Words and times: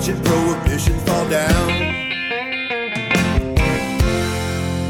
watching 0.00 0.22
prohibition 0.22 0.98
fall 1.00 1.28
down. 1.28 1.70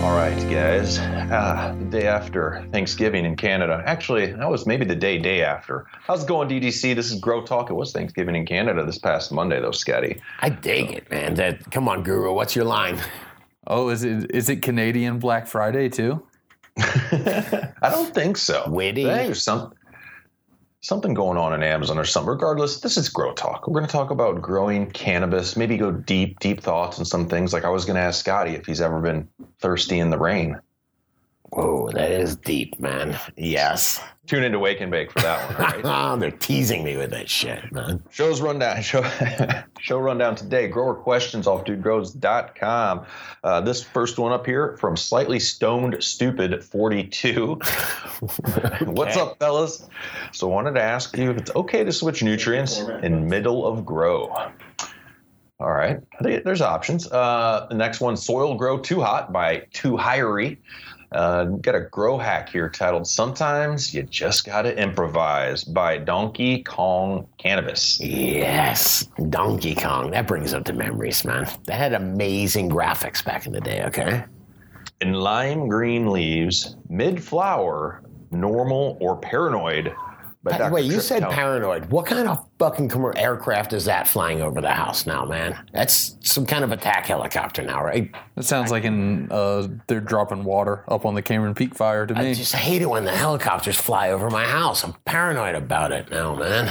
All 0.05 0.15
right, 0.15 0.39
guys. 0.49 1.01
Uh, 1.01 1.75
the 1.77 1.85
day 1.87 2.07
after 2.07 2.65
Thanksgiving 2.71 3.25
in 3.25 3.35
Canada. 3.35 3.83
Actually, 3.87 4.33
that 4.33 4.49
was 4.49 4.67
maybe 4.67 4.85
the 4.85 4.95
day 4.95 5.19
day 5.19 5.43
after. 5.43 5.87
How's 6.05 6.23
it 6.23 6.29
going, 6.29 6.49
DDC? 6.49 6.95
This 6.95 7.11
is 7.11 7.19
Grow 7.19 7.43
Talk. 7.45 7.71
It 7.71 7.75
was 7.75 7.93
Thanksgiving 7.93 8.37
in 8.37 8.47
Canada 8.47 8.87
this 8.87 8.99
past 8.99 9.33
Monday, 9.33 9.61
though, 9.61 9.73
Scotty. 9.73 10.21
I 10.43 10.49
dig 10.49 10.93
it, 10.93 11.11
man. 11.11 11.35
That, 11.35 11.69
come 11.73 11.89
on, 11.89 12.05
Guru. 12.05 12.33
What's 12.33 12.55
your 12.55 12.67
line? 12.67 13.01
Oh, 13.67 13.89
is 13.89 14.05
it 14.05 14.31
is 14.31 14.49
it 14.49 14.63
Canadian 14.63 15.19
Black 15.19 15.49
Friday 15.49 15.89
too? 15.89 16.25
I 16.79 17.73
don't 17.83 18.15
think 18.15 18.37
so. 18.37 18.63
Witty. 18.69 19.11
I 19.11 19.15
think 19.15 19.27
there's 19.27 19.43
some 19.43 19.73
something 20.81 21.15
going 21.15 21.39
on 21.39 21.53
in 21.53 21.63
Amazon 21.63 21.99
or 21.99 22.05
something. 22.05 22.31
Regardless, 22.31 22.81
this 22.81 22.97
is 22.97 23.09
Grow 23.09 23.33
Talk. 23.35 23.67
We're 23.67 23.75
going 23.75 23.87
to 23.87 23.93
talk 23.93 24.11
about 24.11 24.41
growing 24.41 24.91
cannabis. 24.91 25.57
Maybe 25.57 25.77
go 25.77 25.91
deep, 25.91 26.41
deep 26.41 26.63
thoughts 26.63 26.99
on 26.99 27.05
some 27.05 27.29
things. 27.29 27.53
Like 27.53 27.65
I 27.65 27.71
was 27.71 27.85
going 27.85 27.97
to 27.97 28.03
ask 28.03 28.21
Scotty 28.21 28.53
if 28.53 28.67
he's 28.67 28.81
ever 28.81 29.01
been 29.01 29.29
thirsty 29.59 29.99
in 29.99 30.11
the 30.11 30.19
rain. 30.19 30.59
Whoa, 31.51 31.91
that 31.93 32.11
is 32.13 32.37
deep, 32.37 32.79
man. 32.79 33.19
Yes. 33.37 34.01
Tune 34.31 34.45
into 34.45 34.61
Wake 34.61 34.81
and 34.81 34.93
Bake 34.93 35.11
for 35.11 35.19
that 35.23 35.59
one. 35.59 35.83
All 35.85 36.09
right. 36.13 36.17
They're 36.21 36.31
teasing 36.31 36.85
me 36.85 36.97
with 36.97 37.11
that 37.11 37.29
shit, 37.29 37.73
man. 37.73 38.01
Show's 38.11 38.41
rundown. 38.41 38.81
Show, 38.83 39.05
show 39.81 39.99
rundown 39.99 40.37
today. 40.37 40.69
Grower 40.69 40.95
questions 40.95 41.49
off 41.49 41.65
dudegrows.com. 41.65 43.07
Uh, 43.43 43.61
this 43.63 43.83
first 43.83 44.21
one 44.21 44.31
up 44.31 44.47
here 44.47 44.77
from 44.77 44.97
Slightly 44.97 45.41
Stoned 45.41 45.97
Stupid 46.01 46.63
42. 46.63 47.55
What's 48.85 49.17
up, 49.17 49.41
fellas? 49.41 49.89
So, 50.31 50.49
I 50.49 50.55
wanted 50.55 50.77
to 50.77 50.83
ask 50.83 51.17
you 51.19 51.33
if 51.33 51.37
it's 51.37 51.51
okay 51.57 51.83
to 51.83 51.91
switch 51.91 52.23
nutrients 52.23 52.79
in 52.79 53.29
middle 53.29 53.67
of 53.67 53.85
grow. 53.85 54.33
All 55.59 55.73
right, 55.73 55.99
there's 56.21 56.63
options. 56.63 57.11
Uh, 57.11 57.67
the 57.69 57.75
next 57.75 58.01
one, 58.01 58.17
Soil 58.17 58.55
Grow 58.55 58.79
Too 58.79 59.01
Hot 59.01 59.33
by 59.33 59.67
Too 59.73 59.97
Hirey. 59.97 60.59
Uh, 61.13 61.45
got 61.45 61.75
a 61.75 61.81
grow 61.81 62.19
hack 62.19 62.49
here 62.51 62.69
titled 62.69 63.07
Sometimes 63.07 63.93
You 63.93 64.05
Just 64.05 64.47
Gotta 64.47 64.77
Improvise 64.81 65.65
by 65.65 65.99
Donkey 65.99 66.63
Kong 66.63 67.27
Cannabis. 67.39 67.99
Yes, 68.01 69.09
Donkey 69.29 69.75
Kong. 69.75 70.13
That 70.13 70.29
brings 70.29 70.55
up 70.55 70.65
the 70.65 70.73
memories, 70.73 71.25
man. 71.25 71.49
That 71.65 71.79
had 71.79 71.95
amazing 71.95 72.71
graphics 72.71 73.25
back 73.25 73.47
in 73.47 73.53
the 73.53 73.61
day, 73.61 73.83
okay? 73.87 74.25
In 75.01 75.15
lime 75.15 75.69
green 75.69 76.11
leaves, 76.11 76.77
mid 76.89 77.23
flower, 77.23 78.03
normal 78.31 78.97
or 79.01 79.17
paranoid. 79.17 79.93
By 80.43 80.59
By 80.59 80.69
the 80.69 80.75
way, 80.75 80.83
you 80.83 81.01
said 81.01 81.23
paranoid. 81.25 81.91
What 81.91 82.07
kind 82.07 82.29
of 82.29 82.50
fucking 82.61 82.93
aircraft 83.17 83.73
is 83.73 83.87
that 83.87 84.07
flying 84.07 84.43
over 84.43 84.61
the 84.61 84.71
house 84.71 85.07
now, 85.07 85.25
man? 85.25 85.59
That's 85.73 86.17
some 86.21 86.45
kind 86.45 86.63
of 86.63 86.73
attack 86.73 87.07
helicopter 87.07 87.63
now, 87.63 87.83
right? 87.83 88.15
It 88.37 88.45
sounds 88.45 88.71
like 88.71 88.85
in 88.85 89.33
uh, 89.33 89.67
they're 89.87 90.01
dropping 90.01 90.45
water 90.45 90.85
up 90.87 91.07
on 91.07 91.15
the 91.15 91.23
Cameron 91.23 91.55
Peak 91.55 91.75
fire 91.75 92.07
to 92.07 92.15
me. 92.15 92.31
I 92.31 92.35
just 92.35 92.55
hate 92.55 92.83
it 92.83 92.91
when 92.91 93.07
the 93.07 93.17
helicopters 93.17 93.77
fly 93.77 94.11
over 94.11 94.29
my 94.29 94.45
house. 94.45 94.85
I'm 94.85 94.93
paranoid 95.07 95.55
about 95.55 95.91
it 95.91 96.11
now, 96.11 96.37
man. 96.37 96.71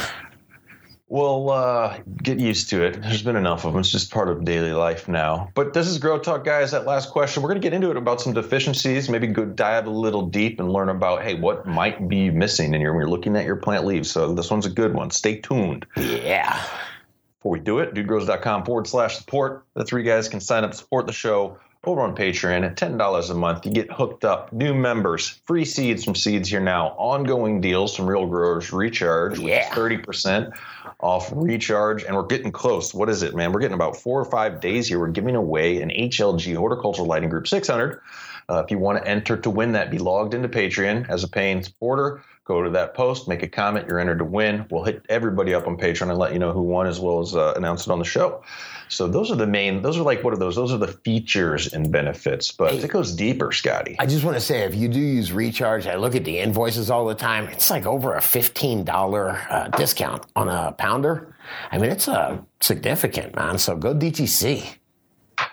Well, 1.12 1.50
uh, 1.50 1.98
get 2.22 2.38
used 2.38 2.70
to 2.70 2.86
it. 2.86 3.02
There's 3.02 3.24
been 3.24 3.36
enough 3.36 3.66
of 3.66 3.74
them. 3.74 3.80
It's 3.80 3.90
just 3.90 4.12
part 4.12 4.30
of 4.30 4.46
daily 4.46 4.74
life 4.74 5.08
now. 5.08 5.50
But 5.56 5.74
this 5.74 5.88
is 5.88 5.98
Grow 5.98 6.20
Talk, 6.20 6.46
guys. 6.46 6.70
That 6.70 6.86
last 6.86 7.10
question, 7.10 7.42
we're 7.42 7.50
going 7.50 7.60
to 7.60 7.66
get 7.66 7.74
into 7.74 7.90
it 7.90 7.98
about 7.98 8.22
some 8.22 8.34
deficiencies, 8.34 9.10
maybe 9.10 9.26
go 9.26 9.44
dive 9.44 9.88
a 9.88 9.90
little 9.90 10.28
deep 10.28 10.60
and 10.60 10.72
learn 10.72 10.88
about, 10.88 11.24
hey, 11.24 11.34
what 11.34 11.66
might 11.66 12.08
be 12.08 12.30
missing 12.30 12.76
in 12.76 12.82
your, 12.82 12.94
when 12.94 13.02
you're 13.02 13.10
looking 13.10 13.36
at 13.36 13.46
your 13.46 13.56
plant 13.56 13.86
leaves. 13.86 14.12
So 14.12 14.36
this 14.36 14.52
one's 14.52 14.68
a 14.68 14.70
good 14.70 14.94
one. 14.94 15.10
Stay 15.10 15.38
tuned. 15.38 15.88
Yeah. 15.98 16.64
Before 17.40 17.54
we 17.54 17.60
do 17.60 17.80
it, 17.80 17.96
dudegrows.com 17.96 18.66
forward 18.66 18.86
slash 18.86 19.18
support. 19.18 19.66
That's 19.74 19.92
where 19.92 20.00
you 20.00 20.08
guys 20.08 20.30
can 20.30 20.42
sign 20.42 20.64
up 20.64 20.72
to 20.72 20.78
support 20.78 21.08
the 21.08 21.14
show 21.14 21.58
over 21.86 22.02
on 22.02 22.14
Patreon 22.16 22.66
at 22.66 22.76
$10 22.76 23.30
a 23.30 23.34
month. 23.34 23.66
You 23.66 23.72
get 23.72 23.92
hooked 23.92 24.26
up, 24.26 24.52
new 24.52 24.74
members, 24.74 25.40
free 25.46 25.64
seeds 25.64 26.04
from 26.04 26.14
Seeds 26.14 26.50
Here 26.50 26.60
Now, 26.60 26.90
ongoing 26.98 27.62
deals 27.62 27.96
from 27.96 28.06
Real 28.06 28.26
Growers 28.26 28.74
Recharge, 28.74 29.40
which 29.40 29.48
Yeah. 29.48 29.70
is 29.70 29.74
30% 29.74 30.52
off 31.00 31.32
Recharge. 31.34 32.04
And 32.04 32.16
we're 32.16 32.24
getting 32.26 32.52
close. 32.52 32.94
What 32.94 33.10
is 33.10 33.24
it, 33.24 33.34
man? 33.34 33.54
We're 33.54 33.62
getting 33.62 33.76
about 33.76 33.96
four 33.96 34.20
or 34.20 34.26
five 34.26 34.60
days 34.60 34.90
here. 34.90 35.00
We're 35.00 35.08
giving 35.08 35.38
away 35.38 35.82
an 35.82 35.90
HLG 35.92 36.54
Horticultural 36.54 37.08
Lighting 37.08 37.30
Group 37.30 37.48
600. 37.48 38.02
Uh, 38.50 38.62
if 38.66 38.72
you 38.72 38.78
want 38.78 39.02
to 39.02 39.08
enter 39.10 39.38
to 39.38 39.50
win 39.50 39.72
that, 39.72 39.90
be 39.90 40.00
logged 40.00 40.34
into 40.34 40.50
Patreon 40.50 41.08
as 41.10 41.24
a 41.24 41.30
paying 41.30 41.64
supporter. 41.64 42.22
Go 42.44 42.64
to 42.64 42.70
that 42.72 42.96
post, 42.96 43.28
make 43.28 43.44
a 43.44 43.48
comment. 43.48 43.86
You're 43.88 44.00
entered 44.00 44.18
to 44.18 44.26
win. 44.26 44.66
We'll 44.72 44.84
hit 44.84 45.04
everybody 45.08 45.54
up 45.54 45.68
on 45.68 45.78
Patreon 45.78 46.10
and 46.10 46.18
let 46.18 46.34
you 46.34 46.40
know 46.40 46.52
who 46.52 46.64
won, 46.64 46.88
as 46.88 47.00
well 47.00 47.20
as 47.20 47.36
uh, 47.36 47.54
announce 47.56 47.86
it 47.86 47.92
on 47.92 48.00
the 48.00 48.06
show. 48.06 48.44
So 48.90 49.08
those 49.08 49.32
are 49.32 49.36
the 49.36 49.48
main. 49.48 49.82
Those 49.82 49.98
are 49.98 50.04
like 50.04 50.24
what 50.24 50.34
are 50.34 50.38
those? 50.38 50.56
Those 50.56 50.74
are 50.74 50.78
the 50.78 50.88
features 50.88 51.72
and 51.74 51.92
benefits. 51.92 52.52
But 52.52 52.74
it 52.74 52.90
goes 52.90 53.16
deeper, 53.16 53.52
Scotty. 53.52 53.96
I 54.00 54.06
just 54.06 54.24
want 54.24 54.36
to 54.36 54.42
say, 54.42 54.64
if 54.64 54.76
you 54.76 54.88
do 54.88 55.00
use 55.00 55.32
Recharge, 55.32 55.88
I 55.88 55.96
look 55.96 56.16
at 56.16 56.26
the 56.26 56.40
invoices 56.40 56.90
all 56.90 57.06
the 57.06 57.16
time. 57.16 57.48
It's 57.48 57.70
like 57.70 57.86
over 57.86 58.16
a 58.16 58.22
fifteen 58.22 58.84
dollar 58.84 59.42
uh, 59.50 59.68
discount 59.70 60.26
on 60.36 60.50
a 60.50 60.72
pounder. 60.72 61.36
I 61.72 61.78
mean, 61.78 61.92
it's 61.92 62.08
uh, 62.08 62.40
significant, 62.60 63.36
man. 63.36 63.58
So 63.58 63.76
go 63.76 63.94
DTC. 63.94 64.79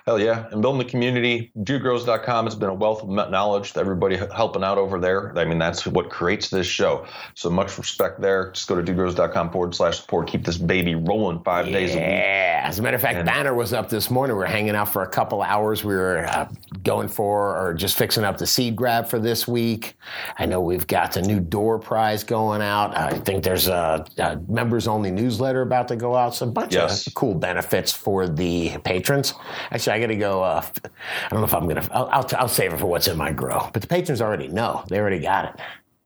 Hell 0.07 0.21
yeah. 0.21 0.47
And 0.53 0.63
building 0.63 0.79
the 0.79 0.85
community, 0.89 1.51
dudegrows.com 1.59 2.45
has 2.45 2.55
been 2.55 2.69
a 2.69 2.75
wealth 2.75 3.03
of 3.03 3.09
knowledge 3.09 3.73
to 3.73 3.81
everybody 3.81 4.17
helping 4.17 4.63
out 4.63 4.79
over 4.79 5.01
there. 5.01 5.37
I 5.37 5.45
mean, 5.45 5.59
that's 5.59 5.85
what 5.85 6.11
creates 6.11 6.49
this 6.49 6.65
show. 6.69 7.05
So 7.35 7.51
much 7.51 7.77
respect 7.77 8.21
there. 8.21 8.53
Just 8.53 8.69
go 8.69 8.81
to 8.81 8.83
dudegrows.com 8.93 9.51
forward 9.51 9.75
slash 9.75 9.99
support. 9.99 10.29
Keep 10.29 10.45
this 10.45 10.59
baby 10.59 10.95
rolling 10.95 11.43
five 11.43 11.67
days 11.67 11.91
a 11.91 11.97
week. 11.97 12.05
Yeah. 12.05 12.63
As 12.67 12.79
a 12.79 12.83
matter 12.83 12.95
of 12.95 13.03
fact, 13.03 13.27
Banner 13.27 13.53
was 13.53 13.73
up 13.73 13.89
this 13.89 14.09
morning. 14.09 14.37
We 14.37 14.43
were 14.43 14.47
hanging 14.47 14.77
out 14.77 14.93
for 14.93 15.03
a 15.03 15.09
couple 15.09 15.43
hours. 15.43 15.83
We 15.83 15.97
were 15.97 16.25
uh, 16.27 16.49
going 16.85 17.09
for 17.09 17.57
or 17.57 17.75
just 17.75 17.99
fixing 17.99 18.23
up 18.23 18.39
the 18.39 18.47
seed 18.47 18.77
grab 18.77 19.09
for 19.09 19.19
this 19.19 19.49
week. 19.49 19.95
I 20.39 20.47
know 20.47 20.61
we've 20.61 20.87
got 20.87 21.17
a 21.17 21.23
new 21.23 21.41
door 21.41 21.81
prize 21.81 22.23
going 22.23 22.63
out. 22.63 22.97
I 22.97 23.19
think 23.19 23.43
there's 23.43 23.67
a, 23.67 24.05
a 24.19 24.37
members 24.49 24.87
only 24.87 25.11
newsletter 25.11 25.63
about 25.63 25.89
to 25.89 25.97
go 25.97 26.15
out. 26.15 26.37
So 26.37 26.47
a 26.47 26.51
bunch 26.51 26.75
Yes. 26.75 27.09
of 27.09 27.15
cool 27.15 27.35
benefits 27.35 27.91
for 27.91 28.29
the 28.29 28.79
patrons. 28.85 29.35
Actually, 29.73 29.96
I 29.97 30.01
got 30.01 30.09
to 30.09 30.17
go. 30.17 30.43
Uh, 30.43 30.63
I 30.85 31.29
don't 31.31 31.41
know 31.41 31.47
if 31.47 31.55
I'm 31.55 31.65
going 31.65 31.81
to, 31.81 31.95
I'll, 31.95 32.07
I'll, 32.07 32.27
I'll 32.37 32.49
save 32.49 32.75
it 32.75 32.79
for 32.79 32.87
what's 32.87 33.09
in 33.09 33.17
my 33.17 33.33
grow. 33.33 33.71
But 33.73 33.81
the 33.81 33.89
patrons 33.89 34.21
already 34.21 34.49
know. 34.49 34.85
They 34.89 35.01
already 35.01 35.21
got 35.21 35.47
it. 35.47 35.61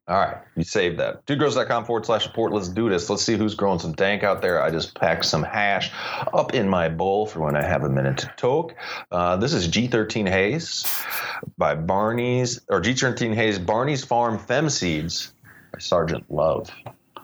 All 0.07 0.17
right, 0.17 0.39
you 0.57 0.65
saved 0.65 0.99
that. 0.99 1.25
Dudegrows.com 1.27 1.85
forward 1.85 2.05
slash 2.05 2.25
support. 2.25 2.53
Let's 2.53 2.69
do 2.69 2.89
this. 2.89 3.09
Let's 3.09 3.23
see 3.23 3.37
who's 3.37 3.55
growing 3.55 3.79
some 3.79 3.93
dank 3.93 4.25
out 4.25 4.43
there. 4.43 4.61
I 4.61 4.71
just 4.71 4.97
packed 4.97 5.25
some 5.25 5.45
hash 5.45 5.93
up 6.33 6.53
in 6.53 6.69
my 6.69 6.89
bowl 6.89 7.27
for 7.27 7.41
when 7.41 7.55
I 7.55 7.63
have 7.63 7.85
a 7.85 7.89
minute 7.89 8.19
to 8.19 8.33
talk. 8.37 8.75
Uh, 9.13 9.37
this 9.37 9.53
is 9.53 9.69
G13 9.69 10.29
Haze 10.29 10.85
by 11.59 11.77
Barney's, 11.77 12.61
or 12.69 12.81
G13 12.81 13.35
Haze 13.35 13.61
Barney's 13.61 14.05
Farm 14.05 14.39
Fem 14.39 14.69
Seeds 14.69 15.33
by 15.73 15.79
Sergeant 15.79 16.29
Love. 16.29 16.71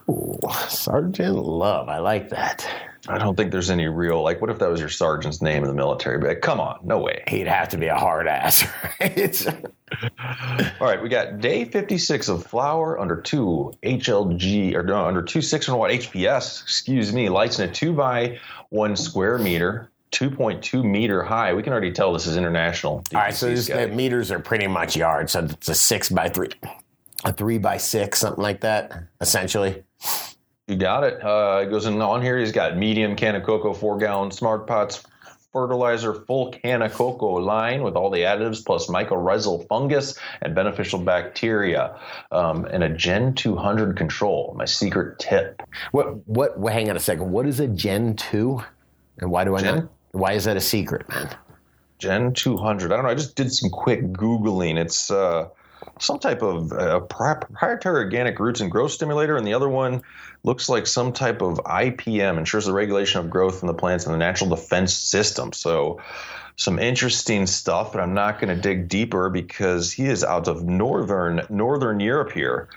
Ooh, 0.09 0.39
Sergeant 0.69 1.39
Love. 1.39 1.89
I 1.89 1.99
like 1.99 2.29
that. 2.29 2.69
I 3.09 3.19
don't 3.19 3.37
think 3.37 3.53
there's 3.53 3.71
any 3.71 3.87
real, 3.87 4.23
like, 4.23 4.41
what 4.41 4.51
if 4.51 4.59
that 4.59 4.69
was 4.69 4.81
your 4.81 4.89
sergeant's 4.89 5.41
name 5.41 5.63
in 5.63 5.69
the 5.69 5.75
military? 5.75 6.19
But 6.19 6.41
come 6.43 6.61
on, 6.61 6.81
no 6.83 6.99
way. 6.99 7.23
He'd 7.29 7.47
have 7.47 7.69
to 7.71 7.79
be 7.79 7.87
a 7.87 7.97
hard 7.97 8.27
ass, 8.27 8.67
right? 9.01 9.47
All 10.81 10.87
right, 10.87 11.01
we 11.01 11.09
got 11.09 11.41
day 11.41 11.65
56 11.65 12.29
of 12.29 12.45
flower 12.47 12.99
under 12.99 13.21
two 13.21 13.73
HLG 13.83 14.75
or 14.75 14.83
no, 14.83 15.07
under 15.07 15.23
two 15.23 15.41
600 15.41 15.77
watt 15.77 15.91
HPS, 15.91 16.63
excuse 16.63 17.13
me, 17.13 17.29
lights 17.29 17.59
in 17.59 17.69
a 17.69 17.73
two 17.73 17.93
by 17.93 18.39
one 18.71 18.97
square 18.97 19.39
meter, 19.39 19.91
2.2 20.13 20.85
meter 20.85 21.23
high. 21.23 21.55
We 21.55 21.63
can 21.63 21.73
already 21.73 21.93
tell 21.93 22.13
this 22.13 22.27
is 22.27 22.37
international. 22.37 23.05
All 23.15 23.21
right, 23.21 23.35
so 23.35 23.49
DPC 23.49 23.55
this, 23.55 23.67
the 23.69 23.89
meters 23.89 24.31
are 24.31 24.41
pretty 24.41 24.67
much 24.67 24.97
yards. 24.97 25.33
So 25.33 25.45
it's 25.45 25.69
a 25.69 25.75
six 25.75 26.09
by 26.09 26.29
three, 26.29 26.51
a 27.25 27.33
three 27.33 27.59
by 27.59 27.77
six, 27.77 28.21
something 28.21 28.43
like 28.43 28.63
that, 28.63 29.05
essentially. 29.21 29.85
You 30.67 30.77
got 30.77 31.05
it. 31.05 31.23
Uh, 31.23 31.61
it 31.63 31.71
goes 31.71 31.87
in 31.87 32.01
on 32.01 32.23
here. 32.23 32.39
He's 32.39 32.53
got 32.53 32.77
medium 32.77 33.17
can 33.17 33.37
of 33.37 33.45
cocoa, 33.45 33.73
four 33.73 33.99
gallon 33.99 34.31
smart 34.31 34.67
pots, 34.67 35.05
fertilizer, 35.53 36.13
full 36.13 36.51
can 36.51 36.83
of 36.83 36.93
cocoa 36.93 37.35
line 37.35 37.83
with 37.83 37.95
all 37.95 38.11
the 38.11 38.21
additives 38.21 38.65
plus 38.65 38.89
mycorrhizal 38.89 39.67
fungus 39.69 40.19
and 40.43 40.55
beneficial 40.55 40.99
bacteria, 40.99 41.99
um, 42.33 42.65
and 42.65 42.83
a 42.83 42.89
Gen 42.89 43.35
200 43.35 43.97
control. 43.97 44.55
My 44.59 44.65
secret 44.65 45.19
tip. 45.19 45.63
What? 45.93 46.27
What? 46.27 46.59
Well, 46.59 46.73
hang 46.73 46.91
on 46.91 46.97
a 46.97 47.01
second. 47.01 47.31
What 47.31 47.47
is 47.47 47.61
a 47.61 47.69
Gen 47.69 48.17
two, 48.17 48.63
and 49.19 49.31
why 49.31 49.45
do 49.45 49.55
I 49.55 49.63
Gen? 49.63 49.77
know? 49.77 49.89
Why 50.13 50.33
is 50.33 50.45
that 50.45 50.57
a 50.57 50.61
secret, 50.61 51.09
man? 51.09 51.37
Gen 51.99 52.35
200. 52.35 52.93
I 52.93 52.97
don't 52.97 53.05
know. 53.05 53.11
I 53.11 53.15
just 53.15 53.37
did 53.37 53.53
some 53.53 53.71
quick 53.71 54.03
Googling. 54.03 54.77
It's 54.77 55.11
uh, 55.11 55.49
some 55.99 56.19
type 56.19 56.43
of 56.43 56.73
uh, 56.73 57.01
proprietary 57.01 58.05
organic 58.05 58.39
roots 58.39 58.61
and 58.61 58.71
growth 58.71 58.93
stimulator, 58.93 59.37
and 59.37 59.47
the 59.47 59.55
other 59.55 59.69
one 59.69 60.03
looks 60.47 60.69
like 60.69 60.87
some 60.87 61.13
type 61.13 61.43
of 61.43 61.59
IPM, 61.59 62.39
ensures 62.39 62.65
the 62.65 62.73
regulation 62.73 63.21
of 63.21 63.29
growth 63.29 63.63
in 63.63 63.67
the 63.67 63.75
plants 63.75 64.07
and 64.07 64.15
the 64.15 64.19
natural 64.19 64.49
defense 64.49 64.95
system. 64.95 65.53
So, 65.53 66.01
some 66.59 66.79
interesting 66.79 67.47
stuff, 67.47 67.93
but 67.93 68.01
I'm 68.01 68.15
not 68.15 68.41
going 68.41 68.55
to 68.55 68.61
dig 68.61 68.89
deeper 68.89 69.29
because 69.29 69.93
he 69.93 70.07
is 70.07 70.25
out 70.25 70.49
of 70.49 70.65
northern 70.65 71.43
northern 71.51 72.01
Europe 72.01 72.33
here. 72.33 72.71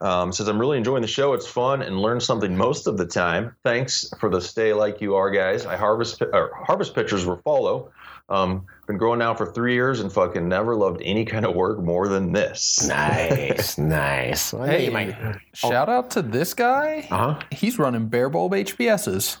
Um, 0.00 0.32
says 0.32 0.48
I'm 0.48 0.58
really 0.58 0.78
enjoying 0.78 1.02
the 1.02 1.08
show. 1.08 1.32
It's 1.34 1.46
fun 1.46 1.82
and 1.82 2.00
learn 2.00 2.20
something 2.20 2.56
most 2.56 2.86
of 2.86 2.96
the 2.96 3.06
time. 3.06 3.56
Thanks 3.62 4.08
for 4.20 4.30
the 4.30 4.40
stay 4.40 4.72
like 4.72 5.00
you 5.00 5.16
are, 5.16 5.30
guys. 5.30 5.66
I 5.66 5.76
harvest 5.76 6.22
harvest 6.32 6.94
pictures 6.94 7.26
will 7.26 7.40
follow. 7.44 7.92
Um, 8.28 8.66
been 8.88 8.98
growing 8.98 9.20
now 9.20 9.34
for 9.34 9.52
three 9.52 9.74
years 9.74 10.00
and 10.00 10.12
fucking 10.12 10.48
never 10.48 10.74
loved 10.74 11.00
any 11.04 11.24
kind 11.24 11.46
of 11.46 11.54
work 11.54 11.78
more 11.78 12.08
than 12.08 12.32
this. 12.32 12.86
Nice, 12.88 13.78
nice. 13.78 14.52
Well, 14.52 14.64
Hey, 14.66 14.86
you 14.86 14.90
might- 14.90 15.16
shout 15.54 15.88
out 15.88 16.10
to 16.12 16.22
this 16.22 16.52
guy. 16.54 17.06
uh-huh. 17.10 17.40
He's 17.52 17.78
running 17.78 18.08
bare 18.08 18.28
bulb 18.28 18.52
HPSs. 18.52 19.38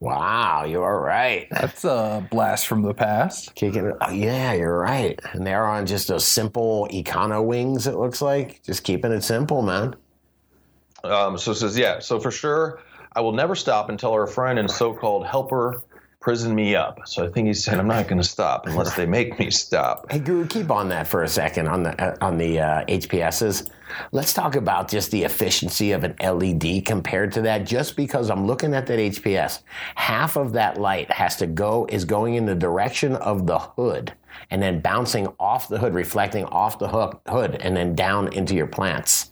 Wow, 0.00 0.64
you're 0.66 1.00
right. 1.00 1.46
That's 1.50 1.84
a 1.84 2.26
blast 2.30 2.66
from 2.66 2.82
the 2.82 2.92
past. 2.92 3.54
Kicking 3.54 3.86
it. 3.86 3.96
Oh, 4.02 4.10
yeah, 4.10 4.52
you're 4.52 4.78
right. 4.78 5.18
And 5.32 5.46
they're 5.46 5.66
on 5.66 5.86
just 5.86 6.08
those 6.08 6.24
simple 6.26 6.86
econo 6.92 7.42
wings, 7.44 7.86
it 7.86 7.94
looks 7.96 8.20
like. 8.20 8.62
Just 8.62 8.84
keeping 8.84 9.10
it 9.12 9.22
simple, 9.22 9.62
man. 9.62 9.94
Um, 11.04 11.38
so 11.38 11.52
it 11.52 11.56
says, 11.56 11.78
yeah, 11.78 11.98
so 12.00 12.20
for 12.20 12.30
sure, 12.30 12.80
I 13.14 13.20
will 13.20 13.32
never 13.32 13.54
stop 13.54 13.88
until 13.88 14.12
our 14.12 14.26
friend 14.26 14.58
and 14.58 14.70
so 14.70 14.92
called 14.92 15.26
helper 15.26 15.82
prison 16.26 16.56
me 16.56 16.74
up. 16.74 16.98
So 17.06 17.24
I 17.24 17.30
think 17.30 17.46
he 17.46 17.54
said, 17.54 17.78
I'm 17.78 17.86
not 17.86 18.08
going 18.08 18.20
to 18.20 18.28
stop 18.28 18.66
unless 18.66 18.96
they 18.96 19.06
make 19.06 19.38
me 19.38 19.48
stop. 19.48 20.10
Hey, 20.10 20.18
Guru, 20.18 20.44
keep 20.48 20.72
on 20.72 20.88
that 20.88 21.06
for 21.06 21.22
a 21.22 21.28
second 21.28 21.68
on 21.68 21.84
the 21.84 22.02
uh, 22.02 22.16
on 22.20 22.36
the 22.36 22.58
uh, 22.58 22.84
HPSs. 22.86 23.70
Let's 24.10 24.32
talk 24.32 24.56
about 24.56 24.90
just 24.90 25.12
the 25.12 25.22
efficiency 25.22 25.92
of 25.92 26.02
an 26.02 26.16
LED 26.18 26.84
compared 26.84 27.30
to 27.34 27.42
that. 27.42 27.64
Just 27.64 27.94
because 27.94 28.28
I'm 28.28 28.44
looking 28.44 28.74
at 28.74 28.88
that 28.88 28.98
HPS, 28.98 29.60
half 29.94 30.34
of 30.34 30.52
that 30.54 30.80
light 30.80 31.08
has 31.12 31.36
to 31.36 31.46
go 31.46 31.86
is 31.88 32.04
going 32.04 32.34
in 32.34 32.44
the 32.44 32.56
direction 32.56 33.14
of 33.14 33.46
the 33.46 33.60
hood 33.60 34.12
and 34.50 34.60
then 34.60 34.80
bouncing 34.80 35.28
off 35.38 35.68
the 35.68 35.78
hood, 35.78 35.94
reflecting 35.94 36.44
off 36.46 36.80
the 36.80 36.88
hook, 36.88 37.20
hood, 37.28 37.54
and 37.60 37.76
then 37.76 37.94
down 37.94 38.32
into 38.32 38.56
your 38.56 38.66
plants. 38.66 39.30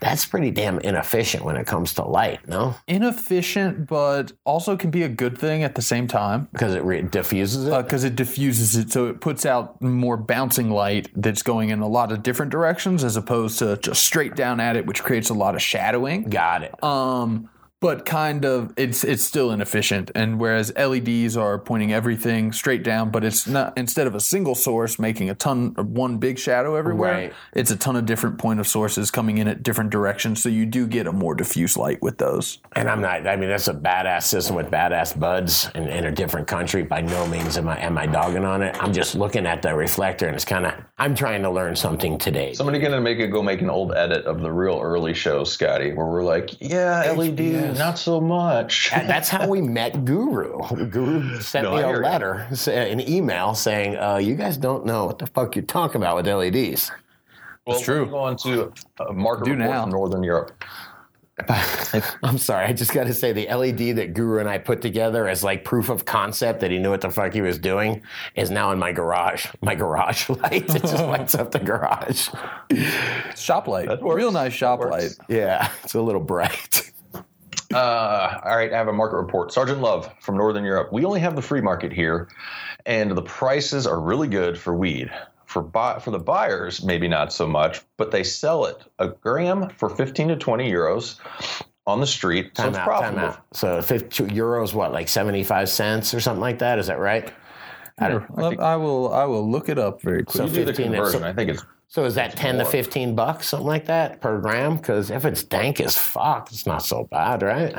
That's 0.00 0.26
pretty 0.26 0.50
damn 0.50 0.78
inefficient 0.80 1.44
when 1.44 1.56
it 1.56 1.66
comes 1.66 1.94
to 1.94 2.04
light, 2.04 2.46
no? 2.48 2.74
Inefficient, 2.86 3.86
but 3.86 4.32
also 4.44 4.76
can 4.76 4.90
be 4.90 5.02
a 5.02 5.08
good 5.08 5.38
thing 5.38 5.62
at 5.62 5.74
the 5.74 5.82
same 5.82 6.06
time 6.06 6.48
Because 6.52 6.74
it 6.74 6.82
re- 6.84 7.02
diffuses 7.02 7.66
it. 7.66 7.84
because 7.84 8.04
it 8.04 8.16
diffuses 8.16 8.76
it, 8.76 8.90
so 8.90 9.06
it 9.06 9.20
puts 9.20 9.46
out 9.46 9.80
more 9.80 10.16
bouncing 10.16 10.70
light 10.70 11.08
that's 11.14 11.42
going 11.42 11.70
in 11.70 11.80
a 11.80 11.88
lot 11.88 12.12
of 12.12 12.22
different 12.22 12.50
directions 12.52 13.04
as 13.04 13.16
opposed 13.16 13.58
to 13.60 13.76
just 13.78 14.02
straight 14.02 14.34
down 14.36 14.60
at 14.60 14.76
it, 14.76 14.86
which 14.86 15.02
creates 15.02 15.30
a 15.30 15.34
lot 15.34 15.54
of 15.54 15.62
shadowing. 15.62 16.24
Got 16.24 16.62
it. 16.64 16.84
Um, 16.84 17.48
but 17.84 18.06
kind 18.06 18.46
of 18.46 18.72
it's 18.78 19.04
it's 19.04 19.22
still 19.22 19.50
inefficient. 19.50 20.10
And 20.14 20.40
whereas 20.40 20.72
LEDs 20.74 21.36
are 21.36 21.58
pointing 21.58 21.92
everything 21.92 22.50
straight 22.50 22.82
down, 22.82 23.10
but 23.10 23.24
it's 23.24 23.46
not 23.46 23.76
instead 23.76 24.06
of 24.06 24.14
a 24.14 24.20
single 24.20 24.54
source 24.54 24.98
making 24.98 25.28
a 25.28 25.34
ton 25.34 25.74
of 25.76 25.90
one 25.90 26.16
big 26.16 26.38
shadow 26.38 26.76
everywhere, 26.76 27.12
Right. 27.12 27.32
it's 27.52 27.70
a 27.70 27.76
ton 27.76 27.94
of 27.94 28.06
different 28.06 28.38
point 28.38 28.58
of 28.58 28.66
sources 28.66 29.10
coming 29.10 29.36
in 29.36 29.48
at 29.48 29.62
different 29.62 29.90
directions. 29.90 30.42
So 30.42 30.48
you 30.48 30.64
do 30.64 30.86
get 30.86 31.06
a 31.06 31.12
more 31.12 31.34
diffuse 31.34 31.76
light 31.76 32.00
with 32.00 32.16
those. 32.16 32.58
And 32.74 32.88
I'm 32.88 33.02
not. 33.02 33.26
I 33.26 33.36
mean, 33.36 33.50
that's 33.50 33.68
a 33.68 33.74
badass 33.74 34.22
system 34.22 34.56
with 34.56 34.70
badass 34.70 35.20
buds 35.20 35.68
in, 35.74 35.86
in 35.88 36.06
a 36.06 36.10
different 36.10 36.46
country. 36.46 36.84
By 36.84 37.02
no 37.02 37.26
means 37.26 37.58
am 37.58 37.68
I 37.68 37.78
am 37.82 37.98
I 37.98 38.06
dogging 38.06 38.46
on 38.46 38.62
it. 38.62 38.82
I'm 38.82 38.94
just 38.94 39.14
looking 39.14 39.44
at 39.44 39.60
the 39.60 39.74
reflector, 39.74 40.26
and 40.26 40.34
it's 40.34 40.46
kind 40.46 40.64
of. 40.64 40.72
I'm 40.96 41.14
trying 41.14 41.42
to 41.42 41.50
learn 41.50 41.76
something 41.76 42.16
today. 42.16 42.54
Somebody 42.54 42.78
gonna 42.78 43.00
make 43.02 43.18
it 43.18 43.26
go 43.26 43.42
make 43.42 43.60
an 43.60 43.68
old 43.68 43.92
edit 43.94 44.24
of 44.24 44.40
the 44.40 44.50
real 44.50 44.80
early 44.80 45.12
show, 45.12 45.44
Scotty, 45.44 45.92
where 45.92 46.06
we're 46.06 46.22
like, 46.22 46.58
yeah, 46.62 47.02
LED, 47.74 47.78
not 47.86 47.98
so 47.98 48.20
much. 48.20 48.90
And 48.94 49.08
that's 49.08 49.28
how 49.28 49.48
we 49.48 49.60
met 49.60 50.04
Guru. 50.04 50.58
Guru 50.88 51.40
sent 51.40 51.64
No, 51.64 51.76
me 51.76 51.82
a 51.82 51.86
hear 51.86 51.96
you. 51.96 52.02
letter, 52.02 52.46
sa- 52.52 52.70
an 52.72 53.00
email 53.08 53.54
saying, 53.54 53.96
uh, 53.96 54.16
"You 54.16 54.34
guys 54.34 54.56
don't 54.56 54.84
know 54.86 55.06
what 55.06 55.18
the 55.18 55.26
fuck 55.26 55.56
you're 55.56 55.64
talking 55.64 55.96
about 56.00 56.16
with 56.16 56.26
LEDs." 56.26 56.90
Well, 57.66 57.80
true. 57.80 58.06
Go 58.06 58.18
on 58.18 58.36
to 58.38 58.72
uh, 59.00 59.12
market 59.12 59.44
Do 59.46 59.50
report 59.52 59.70
now. 59.70 59.82
from 59.82 59.90
Northern 59.90 60.22
Europe. 60.22 60.52
I'm 62.22 62.38
sorry, 62.38 62.66
I 62.66 62.72
just 62.72 62.92
got 62.92 63.08
to 63.08 63.12
say 63.14 63.32
the 63.32 63.48
LED 63.52 63.96
that 63.96 64.14
Guru 64.14 64.38
and 64.38 64.48
I 64.48 64.58
put 64.58 64.80
together 64.80 65.26
as 65.26 65.42
like 65.42 65.64
proof 65.64 65.88
of 65.88 66.04
concept 66.04 66.60
that 66.60 66.70
he 66.70 66.78
knew 66.78 66.90
what 66.90 67.00
the 67.00 67.10
fuck 67.10 67.32
he 67.32 67.40
was 67.40 67.58
doing 67.58 68.02
is 68.36 68.52
now 68.52 68.70
in 68.70 68.78
my 68.78 68.92
garage. 68.92 69.46
My 69.60 69.74
garage 69.74 70.28
light. 70.42 70.72
It 70.72 70.82
just 70.82 70.94
lights 71.02 71.34
up 71.34 71.50
the 71.50 71.58
garage. 71.58 72.28
Shop 73.34 73.66
light, 73.66 73.88
real 74.00 74.30
nice 74.30 74.52
shop 74.52 74.78
light. 74.84 75.10
Yeah, 75.28 75.70
it's 75.82 75.94
a 75.94 76.00
little 76.00 76.20
bright. 76.20 76.92
Uh, 77.74 78.40
all 78.44 78.56
right, 78.56 78.72
I 78.72 78.76
have 78.76 78.88
a 78.88 78.92
market 78.92 79.16
report. 79.16 79.52
Sergeant 79.52 79.80
Love 79.80 80.12
from 80.20 80.36
Northern 80.36 80.64
Europe. 80.64 80.92
We 80.92 81.04
only 81.04 81.20
have 81.20 81.34
the 81.36 81.42
free 81.42 81.60
market 81.60 81.92
here, 81.92 82.28
and 82.86 83.10
the 83.10 83.22
prices 83.22 83.86
are 83.86 84.00
really 84.00 84.28
good 84.28 84.58
for 84.58 84.74
weed. 84.74 85.10
For 85.46 85.62
buy, 85.62 85.98
for 86.00 86.10
the 86.10 86.18
buyers, 86.18 86.82
maybe 86.84 87.06
not 87.06 87.32
so 87.32 87.46
much, 87.46 87.82
but 87.96 88.10
they 88.10 88.24
sell 88.24 88.64
it 88.66 88.82
a 88.98 89.08
gram 89.08 89.68
for 89.70 89.88
15 89.88 90.28
to 90.28 90.36
20 90.36 90.70
euros 90.70 91.16
on 91.86 92.00
the 92.00 92.06
street. 92.06 92.52
So 92.56 92.62
Time 92.64 92.68
it's 92.70 92.78
out, 92.78 92.84
time 92.84 93.14
profitable. 93.14 93.26
out. 93.28 93.40
So 93.52 93.82
50 93.82 94.24
euros, 94.28 94.72
what, 94.74 94.92
like 94.92 95.06
75 95.08 95.68
cents 95.68 96.12
or 96.14 96.20
something 96.20 96.40
like 96.40 96.58
that? 96.60 96.78
Is 96.78 96.86
that 96.88 96.98
right? 96.98 97.32
I 97.98 98.08
don't, 98.08 98.28
Well, 98.30 98.60
I 98.60 98.74
will 98.74 99.12
I 99.14 99.24
will 99.24 99.48
look 99.48 99.68
it 99.68 99.78
up 99.78 100.02
very 100.02 100.24
So 100.28 100.40
quickly. 100.40 100.48
You 100.48 100.54
do 100.54 100.64
the 100.64 100.72
15 100.72 100.86
is- 100.86 100.96
conversion. 100.96 101.22
I 101.22 101.32
think 101.32 101.50
it's 101.50 101.64
so 101.94 102.04
is 102.04 102.16
that 102.16 102.34
10 102.36 102.58
to 102.58 102.64
15 102.64 103.14
bucks, 103.14 103.50
something 103.50 103.68
like 103.68 103.84
that 103.86 104.20
per 104.20 104.40
gram? 104.40 104.76
Because 104.78 105.12
if 105.12 105.24
it's 105.24 105.44
dank 105.44 105.80
as 105.80 105.96
fuck, 105.96 106.48
it's 106.50 106.66
not 106.66 106.82
so 106.84 107.04
bad, 107.04 107.40
right? 107.40 107.72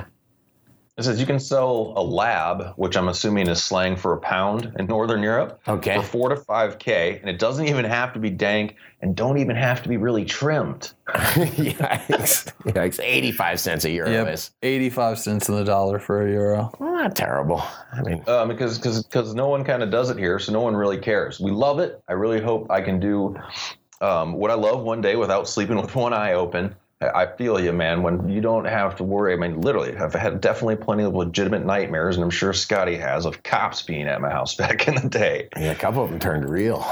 It 0.98 1.04
says 1.04 1.20
you 1.20 1.26
can 1.26 1.42
sell 1.42 1.92
a 1.98 2.02
lab, 2.02 2.76
which 2.78 2.96
I'm 2.96 3.10
assuming 3.10 3.50
is 3.50 3.62
slang 3.62 3.98
for 3.98 4.14
a 4.14 4.18
pound 4.18 4.72
in 4.80 4.86
Northern 4.86 5.22
Europe, 5.22 5.60
Okay. 5.68 5.98
for 5.98 6.02
four 6.04 6.30
to 6.30 6.38
five 6.38 6.80
k, 6.80 7.20
and 7.20 7.30
it 7.30 7.38
doesn't 7.40 7.68
even 7.68 7.84
have 7.84 8.14
to 8.14 8.20
be 8.20 8.30
dank, 8.30 8.78
and 9.02 9.14
don't 9.14 9.38
even 9.38 9.58
have 9.58 9.84
to 9.84 9.90
be 9.90 9.98
really 9.98 10.24
trimmed. 10.24 10.94
Yikes. 11.10 12.54
Yikes. 12.64 13.00
85 13.04 13.60
cents 13.60 13.84
a 13.84 13.92
euro 13.92 14.10
Yep, 14.10 14.28
is. 14.30 14.52
eighty-five 14.64 15.20
cents 15.20 15.50
in 15.50 15.56
the 15.56 15.66
dollar 15.66 16.00
for 16.00 16.26
a 16.26 16.32
euro. 16.32 16.72
Well, 16.80 16.94
not 16.94 17.14
terrible. 17.18 17.62
I 17.92 18.02
mean, 18.02 18.24
Um, 18.30 18.48
because 18.48 18.78
because 18.78 19.04
because 19.04 19.34
no 19.36 19.50
one 19.50 19.66
kind 19.66 19.84
of 19.84 19.92
does 19.92 20.10
it 20.10 20.18
here, 20.18 20.40
so 20.40 20.54
no 20.54 20.62
one 20.62 20.78
really 20.78 20.98
cares. 21.00 21.42
We 21.42 21.52
love 21.52 21.80
it. 21.80 22.02
I 22.08 22.14
really 22.14 22.40
hope 22.40 22.72
I 22.72 22.80
can 22.80 23.02
do 23.02 23.36
um, 24.02 24.34
what 24.34 24.52
I 24.52 24.56
love 24.56 24.82
one 24.82 25.02
day 25.02 25.16
without 25.16 25.48
sleeping 25.48 25.78
with 25.78 25.96
one 25.96 26.14
eye 26.14 26.34
open. 26.34 26.76
I 27.02 27.10
I 27.10 27.36
feel 27.36 27.60
you, 27.60 27.74
man. 27.74 28.04
When 28.04 28.30
you 28.30 28.42
don't 28.42 28.66
have 28.66 28.96
to 28.98 29.04
worry. 29.04 29.34
I 29.34 29.36
mean, 29.36 29.62
literally, 29.62 29.96
I've 29.98 30.14
had 30.14 30.42
definitely 30.42 30.78
plenty 30.78 31.04
of 31.04 31.14
legitimate 31.14 31.66
nightmares, 31.66 32.16
and 32.16 32.24
I'm 32.24 32.30
sure 32.30 32.54
Scotty 32.54 32.96
has 32.98 33.26
of 33.26 33.44
cops 33.44 33.82
being 33.82 34.08
at 34.08 34.22
my 34.22 34.30
house 34.30 34.56
back 34.64 34.88
in 34.88 34.96
the 34.96 35.10
day. 35.10 35.50
yeah, 35.58 35.72
a 35.72 35.76
couple 35.76 36.04
of 36.04 36.10
them 36.10 36.20
turned 36.20 36.50
real. 36.50 36.86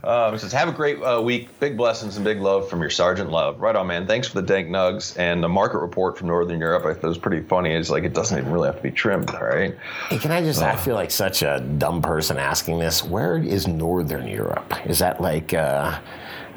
Um, 0.05 0.35
it 0.35 0.39
says, 0.39 0.51
have 0.53 0.67
a 0.67 0.71
great 0.71 1.01
uh, 1.01 1.19
week. 1.21 1.59
Big 1.59 1.75
blessings 1.75 2.15
and 2.15 2.23
big 2.23 2.39
love 2.39 2.69
from 2.69 2.79
your 2.79 2.91
Sergeant 2.91 3.31
Love. 3.31 3.59
Right 3.59 3.75
on, 3.75 3.87
man. 3.87 4.05
Thanks 4.05 4.27
for 4.27 4.39
the 4.39 4.45
dank 4.47 4.69
nugs 4.69 5.17
and 5.17 5.43
the 5.43 5.49
market 5.49 5.79
report 5.79 6.17
from 6.17 6.27
Northern 6.27 6.59
Europe. 6.59 6.85
I 6.85 6.93
thought 6.93 7.05
it 7.05 7.07
was 7.07 7.17
pretty 7.17 7.45
funny. 7.47 7.71
It's 7.71 7.89
like 7.89 8.03
it 8.03 8.13
doesn't 8.13 8.37
even 8.37 8.51
really 8.51 8.67
have 8.67 8.77
to 8.77 8.83
be 8.83 8.91
trimmed, 8.91 9.31
all 9.31 9.43
right? 9.43 9.75
Hey, 10.09 10.19
can 10.19 10.31
I 10.31 10.41
just, 10.41 10.61
I 10.61 10.75
feel 10.75 10.93
like 10.93 11.09
such 11.09 11.41
a 11.41 11.59
dumb 11.79 12.01
person 12.03 12.37
asking 12.37 12.79
this. 12.79 13.03
Where 13.03 13.37
is 13.37 13.67
Northern 13.67 14.27
Europe? 14.27 14.73
Is 14.85 14.99
that 14.99 15.19
like 15.21 15.53
uh, 15.55 15.99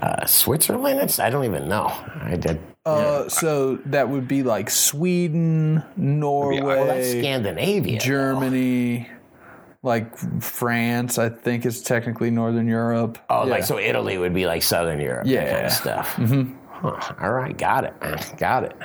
uh, 0.03 0.27
Switzerland? 0.27 1.01
It's, 1.01 1.19
I 1.19 1.31
don't 1.31 1.45
even 1.47 1.69
know. 1.69 1.87
I 2.21 2.37
did. 2.37 2.61
Uh, 2.85 3.29
so 3.29 3.77
that 3.87 4.09
would 4.09 4.27
be 4.29 4.43
like 4.43 4.71
Sweden, 4.71 5.83
Norway, 5.97 6.61
Well, 6.61 6.87
that's 6.87 7.11
Scandinavia. 7.11 7.99
Germany, 7.99 9.09
like 9.83 10.17
France. 10.43 11.19
I 11.19 11.29
think 11.29 11.65
is 11.67 11.83
technically 11.83 12.31
Northern 12.31 12.67
Europe. 12.69 13.19
Oh, 13.31 13.45
Yeah. 13.45 13.51
like 13.51 13.65
so 13.65 13.79
Italy 13.79 14.19
would 14.19 14.35
be 14.35 14.47
like 14.47 14.63
Southern 14.63 15.01
Europe, 15.01 15.27
that 15.27 15.49
kind 15.49 15.59
Yeah. 15.61 15.67
of 15.67 15.73
stuff. 15.73 16.15
Huh. 16.71 17.15
All 17.21 17.33
right, 17.33 17.57
got 17.57 17.85
it. 17.85 17.95
Got 18.39 18.65
it. 18.65 18.77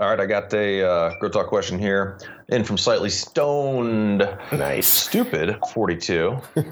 All 0.00 0.08
right, 0.08 0.18
I 0.20 0.26
got 0.26 0.52
a 0.54 0.82
uh, 0.88 1.18
Grow 1.18 1.28
Talk 1.28 1.48
question 1.48 1.78
here. 1.78 2.18
In 2.48 2.64
from 2.64 2.76
Slightly 2.78 3.10
Stoned 3.10 4.18
Nice. 4.52 4.86
Stupid 4.86 5.56
42. 5.72 6.36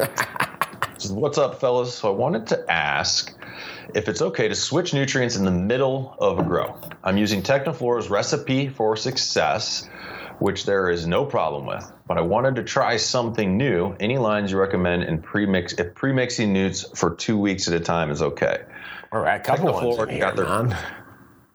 Says, 0.98 1.12
What's 1.12 1.38
up, 1.38 1.60
fellas? 1.60 1.94
So 1.94 2.12
I 2.12 2.16
wanted 2.16 2.46
to 2.48 2.70
ask 2.70 3.34
if 3.94 4.08
it's 4.08 4.22
okay 4.22 4.48
to 4.48 4.54
switch 4.54 4.92
nutrients 4.94 5.36
in 5.36 5.44
the 5.44 5.50
middle 5.50 6.16
of 6.20 6.38
a 6.38 6.42
grow. 6.42 6.76
I'm 7.04 7.16
using 7.16 7.42
Technaflora's 7.42 8.08
recipe 8.10 8.68
for 8.68 8.96
success, 8.96 9.88
which 10.42 10.66
there 10.66 10.90
is 10.90 11.06
no 11.06 11.24
problem 11.24 11.66
with. 11.66 11.90
But 12.06 12.18
I 12.18 12.20
wanted 12.20 12.56
to 12.56 12.64
try 12.64 12.96
something 12.96 13.56
new. 13.56 13.94
Any 14.00 14.18
lines 14.18 14.50
you 14.50 14.58
recommend 14.58 15.04
in 15.04 15.22
premix 15.22 15.72
if 15.74 15.94
premixing 15.94 16.48
newts 16.48 16.84
for 16.98 17.14
two 17.14 17.38
weeks 17.38 17.68
at 17.68 17.74
a 17.74 17.80
time 17.80 18.10
is 18.10 18.20
okay? 18.20 18.64
All 19.12 19.20
right, 19.20 19.40
a 19.40 19.44
couple 19.44 19.72
ones 19.72 19.96
Technaflora 19.96 20.02
in 20.04 20.08
here, 20.10 20.20
got 20.20 20.36
their- 20.36 20.44
man. 20.46 20.76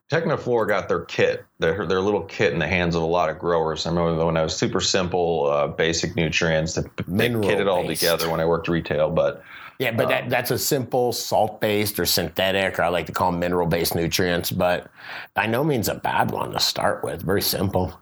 Technaflora 0.10 0.70
got 0.70 0.88
their 0.88 1.02
kit, 1.02 1.44
their 1.60 1.86
their 1.86 2.00
little 2.00 2.22
kit 2.22 2.54
in 2.54 2.60
the 2.60 2.68
hands 2.68 2.96
of 2.96 3.02
a 3.02 3.06
lot 3.06 3.28
of 3.30 3.38
growers. 3.38 3.86
I 3.86 3.90
remember 3.90 4.26
when 4.26 4.38
I 4.38 4.44
was 4.44 4.56
super 4.56 4.80
simple, 4.80 5.48
uh, 5.48 5.68
basic 5.68 6.16
nutrients, 6.16 6.76
they, 6.76 6.84
they 6.84 6.90
Mineral 7.08 7.44
kit 7.44 7.60
it 7.60 7.68
all 7.68 7.86
together 7.86 8.30
when 8.32 8.40
I 8.40 8.46
worked 8.46 8.70
retail. 8.70 9.10
But 9.10 9.44
Yeah, 9.80 9.92
but 9.92 10.08
that, 10.08 10.30
that's 10.30 10.50
a 10.50 10.58
simple 10.58 11.12
salt-based 11.12 12.00
or 12.00 12.06
synthetic, 12.06 12.80
or 12.80 12.84
I 12.84 12.88
like 12.88 13.08
to 13.08 13.12
call 13.12 13.32
them 13.32 13.42
mineral-based 13.42 13.96
nutrients. 13.96 14.50
But 14.50 14.90
by 15.34 15.46
no 15.46 15.62
means 15.62 15.90
a 15.90 15.96
bad 15.96 16.32
one 16.32 16.54
to 16.54 16.60
start 16.62 17.04
with. 17.04 17.22
Very 17.22 17.42
simple. 17.42 18.00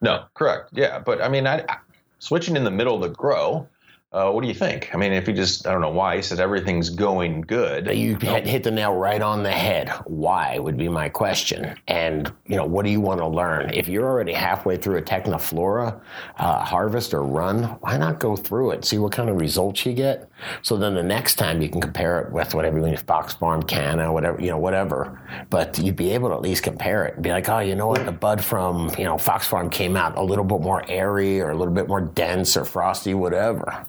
No, 0.00 0.24
correct, 0.34 0.70
yeah. 0.72 0.98
But 0.98 1.20
I 1.22 1.28
mean, 1.28 1.46
I, 1.46 1.64
I- 1.68 1.78
switching 2.18 2.56
in 2.56 2.64
the 2.64 2.70
middle 2.70 2.98
the 2.98 3.08
grow, 3.08 3.68
Uh, 4.16 4.30
what 4.30 4.40
do 4.40 4.48
you 4.48 4.54
think? 4.54 4.88
I 4.94 4.96
mean, 4.96 5.12
if 5.12 5.28
you 5.28 5.34
just, 5.34 5.66
I 5.66 5.72
don't 5.72 5.82
know 5.82 5.90
why, 5.90 6.16
he 6.16 6.22
said 6.22 6.40
everything's 6.40 6.88
going 6.88 7.42
good. 7.42 7.86
You 7.94 8.16
hit 8.16 8.46
hit 8.46 8.62
the 8.62 8.70
nail 8.70 8.94
right 8.94 9.20
on 9.20 9.42
the 9.42 9.52
head. 9.52 9.90
Why 10.06 10.58
would 10.58 10.78
be 10.78 10.88
my 10.88 11.10
question. 11.10 11.78
And, 11.86 12.32
you 12.46 12.56
know, 12.56 12.64
what 12.64 12.86
do 12.86 12.90
you 12.90 13.02
want 13.02 13.20
to 13.20 13.26
learn? 13.26 13.74
If 13.74 13.88
you're 13.88 14.06
already 14.06 14.32
halfway 14.32 14.78
through 14.78 14.96
a 14.96 15.02
Technaflora 15.02 16.00
uh, 16.38 16.64
harvest 16.64 17.12
or 17.12 17.24
run, 17.24 17.64
why 17.80 17.98
not 17.98 18.18
go 18.18 18.36
through 18.36 18.70
it, 18.70 18.86
see 18.86 18.96
what 18.96 19.12
kind 19.12 19.28
of 19.28 19.38
results 19.38 19.84
you 19.84 19.92
get? 19.92 20.30
So 20.62 20.78
then 20.78 20.94
the 20.94 21.02
next 21.02 21.34
time 21.34 21.60
you 21.60 21.68
can 21.68 21.82
compare 21.82 22.18
it 22.20 22.32
with 22.32 22.54
whatever, 22.54 22.78
you 22.78 22.92
know, 22.92 22.96
Fox 22.96 23.34
Farm, 23.34 23.62
Canna, 23.64 24.10
whatever, 24.10 24.40
you 24.40 24.48
know, 24.48 24.56
whatever. 24.56 25.20
But 25.50 25.78
you'd 25.78 25.94
be 25.94 26.12
able 26.12 26.30
to 26.30 26.36
at 26.36 26.40
least 26.40 26.62
compare 26.62 27.04
it 27.04 27.16
and 27.16 27.22
be 27.22 27.28
like, 27.28 27.50
oh, 27.50 27.58
you 27.58 27.74
know 27.74 27.88
what? 27.88 28.06
The 28.06 28.12
bud 28.12 28.42
from, 28.42 28.90
you 28.96 29.04
know, 29.04 29.18
Fox 29.18 29.46
Farm 29.46 29.68
came 29.68 29.94
out 29.94 30.16
a 30.16 30.22
little 30.22 30.44
bit 30.44 30.62
more 30.62 30.82
airy 30.88 31.38
or 31.42 31.50
a 31.50 31.54
little 31.54 31.74
bit 31.74 31.86
more 31.86 32.00
dense 32.00 32.56
or 32.56 32.64
frosty, 32.64 33.12
whatever. 33.12 33.84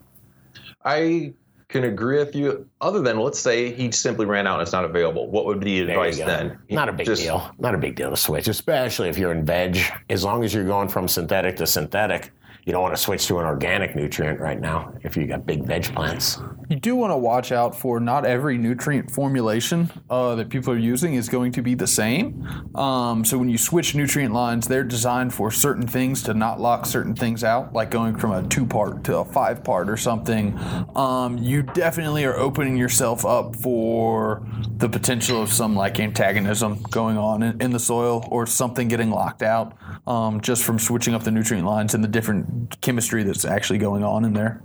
I 0.87 1.33
can 1.67 1.83
agree 1.83 2.17
with 2.17 2.33
you. 2.33 2.65
Other 2.79 3.01
than 3.01 3.19
let's 3.19 3.37
say 3.39 3.73
he 3.73 3.91
simply 3.91 4.25
ran 4.25 4.47
out 4.47 4.53
and 4.53 4.61
it's 4.61 4.71
not 4.71 4.85
available, 4.85 5.29
what 5.29 5.45
would 5.45 5.59
be 5.59 5.83
the 5.83 5.91
advice 5.91 6.17
then? 6.17 6.57
Not 6.69 6.87
a 6.87 6.93
big 6.93 7.05
Just- 7.05 7.21
deal. 7.21 7.51
Not 7.59 7.75
a 7.75 7.77
big 7.77 7.95
deal 7.95 8.09
to 8.09 8.15
switch, 8.15 8.47
especially 8.47 9.09
if 9.09 9.17
you're 9.17 9.33
in 9.33 9.43
veg. 9.45 9.77
As 10.09 10.23
long 10.23 10.45
as 10.45 10.53
you're 10.53 10.63
going 10.65 10.87
from 10.87 11.09
synthetic 11.09 11.57
to 11.57 11.67
synthetic, 11.67 12.31
you 12.67 12.73
don't 12.73 12.81
want 12.81 12.93
to 12.93 13.01
switch 13.01 13.27
to 13.27 13.39
an 13.39 13.45
organic 13.45 13.95
nutrient 13.95 14.41
right 14.41 14.59
now 14.59 14.93
if 15.01 15.15
you 15.15 15.25
got 15.25 15.45
big 15.45 15.63
veg 15.63 15.85
plants. 15.95 16.37
You 16.69 16.75
do 16.75 16.97
want 16.97 17.11
to 17.11 17.17
watch 17.17 17.53
out 17.53 17.73
for 17.73 18.01
not 18.01 18.25
every 18.25 18.57
nutrient 18.57 19.09
formulation 19.09 19.89
uh, 20.09 20.35
that 20.35 20.49
people 20.49 20.73
are 20.73 20.77
using 20.77 21.13
is 21.13 21.29
going 21.29 21.53
to 21.53 21.61
be 21.61 21.75
the 21.75 21.87
same. 21.87 22.45
Um, 22.75 23.23
so 23.23 23.37
when 23.37 23.47
you 23.47 23.57
switch 23.57 23.95
nutrient 23.95 24.33
lines, 24.33 24.67
they're 24.67 24.83
designed 24.83 25.33
for 25.33 25.49
certain 25.49 25.87
things 25.87 26.23
to 26.23 26.33
not 26.33 26.59
lock 26.59 26.85
certain 26.85 27.15
things 27.15 27.41
out, 27.41 27.71
like 27.71 27.89
going 27.89 28.17
from 28.17 28.33
a 28.33 28.45
two 28.45 28.65
part 28.65 29.05
to 29.05 29.19
a 29.19 29.23
five 29.23 29.63
part 29.63 29.89
or 29.89 29.95
something. 29.95 30.59
Um, 30.93 31.37
you 31.37 31.63
definitely 31.63 32.25
are 32.25 32.35
opening 32.35 32.75
yourself 32.75 33.25
up 33.25 33.55
for 33.55 34.45
the 34.75 34.89
potential 34.89 35.41
of 35.41 35.53
some 35.53 35.73
like 35.73 36.01
antagonism 36.01 36.83
going 36.91 37.17
on 37.17 37.43
in, 37.43 37.61
in 37.61 37.71
the 37.71 37.79
soil 37.79 38.27
or 38.29 38.45
something 38.45 38.89
getting 38.89 39.09
locked 39.09 39.41
out 39.41 39.77
um, 40.05 40.41
just 40.41 40.65
from 40.65 40.79
switching 40.79 41.13
up 41.13 41.23
the 41.23 41.31
nutrient 41.31 41.65
lines 41.65 41.93
and 41.93 42.03
the 42.03 42.09
different 42.09 42.56
chemistry 42.81 43.23
that's 43.23 43.45
actually 43.45 43.79
going 43.79 44.03
on 44.03 44.25
in 44.25 44.33
there. 44.33 44.61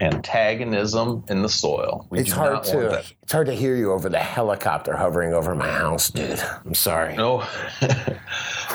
Antagonism 0.00 1.24
in 1.28 1.42
the 1.42 1.48
soil. 1.48 2.06
We 2.08 2.20
It's 2.20 2.32
hard 2.32 2.64
to 2.64 3.02
it's 3.22 3.32
hard 3.32 3.48
to 3.48 3.54
hear 3.54 3.76
you 3.76 3.92
over 3.92 4.08
the 4.08 4.18
helicopter 4.18 4.96
hovering 4.96 5.34
over 5.34 5.54
my 5.54 5.70
house, 5.70 6.08
dude. 6.10 6.42
I'm 6.64 6.74
sorry. 6.74 7.16
No, 7.16 7.44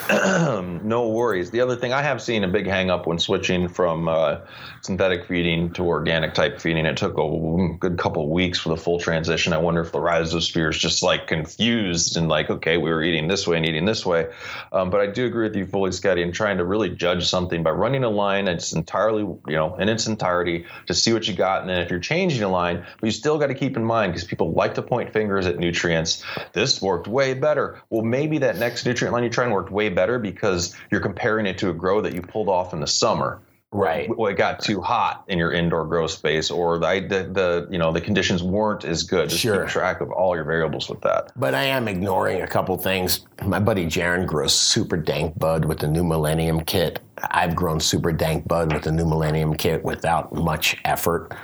no 0.84 1.08
worries. 1.08 1.50
The 1.50 1.60
other 1.62 1.74
thing 1.74 1.92
I 1.92 2.00
have 2.00 2.22
seen 2.22 2.44
a 2.44 2.48
big 2.48 2.66
hang 2.66 2.90
up 2.90 3.08
when 3.08 3.18
switching 3.18 3.66
from 3.66 4.06
uh, 4.06 4.36
synthetic 4.80 5.26
feeding 5.26 5.72
to 5.72 5.82
organic 5.82 6.32
type 6.32 6.60
feeding. 6.60 6.86
It 6.86 6.96
took 6.96 7.18
a 7.18 7.76
good 7.80 7.98
couple 7.98 8.30
weeks 8.30 8.60
for 8.60 8.68
the 8.68 8.76
full 8.76 9.00
transition. 9.00 9.52
I 9.52 9.58
wonder 9.58 9.80
if 9.80 9.90
the 9.90 9.98
rhizosphere 9.98 10.70
is 10.70 10.78
just 10.78 11.02
like 11.02 11.26
confused 11.26 12.16
and 12.16 12.28
like, 12.28 12.50
okay, 12.50 12.76
we 12.76 12.90
were 12.90 13.02
eating 13.02 13.26
this 13.26 13.48
way 13.48 13.56
and 13.56 13.66
eating 13.66 13.84
this 13.84 14.06
way. 14.06 14.28
Um, 14.70 14.90
but 14.90 15.00
I 15.00 15.08
do 15.08 15.26
agree 15.26 15.48
with 15.48 15.56
you 15.56 15.66
fully, 15.66 15.90
Scotty, 15.90 16.22
in 16.22 16.30
trying 16.30 16.58
to 16.58 16.64
really 16.64 16.90
judge 16.90 17.26
something 17.26 17.64
by 17.64 17.70
running 17.70 18.04
a 18.04 18.10
line 18.10 18.44
that's 18.44 18.74
entirely, 18.74 19.22
you 19.22 19.56
know, 19.56 19.74
in 19.74 19.88
its 19.88 20.06
entirety 20.06 20.66
to 20.86 20.94
see 20.94 21.12
what 21.12 21.26
you 21.26 21.34
got. 21.34 21.62
And 21.62 21.70
then 21.70 21.80
if 21.80 21.90
you're 21.90 21.98
changing 21.98 22.44
a 22.44 22.48
line, 22.48 22.86
but 23.00 23.06
you 23.06 23.12
still 23.12 23.38
got 23.38 23.48
to 23.48 23.54
keep 23.54 23.76
in 23.76 23.84
mind 23.84 24.12
because 24.12 24.24
people 24.24 24.52
like 24.52 24.74
to 24.74 24.82
point 24.82 25.12
fingers 25.12 25.46
at 25.46 25.58
nutrients. 25.58 26.24
This 26.52 26.80
worked 26.80 27.08
way 27.08 27.34
better. 27.34 27.82
Well, 27.90 28.02
maybe 28.02 28.38
that 28.38 28.56
next 28.58 28.86
nutrient 28.86 29.12
line 29.12 29.24
you're 29.24 29.32
trying 29.32 29.50
worked 29.50 29.72
way 29.72 29.88
better 29.88 29.95
because 30.18 30.74
you're 30.90 31.00
comparing 31.00 31.46
it 31.46 31.58
to 31.58 31.70
a 31.70 31.74
grow 31.74 32.00
that 32.02 32.14
you 32.14 32.22
pulled 32.22 32.48
off 32.48 32.72
in 32.72 32.80
the 32.80 32.86
summer. 32.86 33.40
Right. 33.72 34.08
Well, 34.16 34.30
it 34.30 34.36
got 34.36 34.60
too 34.60 34.80
hot 34.80 35.24
in 35.28 35.38
your 35.38 35.52
indoor 35.52 35.84
grow 35.84 36.06
space, 36.06 36.50
or 36.50 36.78
the, 36.78 37.04
the, 37.08 37.28
the 37.32 37.68
you 37.70 37.78
know 37.78 37.92
the 37.92 38.00
conditions 38.00 38.42
weren't 38.42 38.84
as 38.84 39.02
good. 39.02 39.28
Just 39.28 39.42
Sure. 39.42 39.64
keep 39.64 39.68
track 39.68 40.00
of 40.00 40.10
all 40.12 40.34
your 40.36 40.44
variables 40.44 40.88
with 40.88 41.00
that. 41.02 41.32
But 41.36 41.54
I 41.54 41.64
am 41.64 41.88
ignoring 41.88 42.42
a 42.42 42.46
couple 42.46 42.78
things. 42.78 43.26
My 43.44 43.58
buddy 43.58 43.84
Jaron 43.86 44.24
grows 44.24 44.54
super 44.54 44.96
dank 44.96 45.38
bud 45.38 45.64
with 45.64 45.80
the 45.80 45.88
new 45.88 46.04
Millennium 46.04 46.60
kit. 46.64 47.00
I've 47.30 47.56
grown 47.56 47.80
super 47.80 48.12
dank 48.12 48.46
bud 48.46 48.72
with 48.72 48.84
the 48.84 48.92
new 48.92 49.04
Millennium 49.04 49.54
kit 49.54 49.82
without 49.82 50.32
much 50.32 50.80
effort. 50.84 51.34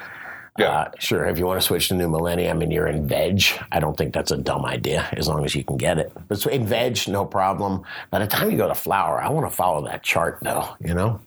Yeah. 0.59 0.69
Uh, 0.69 0.91
sure, 0.99 1.25
if 1.25 1.39
you 1.39 1.47
want 1.47 1.61
to 1.61 1.67
switch 1.67 1.89
to 1.89 1.95
new 1.95 2.09
Millennium 2.09 2.61
and 2.61 2.71
you're 2.71 2.87
in 2.87 3.09
veg, 3.09 3.43
I 3.71 3.81
don't 3.81 3.97
think 3.97 4.13
that's 4.13 4.31
a 4.31 4.37
dumb 4.37 4.67
idea 4.67 5.09
as 5.13 5.27
long 5.27 5.45
as 5.47 5.55
you 5.55 5.65
can 5.65 5.79
get 5.79 5.99
it. 5.99 6.13
But 6.29 6.45
in 6.47 6.67
veg, 6.67 7.09
no 7.09 7.25
problem. 7.25 7.85
By 8.11 8.19
the 8.19 8.27
time 8.27 8.51
you 8.51 8.59
go 8.59 8.69
to 8.69 8.75
flower, 8.75 9.23
I 9.23 9.31
want 9.31 9.51
to 9.51 9.57
follow 9.57 9.87
that 9.87 10.03
chart 10.03 10.39
though, 10.43 10.69
you 10.79 10.93
know? 10.95 11.21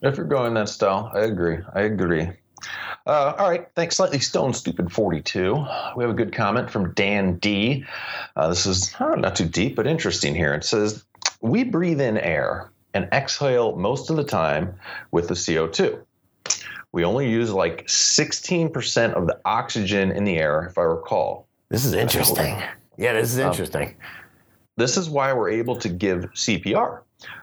If 0.00 0.16
you're 0.16 0.26
going 0.26 0.54
that 0.54 0.68
style, 0.68 1.10
I 1.14 1.20
agree. 1.20 1.58
I 1.74 1.82
agree. 1.82 2.30
Uh, 3.06 3.34
all 3.38 3.50
right. 3.50 3.68
Thanks, 3.74 3.96
Slightly 3.96 4.18
Stone 4.18 4.54
Stupid 4.54 4.90
42. 4.90 5.54
We 5.96 6.04
have 6.04 6.10
a 6.10 6.16
good 6.16 6.32
comment 6.32 6.70
from 6.70 6.92
Dan 6.94 7.36
D. 7.36 7.84
Uh, 8.36 8.48
this 8.48 8.64
is 8.64 8.94
not 8.98 9.36
too 9.36 9.44
deep, 9.44 9.76
but 9.76 9.86
interesting 9.86 10.34
here. 10.34 10.54
It 10.54 10.64
says, 10.64 11.04
We 11.42 11.64
breathe 11.64 12.00
in 12.00 12.16
air 12.16 12.70
and 12.94 13.08
exhale 13.12 13.76
most 13.76 14.08
of 14.08 14.16
the 14.16 14.24
time 14.24 14.74
with 15.10 15.28
the 15.28 15.34
CO2. 15.34 16.00
We 16.94 17.04
only 17.04 17.28
use 17.28 17.50
like 17.50 17.88
16% 17.88 19.14
of 19.14 19.26
the 19.26 19.40
oxygen 19.44 20.12
in 20.12 20.22
the 20.22 20.38
air, 20.38 20.62
if 20.70 20.78
I 20.78 20.82
recall. 20.82 21.48
This 21.68 21.84
is 21.84 21.92
interesting. 21.92 22.56
Yeah, 22.96 23.14
this 23.14 23.32
is 23.32 23.40
um, 23.40 23.50
interesting. 23.50 23.96
This 24.76 24.96
is 24.96 25.10
why 25.10 25.32
we're 25.32 25.50
able 25.50 25.74
to 25.74 25.88
give 25.88 26.26
CPR. 26.34 27.00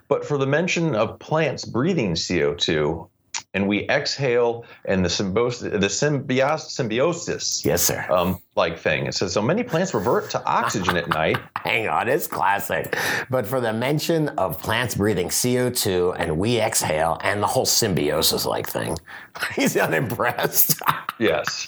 But 0.07 0.23
for 0.23 0.37
the 0.37 0.47
mention 0.47 0.95
of 0.95 1.19
plants 1.19 1.65
breathing 1.65 2.13
CO2, 2.13 3.09
and 3.53 3.67
we 3.67 3.87
exhale 3.89 4.65
and 4.85 5.03
the 5.03 5.09
symbiosis, 5.09 5.61
the 5.61 5.77
symbios- 5.79 6.69
symbiosis 6.69 7.65
yes, 7.65 7.81
sir. 7.83 8.05
um, 8.09 8.39
like 8.55 8.79
thing. 8.79 9.05
It 9.07 9.13
says 9.13 9.33
so 9.33 9.41
many 9.41 9.63
plants 9.63 9.93
revert 9.93 10.29
to 10.31 10.43
oxygen 10.45 10.95
at 10.95 11.09
night. 11.09 11.37
Hang 11.57 11.87
on, 11.87 12.07
it's 12.07 12.27
classic. 12.27 12.97
But 13.29 13.45
for 13.45 13.59
the 13.59 13.73
mention 13.73 14.29
of 14.29 14.57
plants 14.59 14.95
breathing 14.95 15.27
CO2 15.29 16.15
and 16.17 16.37
we 16.37 16.59
exhale 16.59 17.17
and 17.23 17.41
the 17.41 17.47
whole 17.47 17.65
symbiosis 17.65 18.45
like 18.45 18.67
thing, 18.67 18.97
he's 19.55 19.75
unimpressed. 19.77 20.79
Yes. 21.19 21.67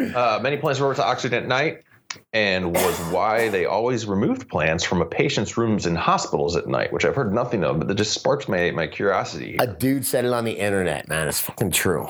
Uh, 0.00 0.40
many 0.42 0.56
plants 0.56 0.80
revert 0.80 0.96
to 0.96 1.04
oxygen 1.04 1.44
at 1.44 1.46
night, 1.46 1.82
and 2.32 2.74
was 2.74 2.98
why 3.10 3.48
they 3.48 3.64
always 3.64 4.06
removed 4.06 4.48
plants 4.48 4.84
from 4.84 5.00
a 5.00 5.06
patient's 5.06 5.56
rooms 5.56 5.86
in 5.86 5.94
hospitals 5.94 6.56
at 6.56 6.68
night, 6.68 6.92
which 6.92 7.04
I've 7.04 7.14
heard 7.14 7.32
nothing 7.32 7.64
of, 7.64 7.78
but 7.78 7.88
that 7.88 7.94
just 7.94 8.12
sparks 8.12 8.48
my 8.48 8.70
my 8.70 8.86
curiosity. 8.86 9.56
A 9.58 9.66
dude 9.66 10.04
said 10.04 10.24
it 10.24 10.32
on 10.32 10.44
the 10.44 10.52
internet, 10.52 11.08
man. 11.08 11.28
It's 11.28 11.40
fucking 11.40 11.70
true. 11.70 12.08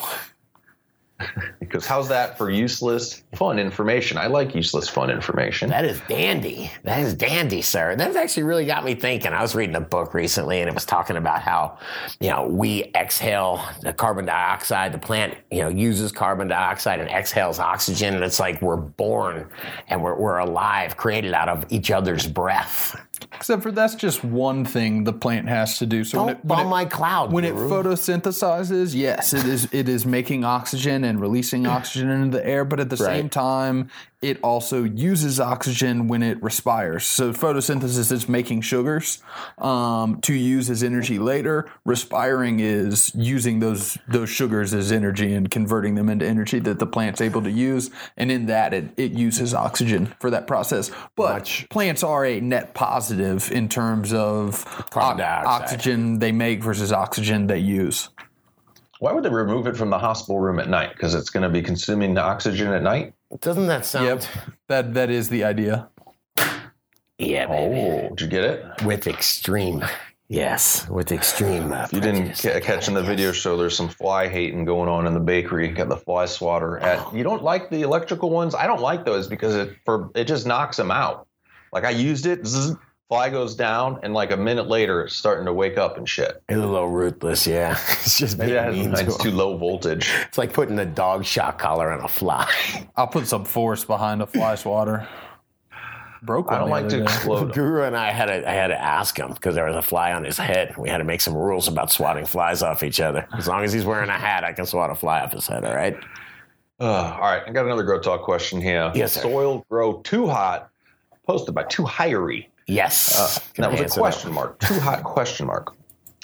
Because 1.73 1.87
how's 1.87 2.09
that 2.11 2.37
for 2.37 2.51
useless 2.51 3.23
fun 3.35 3.59
information? 3.59 4.19
I 4.19 4.27
like 4.27 4.55
useless 4.55 4.91
fun 4.91 5.09
information. 5.09 5.71
That 5.71 5.87
is 5.87 5.99
dandy. 6.07 6.71
That 6.83 6.99
is 7.01 7.15
dandy, 7.15 7.63
sir. 7.63 7.97
That's 7.97 8.15
actually 8.15 8.43
really 8.43 8.67
got 8.67 8.85
me 8.85 8.95
thinking. 8.95 9.33
I 9.33 9.41
was 9.41 9.55
reading 9.55 9.75
a 9.75 9.81
book 9.81 10.13
recently 10.13 10.61
and 10.61 10.69
it 10.69 10.75
was 10.75 10.85
talking 10.85 11.17
about 11.17 11.41
how, 11.41 11.79
you 12.21 12.29
know, 12.29 12.47
we 12.47 12.85
exhale 12.95 13.65
the 13.81 13.95
carbon 13.95 14.27
dioxide. 14.27 14.93
The 14.93 14.99
plant, 14.99 15.35
you 15.51 15.61
know, 15.63 15.69
uses 15.69 16.13
carbon 16.13 16.49
dioxide 16.49 17.01
and 17.01 17.09
exhales 17.09 17.59
oxygen. 17.59 18.15
And 18.15 18.23
it's 18.23 18.39
like 18.39 18.61
we're 18.61 18.77
born 18.77 19.49
and 19.89 20.03
we're, 20.03 20.15
we're 20.15 20.39
alive, 20.39 20.99
created 20.99 21.33
out 21.33 21.49
of 21.49 21.65
each 21.71 21.91
other's 21.91 22.27
breath. 22.27 23.01
Except 23.35 23.63
for 23.63 23.71
that's 23.73 23.95
just 23.95 24.23
one 24.25 24.65
thing 24.65 25.05
the 25.05 25.13
plant 25.13 25.49
has 25.49 25.79
to 25.79 25.87
do. 25.87 26.05
So 26.05 26.19
Don't 26.19 26.27
when 26.27 26.35
it, 26.37 26.45
when 26.45 26.59
bomb 26.59 26.67
it- 26.67 26.71
my 26.71 26.85
cloud. 26.85 27.33
when 27.33 27.45
it 27.45 27.55
photosynthesizes, 27.55 28.95
yes, 28.95 29.33
it 29.33 29.47
is 29.47 29.69
it 29.73 29.89
is 29.89 30.05
making 30.05 30.45
oxygen 30.45 31.05
and 31.05 31.21
releasing 31.21 31.62
oxygen 31.71 32.11
into 32.11 32.39
the 32.39 32.47
air, 32.47 32.65
but 32.65 32.81
at 32.81 32.91
the 32.91 32.97
same 32.97 33.29
time, 33.29 33.91
it 34.23 34.39
also 34.43 34.85
uses 34.85 35.41
oxygen 35.41 36.07
when 36.07 36.23
it 36.23 36.41
respires. 36.43 37.05
So 37.05 37.33
photosynthesis 37.33 38.13
is 38.13 38.29
making 38.29 38.61
sugars 38.61 39.21
um, 39.59 40.21
to 40.21 40.33
use 40.33 40.71
as 40.71 40.85
energy 40.85 41.19
later. 41.19 41.69
Respiring 41.85 42.61
is 42.61 43.13
using 43.17 43.59
those 43.59 43.99
those 44.07 44.31
sugars 44.31 44.73
as 44.73 44.93
energy 44.93 45.35
and 45.35 45.51
converting 45.51 45.97
them 45.97 46.09
into 46.09 46.25
energy 46.25 46.61
that 46.61 46.79
the 46.79 46.87
plant's 46.87 47.21
able 47.21 47.43
to 47.43 47.51
use. 47.51 47.91
And 48.17 48.31
in 48.31 48.47
that, 48.47 48.73
it, 48.73 48.91
it 48.97 49.13
uses 49.13 49.55
oxygen 49.55 50.15
for 50.21 50.31
that 50.31 50.47
process. 50.47 50.93
But 51.17 51.41
Much- 51.41 51.69
plants 51.69 52.05
are 52.05 52.25
a 52.25 52.41
net 52.41 52.75
positive 52.75 53.51
in 53.51 53.69
terms 53.69 54.13
of 54.13 54.65
o- 54.95 55.01
oxygen 55.01 56.21
they 56.21 56.31
make 56.33 56.63
versus 56.63 56.93
oxygen 56.93 57.49
they 57.49 57.59
use. 57.59 58.09
Why 59.03 59.11
would 59.13 59.25
they 59.25 59.31
remove 59.31 59.67
it 59.67 59.77
from 59.77 59.91
the 59.91 59.99
hospital 59.99 60.39
room 60.39 60.61
at 60.61 60.69
night? 60.69 60.93
Because 60.93 61.17
it's 61.17 61.29
going 61.29 61.43
to 61.43 61.49
be 61.49 61.61
consuming 61.61 62.15
the 62.15 62.23
oxygen 62.23 62.69
at 62.73 62.85
night. 62.85 63.15
Doesn't 63.41 63.67
that 63.67 63.85
sound? 63.85 64.07
Yep, 64.07 64.23
that 64.69 64.95
that 64.95 65.11
is 65.11 65.29
the 65.29 65.43
idea. 65.43 65.89
Yeah, 67.19 67.47
baby. 67.47 67.81
Oh, 67.81 68.09
did 68.11 68.21
you 68.21 68.29
get 68.29 68.45
it? 68.45 68.65
With 68.85 69.09
extreme. 69.09 69.85
Yes, 70.29 70.89
with 70.89 71.11
extreme. 71.11 71.73
Uh, 71.73 71.89
You 71.91 72.01
didn't 72.01 72.41
ca- 72.41 72.61
catch 72.61 72.87
in 72.87 72.95
the 72.95 73.03
video 73.03 73.33
show. 73.33 73.57
There's 73.57 73.77
some 73.77 73.89
fly 73.89 74.29
hating 74.29 74.67
going 74.67 74.89
on 74.89 75.09
in 75.09 75.15
the 75.15 75.21
bakery. 75.21 75.67
Got 75.67 75.89
the 75.89 75.97
fly 75.97 76.27
swatter. 76.27 76.79
At 76.79 77.13
you 77.13 77.25
don't 77.25 77.43
like 77.43 77.71
the 77.71 77.83
electrical 77.83 78.31
ones. 78.31 78.55
I 78.55 78.69
don't 78.69 78.81
like 78.81 79.05
those 79.05 79.27
because 79.27 79.57
it 79.57 79.75
for 79.85 80.11
it 80.15 80.27
just 80.29 80.47
knocks 80.47 80.77
them 80.77 80.93
out. 80.93 81.27
Like 81.73 81.83
I 81.85 81.91
used 81.91 82.27
it, 82.27 82.47
zzz, 82.47 82.77
Fly 83.13 83.29
goes 83.29 83.55
down, 83.55 84.01
and 84.03 84.15
like 84.15 84.31
a 84.31 84.37
minute 84.39 84.69
later, 84.69 85.03
it's 85.03 85.15
starting 85.15 85.45
to 85.45 85.53
wake 85.53 85.77
up 85.77 85.99
and 85.99 86.09
shit. 86.09 86.43
It's 86.49 86.57
a 86.57 86.67
little 86.67 86.89
ruthless, 86.89 87.47
yeah. 87.47 87.73
It's 87.91 88.19
just 88.19 88.39
being 88.39 88.55
that 88.55 88.73
mean 88.73 88.89
has, 88.89 89.01
to 89.01 89.07
it's 89.09 89.19
too 89.19 89.33
low 89.33 89.59
voltage. 89.59 90.11
It's 90.27 90.39
like 90.39 90.55
putting 90.55 90.79
a 90.79 90.87
dog 90.87 91.27
shock 91.27 91.59
collar 91.59 91.93
on 91.93 92.03
a 92.03 92.09
fly. 92.09 92.51
I'll 92.97 93.07
put 93.07 93.27
some 93.27 93.45
force 93.45 93.85
behind 93.85 94.23
a 94.23 94.27
fly 94.27 94.55
swatter. 94.55 95.07
Broke 96.23 96.47
one. 96.47 96.55
I 96.55 96.59
don't 96.61 96.71
like 96.71 96.89
to 96.89 96.97
day. 96.97 97.03
explode. 97.03 97.53
Guru 97.55 97.83
and 97.83 97.95
I 97.95 98.13
had 98.13 98.27
to, 98.27 98.49
I 98.49 98.55
had 98.55 98.69
to 98.69 98.81
ask 98.81 99.19
him 99.19 99.35
because 99.35 99.57
there 99.57 99.67
was 99.67 99.77
a 99.77 99.83
fly 99.83 100.15
on 100.15 100.25
his 100.25 100.39
head. 100.39 100.75
We 100.79 100.89
had 100.89 100.97
to 100.97 101.05
make 101.05 101.21
some 101.21 101.35
rules 101.35 101.69
about 101.69 101.93
swatting 101.93 102.25
flies 102.25 102.63
off 102.63 102.83
each 102.83 102.99
other. 102.99 103.29
As 103.37 103.47
long 103.47 103.63
as 103.63 103.75
he's 103.75 103.85
wearing 103.85 104.09
a 104.09 104.19
hat, 104.19 104.43
I 104.43 104.55
can 104.55 104.65
swat 104.65 104.89
a 104.89 104.95
fly 104.95 105.21
off 105.21 105.33
his 105.33 105.47
head. 105.47 105.67
All 105.67 105.75
right. 105.75 105.99
Uh, 106.81 106.87
all 106.87 107.21
right, 107.21 107.43
I 107.47 107.53
got 107.53 107.67
another 107.67 107.83
grow 107.83 108.01
talk 108.01 108.23
question 108.23 108.59
here. 108.63 108.91
Yes, 108.95 109.13
sir. 109.13 109.21
Soil 109.21 109.67
grow 109.69 110.01
too 110.01 110.29
hot, 110.29 110.71
posted 111.27 111.55
by 111.55 111.65
Too 111.65 111.83
Highery. 111.83 112.47
Yes. 112.67 113.19
Uh, 113.19 113.63
that 113.63 113.73
was 113.73 113.81
a 113.81 114.01
question 114.01 114.33
mark. 114.33 114.61
Too 114.61 114.79
hot 114.81 115.05
question 115.05 115.47
mark. 115.47 115.75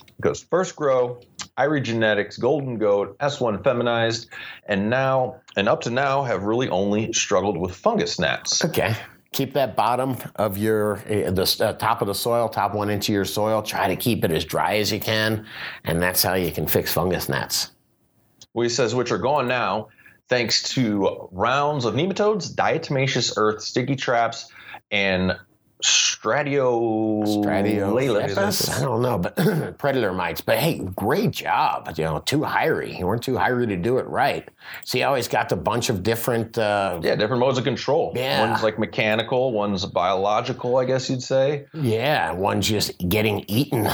It 0.00 0.20
goes 0.20 0.42
first 0.42 0.76
grow, 0.76 1.20
Irie 1.56 1.82
Genetics, 1.82 2.36
Golden 2.36 2.78
Goat, 2.78 3.18
S1 3.18 3.62
feminized, 3.62 4.28
and 4.66 4.90
now 4.90 5.40
and 5.56 5.68
up 5.68 5.82
to 5.82 5.90
now 5.90 6.22
have 6.22 6.42
really 6.42 6.68
only 6.68 7.12
struggled 7.12 7.56
with 7.56 7.74
fungus 7.74 8.18
gnats. 8.18 8.64
Okay. 8.64 8.94
Keep 9.32 9.52
that 9.54 9.76
bottom 9.76 10.16
of 10.36 10.56
your 10.56 10.98
uh, 11.00 11.30
the 11.30 11.56
uh, 11.60 11.72
top 11.74 12.00
of 12.00 12.08
the 12.08 12.14
soil, 12.14 12.48
top 12.48 12.74
one 12.74 12.88
inch 12.88 13.08
of 13.08 13.14
your 13.14 13.26
soil. 13.26 13.60
Try 13.60 13.88
to 13.88 13.96
keep 13.96 14.24
it 14.24 14.30
as 14.30 14.44
dry 14.44 14.76
as 14.76 14.90
you 14.90 14.98
can, 14.98 15.46
and 15.84 16.00
that's 16.00 16.22
how 16.22 16.34
you 16.34 16.50
can 16.50 16.66
fix 16.66 16.92
fungus 16.92 17.28
gnats. 17.28 17.70
Well, 18.54 18.62
he 18.62 18.70
says 18.70 18.94
which 18.94 19.12
are 19.12 19.18
gone 19.18 19.46
now, 19.46 19.88
thanks 20.28 20.62
to 20.74 21.28
rounds 21.30 21.84
of 21.84 21.94
nematodes, 21.94 22.54
diatomaceous 22.54 23.34
earth, 23.36 23.62
sticky 23.62 23.96
traps, 23.96 24.50
and 24.90 25.36
stradio 25.82 27.24
Stratiolaelaps? 27.24 28.78
I 28.78 28.82
don't 28.82 29.02
know, 29.02 29.18
but 29.18 29.36
predator 29.78 30.12
mites. 30.12 30.40
But 30.40 30.58
hey, 30.58 30.78
great 30.96 31.30
job. 31.30 31.92
You 31.96 32.04
know, 32.04 32.18
too 32.20 32.42
hiry. 32.44 32.96
You 32.96 33.06
weren't 33.06 33.22
too 33.22 33.36
hiry 33.36 33.66
to 33.68 33.76
do 33.76 33.98
it 33.98 34.06
right. 34.06 34.48
See 34.84 35.00
how 35.00 35.14
he's 35.14 35.28
got 35.28 35.50
a 35.52 35.56
bunch 35.56 35.88
of 35.90 36.02
different. 36.02 36.58
Uh, 36.58 37.00
Yeah, 37.02 37.16
different 37.16 37.40
modes 37.40 37.58
of 37.58 37.64
control. 37.64 38.12
Yeah. 38.16 38.48
One's 38.48 38.62
like 38.62 38.78
mechanical, 38.78 39.52
one's 39.52 39.84
biological, 39.86 40.76
I 40.76 40.84
guess 40.84 41.08
you'd 41.08 41.22
say. 41.22 41.66
yeah, 41.74 42.32
one's 42.32 42.68
just 42.68 42.96
getting 43.08 43.44
eaten. 43.48 43.88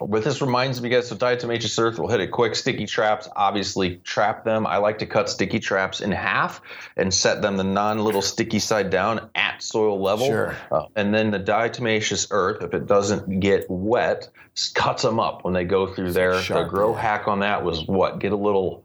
But 0.00 0.24
this 0.24 0.40
reminds 0.40 0.82
me, 0.82 0.88
guys, 0.88 1.08
so 1.08 1.14
diatomaceous 1.14 1.78
earth 1.78 2.00
will 2.00 2.08
hit 2.08 2.20
it 2.20 2.32
quick. 2.32 2.56
Sticky 2.56 2.84
traps, 2.84 3.28
obviously, 3.36 3.96
trap 3.98 4.44
them. 4.44 4.66
I 4.66 4.78
like 4.78 4.98
to 4.98 5.06
cut 5.06 5.30
sticky 5.30 5.60
traps 5.60 6.00
in 6.00 6.10
half 6.10 6.60
and 6.96 7.14
set 7.14 7.42
them 7.42 7.56
the 7.56 7.64
non 7.64 8.00
little 8.00 8.22
sticky 8.22 8.58
side 8.58 8.90
down 8.90 9.30
at 9.36 9.62
soil 9.62 10.00
level. 10.02 10.26
Sure. 10.26 10.56
Uh, 10.72 10.86
and 10.96 11.14
then 11.14 11.30
the 11.30 11.38
diatomaceous 11.38 12.26
earth, 12.32 12.62
if 12.62 12.74
it 12.74 12.86
doesn't 12.86 13.38
get 13.38 13.70
wet, 13.70 14.28
cuts 14.74 15.02
them 15.02 15.20
up 15.20 15.44
when 15.44 15.54
they 15.54 15.64
go 15.64 15.86
through 15.86 16.12
there. 16.12 16.40
the 16.40 16.64
grow 16.64 16.92
hack 16.92 17.28
on 17.28 17.40
that 17.40 17.64
was 17.64 17.86
what? 17.86 18.18
Get 18.18 18.32
a 18.32 18.36
little 18.36 18.83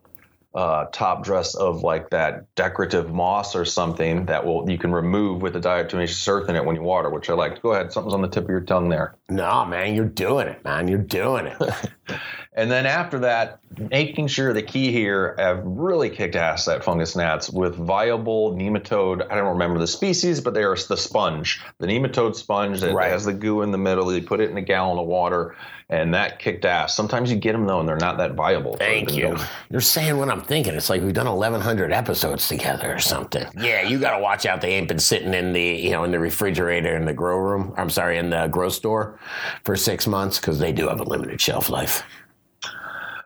uh, 0.54 0.86
top 0.92 1.24
dress 1.24 1.56
of 1.56 1.84
like 1.84 2.10
that 2.10 2.54
decorative 2.56 3.12
moss 3.12 3.56
or 3.56 3.66
something 3.66 4.26
that 4.26 4.46
will 4.46 4.70
you 4.70 4.78
can 4.78 4.92
remove 4.92 5.42
with 5.42 5.54
the 5.54 5.60
diatomaceous 5.60 6.28
earth 6.28 6.50
in 6.50 6.56
it 6.56 6.66
when 6.66 6.76
you 6.76 6.82
water, 6.82 7.10
which 7.10 7.30
I 7.30 7.34
like. 7.34 7.62
Go 7.62 7.74
ahead, 7.74 7.92
something's 7.92 8.14
on 8.14 8.22
the 8.22 8.28
tip 8.28 8.46
of 8.46 8.50
your 8.50 8.62
tongue 8.62 8.90
there. 8.90 9.16
No, 9.30 9.66
man, 9.66 9.94
you're 9.94 10.06
doing 10.06 10.48
it, 10.48 10.64
man. 10.64 10.88
You're 10.88 11.00
doing 11.00 11.48
it. 11.48 11.58
And 12.60 12.70
then 12.70 12.86
after 12.86 13.20
that, 13.20 13.60
making 13.90 14.28
sure 14.28 14.52
the 14.52 14.62
key 14.62 14.92
here 14.92 15.34
have 15.38 15.62
really 15.64 16.10
kicked 16.10 16.36
ass 16.36 16.68
at 16.68 16.84
fungus 16.84 17.16
gnats 17.16 17.50
with 17.50 17.76
viable 17.76 18.52
nematode. 18.54 19.26
I 19.32 19.36
don't 19.36 19.48
remember 19.48 19.80
the 19.80 19.88
species, 19.88 20.42
but 20.42 20.54
there's 20.54 20.86
the 20.88 20.98
sponge, 20.98 21.62
the 21.78 21.88
nematode 21.88 22.36
sponge 22.36 22.82
that 22.82 22.94
Right. 22.94 23.12
has 23.12 23.24
the 23.24 23.32
goo 23.32 23.62
in 23.62 23.72
the 23.72 23.78
middle. 23.78 24.14
You 24.14 24.22
put 24.24 24.42
it 24.42 24.50
in 24.50 24.58
a 24.58 24.62
gallon 24.62 25.00
of 25.00 25.08
water, 25.08 25.56
and 25.90 26.14
that 26.14 26.40
kicked 26.40 26.66
ass. 26.66 26.94
Sometimes 26.98 27.32
you 27.32 27.38
get 27.38 27.54
them 27.54 27.66
though, 27.66 27.80
and 27.80 27.88
they're 27.88 27.96
not 27.96 28.18
that 28.18 28.34
viable. 28.34 28.76
Thank 28.76 29.16
you. 29.16 29.38
You're 29.70 29.80
saying 29.80 30.18
what 30.18 30.30
I'm 30.30 30.42
thinking. 30.42 30.74
It's 30.76 30.90
like 30.90 31.02
we've 31.02 31.14
done 31.14 31.28
1,100 31.28 31.94
episodes 31.94 32.50
together 32.50 32.94
or 32.94 33.00
something. 33.00 33.46
Yeah, 33.58 33.84
you 33.84 34.00
got 34.00 34.18
to 34.18 34.22
watch 34.22 34.46
out. 34.46 34.60
They 34.60 34.74
ain't 34.74 34.90
been 34.90 35.00
sitting 35.00 35.34
in 35.34 35.54
the 35.54 35.62
you 35.64 35.92
know 35.92 36.04
in 36.04 36.12
the 36.12 36.20
refrigerator 36.20 36.94
in 36.98 37.06
the 37.06 37.14
grow 37.14 37.38
room. 37.38 37.74
I'm 37.78 37.90
sorry, 37.90 38.18
in 38.18 38.32
the 38.32 38.48
grow 38.48 38.68
store 38.68 39.18
for 39.64 39.78
six 39.78 40.08
months 40.08 40.40
because 40.42 40.60
they 40.60 40.74
do 40.74 40.90
have 40.90 41.00
a 41.00 41.06
limited 41.06 41.40
shelf 41.40 41.70
life. 41.70 42.04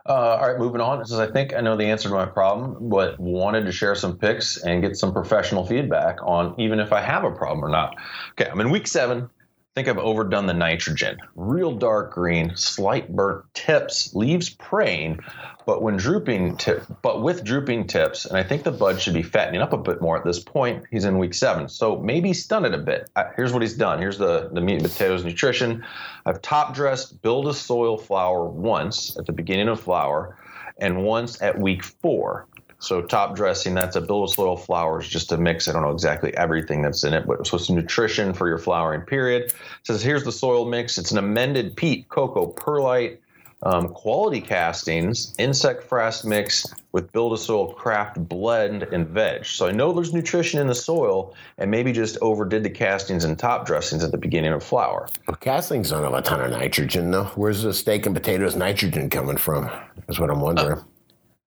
Uh, 0.05 0.11
all 0.11 0.49
right, 0.49 0.59
moving 0.59 0.81
on. 0.81 0.99
It 0.99 1.07
says, 1.07 1.19
I 1.19 1.31
think 1.31 1.53
I 1.53 1.61
know 1.61 1.77
the 1.77 1.85
answer 1.85 2.09
to 2.09 2.15
my 2.15 2.25
problem, 2.25 2.89
but 2.89 3.19
wanted 3.19 3.65
to 3.65 3.71
share 3.71 3.95
some 3.95 4.17
picks 4.17 4.57
and 4.57 4.81
get 4.81 4.97
some 4.97 5.13
professional 5.13 5.65
feedback 5.65 6.17
on 6.23 6.59
even 6.59 6.79
if 6.79 6.91
I 6.91 7.01
have 7.01 7.23
a 7.23 7.31
problem 7.31 7.63
or 7.63 7.69
not. 7.69 7.95
Okay, 8.31 8.49
I'm 8.49 8.59
in 8.59 8.69
week 8.69 8.87
seven. 8.87 9.29
I 9.75 9.81
think 9.81 9.87
I've 9.87 9.97
overdone 9.97 10.45
the 10.45 10.53
nitrogen. 10.53 11.17
Real 11.35 11.71
dark 11.71 12.13
green, 12.13 12.55
slight 12.55 13.15
burnt 13.15 13.45
tips, 13.55 14.13
leaves 14.13 14.49
praying, 14.51 15.21
but 15.65 15.81
when 15.81 15.97
drooping 15.97 16.57
tip, 16.57 16.83
but 17.01 17.23
with 17.23 17.43
drooping 17.43 17.87
tips, 17.87 18.25
and 18.25 18.37
I 18.37 18.43
think 18.43 18.61
the 18.61 18.71
bud 18.71 19.01
should 19.01 19.15
be 19.15 19.23
fattening 19.23 19.61
up 19.61 19.73
a 19.73 19.77
bit 19.77 19.99
more 19.99 20.15
at 20.15 20.23
this 20.25 20.39
point. 20.39 20.83
He's 20.91 21.05
in 21.05 21.17
week 21.17 21.33
seven, 21.33 21.69
so 21.69 21.95
maybe 21.99 22.33
stun 22.33 22.65
it 22.65 22.75
a 22.75 22.77
bit. 22.77 23.09
Here's 23.35 23.51
what 23.51 23.63
he's 23.63 23.73
done. 23.73 23.99
Here's 23.99 24.19
the 24.19 24.49
the 24.53 24.61
meat 24.61 24.75
and 24.75 24.83
potatoes 24.83 25.25
nutrition. 25.25 25.83
I've 26.25 26.41
top 26.41 26.73
dressed 26.73 27.21
build 27.21 27.47
a 27.47 27.53
soil 27.53 27.97
flower 27.97 28.45
once 28.45 29.17
at 29.17 29.25
the 29.25 29.31
beginning 29.33 29.67
of 29.67 29.79
flower, 29.79 30.38
and 30.77 31.03
once 31.03 31.41
at 31.41 31.59
week 31.59 31.83
four. 31.83 32.47
So 32.79 33.01
top 33.01 33.36
dressing, 33.36 33.73
that's 33.73 33.95
a 33.95 34.01
build 34.01 34.29
a 34.29 34.33
soil 34.33 34.57
flowers 34.57 35.07
just 35.07 35.31
a 35.31 35.38
mix. 35.38 35.69
I 35.69 35.71
don't 35.71 35.83
know 35.83 35.91
exactly 35.91 36.36
everything 36.36 36.81
that's 36.81 37.05
in 37.05 37.13
it, 37.13 37.25
but 37.25 37.47
so 37.47 37.57
some 37.57 37.77
nutrition 37.77 38.33
for 38.33 38.49
your 38.49 38.57
flowering 38.57 39.01
period. 39.01 39.43
It 39.43 39.55
says 39.83 40.03
here's 40.03 40.25
the 40.25 40.33
soil 40.33 40.65
mix. 40.69 40.97
It's 40.97 41.12
an 41.12 41.17
amended 41.17 41.77
peat, 41.77 42.09
cocoa, 42.09 42.47
perlite, 42.47 43.21
um, 43.63 43.89
quality 43.89 44.41
castings, 44.41 45.34
insect 45.38 45.89
frass 45.89 46.23
mix 46.23 46.65
with 46.91 47.12
build 47.12 47.34
a 47.34 47.38
soil 47.38 47.73
craft 47.73 48.17
blend 48.30 48.84
and 48.84 49.08
veg. 49.08 49.45
So 49.45 49.67
I 49.67 49.71
know 49.71 49.91
there's 49.91 50.13
nutrition 50.13 50.60
in 50.60 50.67
the 50.67 50.76
soil, 50.76 51.34
and 51.58 51.71
maybe 51.71 51.91
just 51.91 52.17
overdid 52.21 52.63
the 52.63 52.69
castings 52.69 53.23
and 53.23 53.38
top 53.38 53.65
dressings 53.65 54.04
at 54.04 54.12
the 54.12 54.17
beginning 54.17 54.54
of 54.54 54.63
flower. 54.63 55.10
Well, 55.28 55.38
castlings 55.38 55.89
don't 55.89 56.04
have 56.04 56.13
a 56.13 56.21
ton 56.21 56.41
of 56.41 56.52
nitrogen, 56.52 57.12
though. 57.12 57.26
Where's 57.36 57.63
the 57.63 57.73
steak 57.73 58.06
and 58.06 58.15
potatoes 58.15 58.56
nitrogen 58.56 59.10
coming 59.10 59.38
from? 59.38 59.69
Is 60.08 60.19
what 60.19 60.30
I'm 60.30 60.41
wondering. 60.41 60.84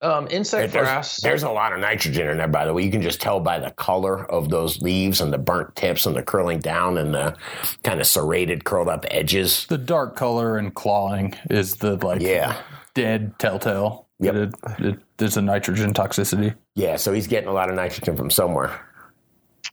Um, 0.03 0.29
insect 0.31 0.73
There's, 0.75 0.87
frass. 0.89 1.21
there's 1.23 1.43
a 1.43 1.51
lot 1.51 1.73
of 1.73 1.81
nitrogen 1.81 2.29
in 2.29 2.37
there, 2.37 2.49
by 2.49 2.67
the 2.67 2.75
way. 2.75 2.83
You 2.85 2.91
can 2.91 3.01
just 3.01 3.21
tell 3.21 3.41
by 3.41 3.59
the 3.59 3.71
color 3.71 4.31
of 4.31 4.51
those 4.51 4.83
leaves 4.83 5.23
and 5.23 5.33
the 5.33 5.39
burnt 5.39 5.75
tips 5.75 6.05
and 6.05 6.15
the 6.15 6.23
curling 6.23 6.59
down 6.59 6.99
and 6.99 7.15
the 7.15 7.35
kind 7.83 7.99
of 7.99 8.07
serrated, 8.07 8.65
curled 8.65 8.89
up 8.89 9.07
edges. 9.11 9.65
The 9.67 9.79
dark 9.79 10.15
color 10.15 10.59
and 10.59 10.75
clawing 10.75 11.35
is 11.49 11.77
the 11.77 11.97
like 12.05 12.21
Yeah. 12.21 12.61
dead 12.95 13.39
telltale. 13.39 14.07
Yep. 14.21 14.35
that 14.35 14.77
It, 14.81 14.87
it, 14.87 14.99
there's 15.17 15.39
a 15.39 15.43
nitrogen 15.43 15.95
toxicity. 15.95 16.55
Yeah, 16.75 16.97
so 16.97 17.13
he's 17.15 17.27
getting 17.27 17.49
a 17.49 17.53
lot 17.53 17.71
of 17.71 17.75
nitrogen 17.75 18.17
from 18.19 18.31
somewhere. 18.31 18.79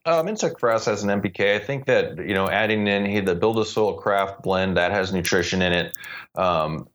Um, 0.06 0.28
insect 0.30 0.60
frass 0.60 0.86
has 0.86 1.04
an 1.04 1.10
NPK. 1.22 1.56
I 1.56 1.60
think 1.60 1.86
that 1.86 2.18
you 2.18 2.34
know 2.34 2.50
adding 2.50 2.88
in 2.88 3.06
here 3.06 3.22
the 3.22 3.36
build 3.36 3.60
a 3.60 3.66
soil 3.66 3.94
craft 3.94 4.42
blend 4.42 4.76
that 4.78 4.92
has 4.92 5.14
nutrition 5.14 5.62
in 5.62 5.72
it. 5.74 5.98
Um, 6.36 6.88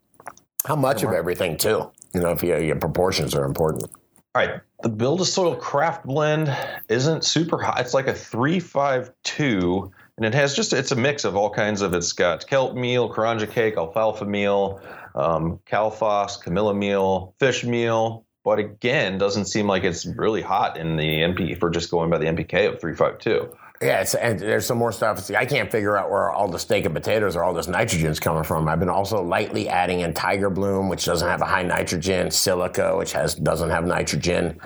How 0.67 0.77
much 0.77 1.03
of 1.03 1.13
everything, 1.13 1.57
too? 1.57 1.91
You 2.15 2.21
know, 2.21 2.31
if 2.31 2.43
you, 2.43 2.57
your 2.59 2.77
proportions 2.77 3.35
are 3.35 3.45
important. 3.45 3.85
all 3.85 3.91
right, 4.35 4.61
the 4.83 4.89
build 4.89 5.21
a 5.21 5.25
soil 5.25 5.57
craft 5.57 6.05
blend 6.05 6.55
isn't 6.89 7.25
super 7.25 7.61
high. 7.61 7.81
It's 7.81 7.95
like 7.95 8.07
a 8.07 8.15
three 8.15 8.61
five 8.61 9.11
two, 9.25 9.93
and 10.17 10.25
it 10.25 10.35
has 10.35 10.55
just 10.55 10.73
it's 10.73 10.93
a 10.93 10.97
mix 10.97 11.25
of 11.25 11.37
all 11.37 11.51
kinds 11.51 11.83
of. 11.83 11.95
It's 11.95 12.13
got 12.13 12.47
kelp 12.47 12.75
meal, 12.75 13.13
karanja 13.13 13.51
cake, 13.51 13.77
alfalfa 13.77 14.25
meal, 14.25 14.81
um, 15.15 15.61
calphos, 15.67 16.41
camilla 16.41 16.75
meal, 16.75 17.35
fish 17.39 17.65
meal. 17.65 18.25
But 18.45 18.59
again, 18.61 19.19
doesn't 19.19 19.47
seem 19.47 19.67
like 19.67 19.85
it's 19.85 20.07
really 20.07 20.41
hot 20.41 20.79
in 20.79 20.97
the 20.97 21.05
NP 21.05 21.59
for 21.59 21.69
just 21.69 21.91
going 21.91 22.09
by 22.09 22.19
the 22.19 22.27
NPK 22.27 22.73
of 22.73 22.81
three 22.81 22.95
five 22.95 23.19
two. 23.19 23.53
Yeah, 23.81 24.05
and 24.21 24.41
there's 24.41 24.67
some 24.67 24.77
more 24.79 24.91
stuff. 24.91 25.21
See, 25.21 25.37
I 25.37 25.47
can't 25.47 25.71
figure 25.71 25.97
out 25.97 26.11
where 26.11 26.31
all 26.31 26.49
the 26.49 26.59
steak 26.59 26.85
and 26.85 26.93
potatoes 26.93 27.37
or 27.37 27.45
all 27.45 27.55
this 27.55 27.69
nitrogen's 27.69 28.19
coming 28.19 28.43
from. 28.43 28.69
I've 28.69 28.81
been 28.81 28.89
also 28.89 29.23
lightly 29.23 29.69
adding 29.69 30.01
in 30.01 30.15
Tiger 30.15 30.51
Bloom, 30.51 30.89
which 30.89 31.05
doesn't 31.05 31.29
have 31.29 31.43
a 31.43 31.45
high 31.45 31.63
nitrogen, 31.63 32.33
Silica, 32.33 32.97
which 32.97 33.13
has 33.13 33.37
doesn't 33.37 33.71
have 33.71 33.87
nitrogen, 33.87 34.61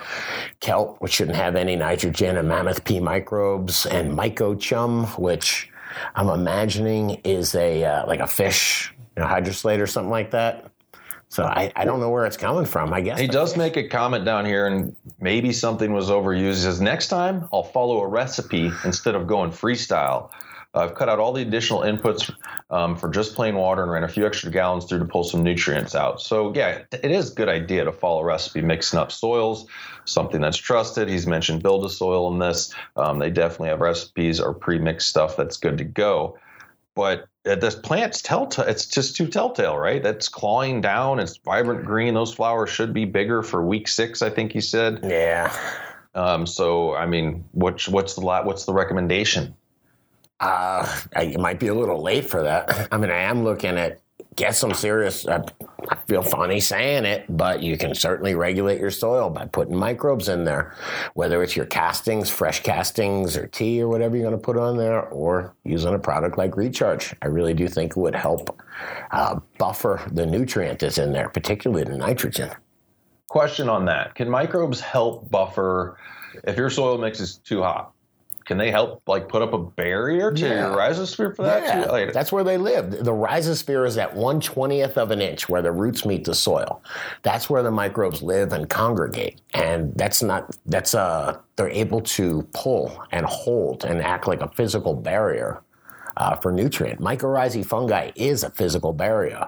Kelp, 0.61 0.99
which 0.99 1.13
shouldn't 1.13 1.37
have 1.37 1.55
any 1.55 1.75
nitrogen, 1.75 2.37
and 2.37 2.47
Mammoth 2.49 2.83
P 2.85 2.99
microbes, 2.99 3.85
and 3.85 4.17
Mycochum, 4.17 5.05
which 5.19 5.69
I'm 6.15 6.29
imagining 6.29 7.21
is 7.23 7.53
a 7.53 7.83
uh, 7.83 8.07
like 8.07 8.19
a 8.19 8.27
fish 8.27 8.91
you 9.15 9.21
know, 9.21 9.29
hydrolysate 9.29 9.79
or 9.79 9.85
something 9.85 10.09
like 10.09 10.31
that. 10.31 10.72
So 11.33 11.45
I, 11.45 11.71
I 11.75 11.83
don't 11.83 11.99
know 11.99 12.11
where 12.11 12.27
it's 12.27 12.37
coming 12.37 12.65
from. 12.65 12.93
I 12.93 13.01
guess 13.01 13.19
He 13.19 13.25
does 13.25 13.57
make 13.57 13.75
a 13.75 13.87
comment 13.87 14.23
down 14.23 14.45
here, 14.45 14.67
and 14.67 14.95
maybe 15.19 15.51
something 15.51 15.91
was 15.91 16.11
overused. 16.11 16.49
He 16.49 16.55
says, 16.57 16.79
Next 16.79 17.07
time, 17.07 17.49
I'll 17.51 17.63
follow 17.63 18.01
a 18.01 18.07
recipe 18.07 18.71
instead 18.85 19.15
of 19.15 19.25
going 19.25 19.49
freestyle. 19.49 20.29
I've 20.75 20.93
cut 20.93 21.09
out 21.09 21.17
all 21.17 21.33
the 21.33 21.41
additional 21.41 21.81
inputs 21.81 22.31
um, 22.69 22.95
for 22.95 23.09
just 23.09 23.33
plain 23.33 23.55
water 23.55 23.81
and 23.81 23.91
ran 23.91 24.03
a 24.03 24.07
few 24.07 24.27
extra 24.27 24.51
gallons 24.51 24.85
through 24.85 24.99
to 24.99 25.05
pull 25.05 25.23
some 25.23 25.41
nutrients 25.41 25.95
out. 25.95 26.21
So, 26.21 26.53
yeah, 26.53 26.83
it 26.91 27.09
is 27.09 27.31
a 27.31 27.33
good 27.33 27.49
idea 27.49 27.83
to 27.85 27.91
follow 27.91 28.21
a 28.21 28.25
recipe, 28.25 28.61
mixing 28.61 28.99
up 28.99 29.11
soils, 29.11 29.65
something 30.05 30.39
that's 30.39 30.57
trusted. 30.57 31.09
He's 31.09 31.25
mentioned 31.25 31.63
build 31.63 31.83
a 31.83 31.89
soil 31.89 32.31
in 32.31 32.37
this. 32.37 32.75
Um, 32.95 33.17
they 33.17 33.31
definitely 33.31 33.69
have 33.69 33.79
recipes 33.79 34.39
or 34.39 34.53
pre 34.53 34.77
mixed 34.77 35.09
stuff 35.09 35.35
that's 35.35 35.57
good 35.57 35.79
to 35.79 35.83
go. 35.83 36.37
but 36.93 37.27
uh, 37.45 37.55
this 37.55 37.75
plant's 37.75 38.21
telltale. 38.21 38.65
It's 38.65 38.85
just 38.85 39.15
too 39.15 39.27
telltale, 39.27 39.77
right? 39.77 40.01
That's 40.01 40.29
clawing 40.29 40.81
down. 40.81 41.19
It's 41.19 41.37
vibrant 41.37 41.85
green. 41.85 42.13
Those 42.13 42.33
flowers 42.33 42.69
should 42.69 42.93
be 42.93 43.05
bigger 43.05 43.43
for 43.43 43.63
week 43.63 43.87
six. 43.87 44.21
I 44.21 44.29
think 44.29 44.55
you 44.55 44.61
said. 44.61 44.99
Yeah. 45.03 45.55
Um, 46.15 46.45
so 46.45 46.95
I 46.95 47.05
mean, 47.05 47.45
what's 47.51 47.87
what's 47.87 48.15
the 48.15 48.21
la- 48.21 48.43
what's 48.43 48.65
the 48.65 48.73
recommendation? 48.73 49.55
Uh, 50.39 50.87
I, 51.15 51.23
it 51.23 51.39
might 51.39 51.59
be 51.59 51.67
a 51.67 51.73
little 51.73 52.01
late 52.01 52.25
for 52.29 52.43
that. 52.43 52.87
I 52.91 52.97
mean, 52.97 53.11
I 53.11 53.21
am 53.23 53.43
looking 53.43 53.77
at 53.77 54.01
get 54.35 54.55
some 54.55 54.73
serious. 54.73 55.27
I, 55.27 55.43
I 55.89 55.95
feel 56.07 56.21
funny 56.21 56.59
saying 56.59 57.05
it, 57.05 57.25
but 57.29 57.61
you 57.61 57.77
can 57.77 57.95
certainly 57.95 58.35
regulate 58.35 58.79
your 58.79 58.91
soil 58.91 59.29
by 59.29 59.45
putting 59.45 59.75
microbes 59.75 60.29
in 60.29 60.43
there, 60.43 60.75
whether 61.13 61.43
it's 61.43 61.55
your 61.55 61.65
castings, 61.65 62.29
fresh 62.29 62.63
castings, 62.63 63.37
or 63.37 63.47
tea, 63.47 63.81
or 63.81 63.87
whatever 63.87 64.15
you're 64.15 64.29
going 64.29 64.39
to 64.39 64.43
put 64.43 64.57
on 64.57 64.77
there, 64.77 65.03
or 65.09 65.55
using 65.63 65.93
a 65.93 65.99
product 65.99 66.37
like 66.37 66.55
Recharge. 66.57 67.15
I 67.21 67.27
really 67.27 67.53
do 67.53 67.67
think 67.67 67.91
it 67.91 67.97
would 67.97 68.15
help 68.15 68.61
uh, 69.11 69.39
buffer 69.57 70.01
the 70.11 70.25
nutrient 70.25 70.79
that's 70.79 70.97
in 70.97 71.13
there, 71.13 71.29
particularly 71.29 71.83
the 71.83 71.97
nitrogen. 71.97 72.51
Question 73.27 73.69
on 73.69 73.85
that: 73.85 74.15
Can 74.15 74.29
microbes 74.29 74.79
help 74.79 75.29
buffer 75.31 75.97
if 76.43 76.57
your 76.57 76.69
soil 76.69 76.97
mix 76.97 77.19
is 77.19 77.37
too 77.37 77.61
hot? 77.61 77.92
Can 78.45 78.57
they 78.57 78.71
help 78.71 79.01
like 79.07 79.27
put 79.29 79.41
up 79.41 79.53
a 79.53 79.57
barrier 79.57 80.31
to 80.31 80.41
Yeah. 80.41 80.67
your 80.69 80.77
rhizosphere 80.77 81.35
for 81.35 81.43
that? 81.43 81.63
Yeah, 81.63 81.83
too? 81.85 81.91
Like, 81.91 82.13
that's 82.13 82.31
where 82.31 82.43
they 82.43 82.57
live. 82.57 82.91
The 82.91 83.11
rhizosphere 83.11 83.85
is 83.87 83.97
at 83.97 84.13
one 84.15 84.39
twentieth 84.41 84.97
of 84.97 85.11
an 85.11 85.21
inch 85.21 85.47
where 85.49 85.61
the 85.61 85.71
roots 85.71 86.05
meet 86.05 86.25
the 86.25 86.33
soil. 86.35 86.81
That's 87.21 87.49
where 87.49 87.63
the 87.63 87.71
microbes 87.71 88.21
live 88.21 88.53
and 88.53 88.69
congregate, 88.69 89.41
and 89.53 89.93
that's 89.95 90.21
not 90.21 90.55
that's 90.65 90.93
uh 90.95 91.37
they're 91.55 91.69
able 91.69 92.01
to 92.01 92.47
pull 92.53 93.03
and 93.11 93.25
hold 93.25 93.85
and 93.85 94.01
act 94.01 94.27
like 94.27 94.41
a 94.41 94.47
physical 94.49 94.93
barrier 94.93 95.61
uh, 96.17 96.35
for 96.35 96.51
nutrient. 96.51 96.99
Mycorrhizae 96.99 97.65
fungi 97.65 98.11
is 98.15 98.43
a 98.43 98.49
physical 98.49 98.93
barrier. 98.93 99.47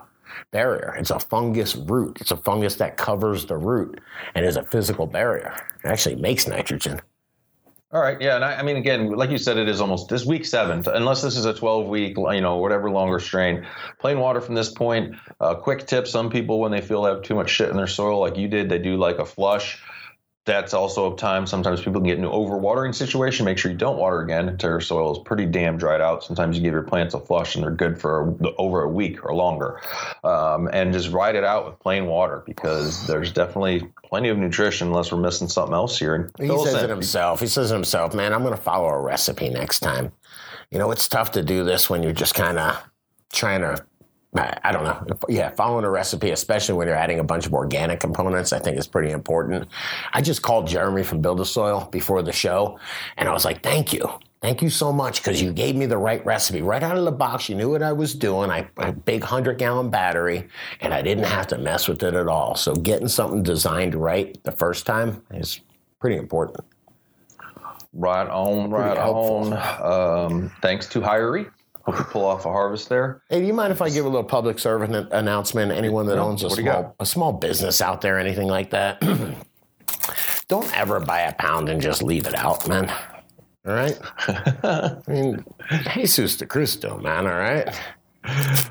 Barrier. 0.52 0.96
It's 1.00 1.12
a 1.12 1.20
fungus 1.20 1.76
root. 1.76 2.18
It's 2.20 2.32
a 2.32 2.38
fungus 2.38 2.76
that 2.76 2.98
covers 2.98 3.46
the 3.46 3.56
root 3.58 4.02
and 4.34 4.46
is 4.46 4.58
a 4.58 4.64
physical 4.64 5.06
barrier. 5.08 5.54
It 5.84 5.88
actually 5.88 6.16
makes 6.16 6.48
nitrogen. 6.48 7.00
All 7.96 8.02
right, 8.02 8.20
yeah, 8.20 8.36
and 8.36 8.44
I, 8.44 8.56
I 8.56 8.62
mean, 8.62 8.76
again, 8.76 9.12
like 9.12 9.30
you 9.30 9.38
said, 9.38 9.56
it 9.56 9.70
is 9.70 9.80
almost 9.80 10.10
this 10.10 10.26
week 10.26 10.44
seven, 10.44 10.84
unless 10.86 11.22
this 11.22 11.38
is 11.38 11.46
a 11.46 11.54
twelve 11.54 11.88
week, 11.88 12.18
you 12.18 12.42
know, 12.42 12.58
whatever 12.58 12.92
longer 12.92 13.20
strain. 13.22 13.66
Plain 14.00 14.20
water 14.20 14.42
from 14.42 14.54
this 14.54 14.70
point. 14.70 15.16
Uh, 15.40 15.56
quick 15.56 15.88
tip: 15.88 16.06
some 16.06 16.30
people, 16.30 16.60
when 16.60 16.74
they 16.74 16.82
feel 16.82 17.04
they 17.04 17.12
have 17.12 17.22
too 17.22 17.36
much 17.36 17.50
shit 17.50 17.70
in 17.70 17.78
their 17.78 17.88
soil, 17.88 18.20
like 18.20 18.36
you 18.36 18.50
did, 18.50 18.68
they 18.68 18.80
do 18.80 18.98
like 18.98 19.20
a 19.20 19.26
flush. 19.26 19.82
That's 20.46 20.76
also 20.76 21.12
a 21.12 21.18
time. 21.18 21.48
Sometimes 21.48 21.80
people 21.80 21.94
can 21.94 22.04
get 22.04 22.18
into 22.18 22.30
overwatering 22.30 22.94
situation. 22.94 23.46
Make 23.46 23.58
sure 23.58 23.72
you 23.72 23.78
don't 23.78 23.98
water 23.98 24.22
again 24.22 24.48
until 24.48 24.70
your 24.70 24.80
soil 24.80 25.12
is 25.12 25.18
pretty 25.26 25.48
damn 25.48 25.76
dried 25.76 26.02
out. 26.02 26.24
Sometimes 26.24 26.56
you 26.56 26.62
give 26.62 26.72
your 26.72 26.84
plants 26.84 27.16
a 27.16 27.20
flush 27.20 27.56
and 27.56 27.64
they're 27.64 27.72
good 27.72 28.00
for 28.00 28.36
over 28.60 28.84
a 28.84 28.90
week 28.90 29.26
or 29.26 29.34
longer. 29.34 29.82
Um, 30.24 30.70
and 30.72 30.94
just 30.94 31.10
ride 31.10 31.34
it 31.36 31.44
out 31.44 31.66
with 31.66 31.80
plain 31.80 32.06
water 32.06 32.44
because 32.46 33.08
there's 33.08 33.32
definitely 33.34 33.88
plenty 34.04 34.30
of 34.30 34.38
nutrition 34.38 34.90
unless 34.90 35.12
we're 35.12 35.20
missing 35.20 35.48
something 35.48 35.74
else 35.74 35.98
here. 35.98 36.14
And 36.14 36.32
He 36.40 36.56
says 36.64 36.76
in. 36.76 36.84
it 36.86 36.90
himself. 36.92 37.40
He 37.40 37.48
says 37.48 37.72
it 37.72 37.74
himself, 37.74 38.14
man, 38.14 38.32
I'm 38.32 38.44
going 38.44 38.56
to 38.56 38.62
follow 38.62 38.90
a 38.90 39.00
recipe 39.00 39.50
next 39.50 39.80
time. 39.80 40.12
You 40.70 40.78
know, 40.78 40.92
it's 40.92 41.08
tough 41.08 41.32
to 41.32 41.42
do 41.44 41.64
this 41.64 41.90
when 41.90 42.04
you're 42.04 42.14
just 42.14 42.36
kind 42.36 42.60
of 42.60 42.84
trying 43.34 43.62
to, 43.62 43.84
I 44.36 44.72
don't 44.72 44.84
know. 44.84 45.18
Yeah, 45.30 45.50
following 45.52 45.86
a 45.86 45.90
recipe, 45.90 46.32
especially 46.32 46.76
when 46.76 46.88
you're 46.88 46.96
adding 46.96 47.20
a 47.20 47.24
bunch 47.24 47.46
of 47.46 47.54
organic 47.54 48.00
components, 48.00 48.52
I 48.52 48.60
think 48.60 48.78
is 48.78 48.88
pretty 48.88 49.12
important. 49.12 49.68
I 50.14 50.22
just 50.22 50.42
called 50.42 50.68
Jeremy 50.68 51.04
from 51.04 51.22
Build 51.22 51.40
a 51.40 51.46
Soil 51.46 51.88
before 51.92 52.22
the 52.22 52.34
show, 52.34 52.80
and 53.18 53.30
I 53.30 53.34
was 53.34 53.46
like, 53.46 53.64
thank 53.64 53.94
you. 53.94 54.10
Thank 54.42 54.62
you 54.62 54.70
so 54.70 54.92
much 54.92 55.22
because 55.24 55.42
you 55.42 55.52
gave 55.52 55.76
me 55.76 55.88
the 55.88 55.98
right 55.98 56.24
recipe 56.24 56.62
right 56.62 56.84
out 56.84 56.98
of 56.98 57.06
the 57.06 57.12
box. 57.12 57.50
You 57.50 57.56
knew 57.56 57.72
what 57.72 57.82
I 57.82 57.94
was 57.94 58.14
doing. 58.14 58.52
I 58.52 58.68
a 58.78 58.92
big 58.92 59.24
hundred 59.24 59.58
gallon 59.58 59.90
battery, 59.90 60.48
and 60.82 60.94
I 60.94 61.02
didn't 61.02 61.24
have 61.24 61.48
to 61.48 61.58
mess 61.58 61.88
with 61.88 62.04
it 62.04 62.14
at 62.14 62.28
all. 62.28 62.56
So 62.56 62.76
getting 62.76 63.08
something 63.08 63.42
designed 63.42 63.96
right 63.96 64.38
the 64.44 64.52
first 64.52 64.86
time 64.86 65.24
is 65.32 65.62
pretty 66.00 66.18
important. 66.18 66.60
Right 67.94 68.28
on, 68.28 68.70
right 68.70 68.98
on. 68.98 69.54
Um, 69.82 70.52
thanks 70.62 70.88
to 70.90 71.00
Hiree. 71.00 71.50
Pull 71.86 72.26
off 72.26 72.46
a 72.46 72.50
harvest 72.52 72.90
there. 72.90 73.22
Hey, 73.30 73.40
do 73.42 73.46
you 73.46 73.54
mind 73.54 73.72
if 73.72 73.82
I 73.82 73.90
give 73.90 74.06
a 74.06 74.10
little 74.10 74.24
public 74.24 74.58
servant 74.60 74.96
an- 74.96 75.08
announcement? 75.12 75.72
Anyone 75.72 76.08
that 76.08 76.18
owns 76.18 76.42
a 76.44 76.48
what 76.48 76.56
do 76.56 76.64
you 76.64 76.70
small 76.72 76.96
a 77.00 77.06
small 77.06 77.34
business 77.34 77.82
out 77.82 78.02
there, 78.02 78.18
anything 78.18 78.48
like 78.48 78.72
that, 78.72 79.00
don't 80.48 80.78
ever 80.78 81.00
buy 81.00 81.22
a 81.22 81.34
pound 81.34 81.70
and 81.70 81.80
just 81.82 82.02
leave 82.04 82.26
it 82.28 82.36
out, 82.36 82.68
man. 82.68 82.90
All 83.68 83.74
right. 83.74 84.00
I 84.28 84.98
mean, 85.08 85.44
Jesus 85.94 86.38
de 86.38 86.46
Cristo, 86.46 86.98
man. 87.00 87.26
All 87.28 87.34
right. 87.34 87.68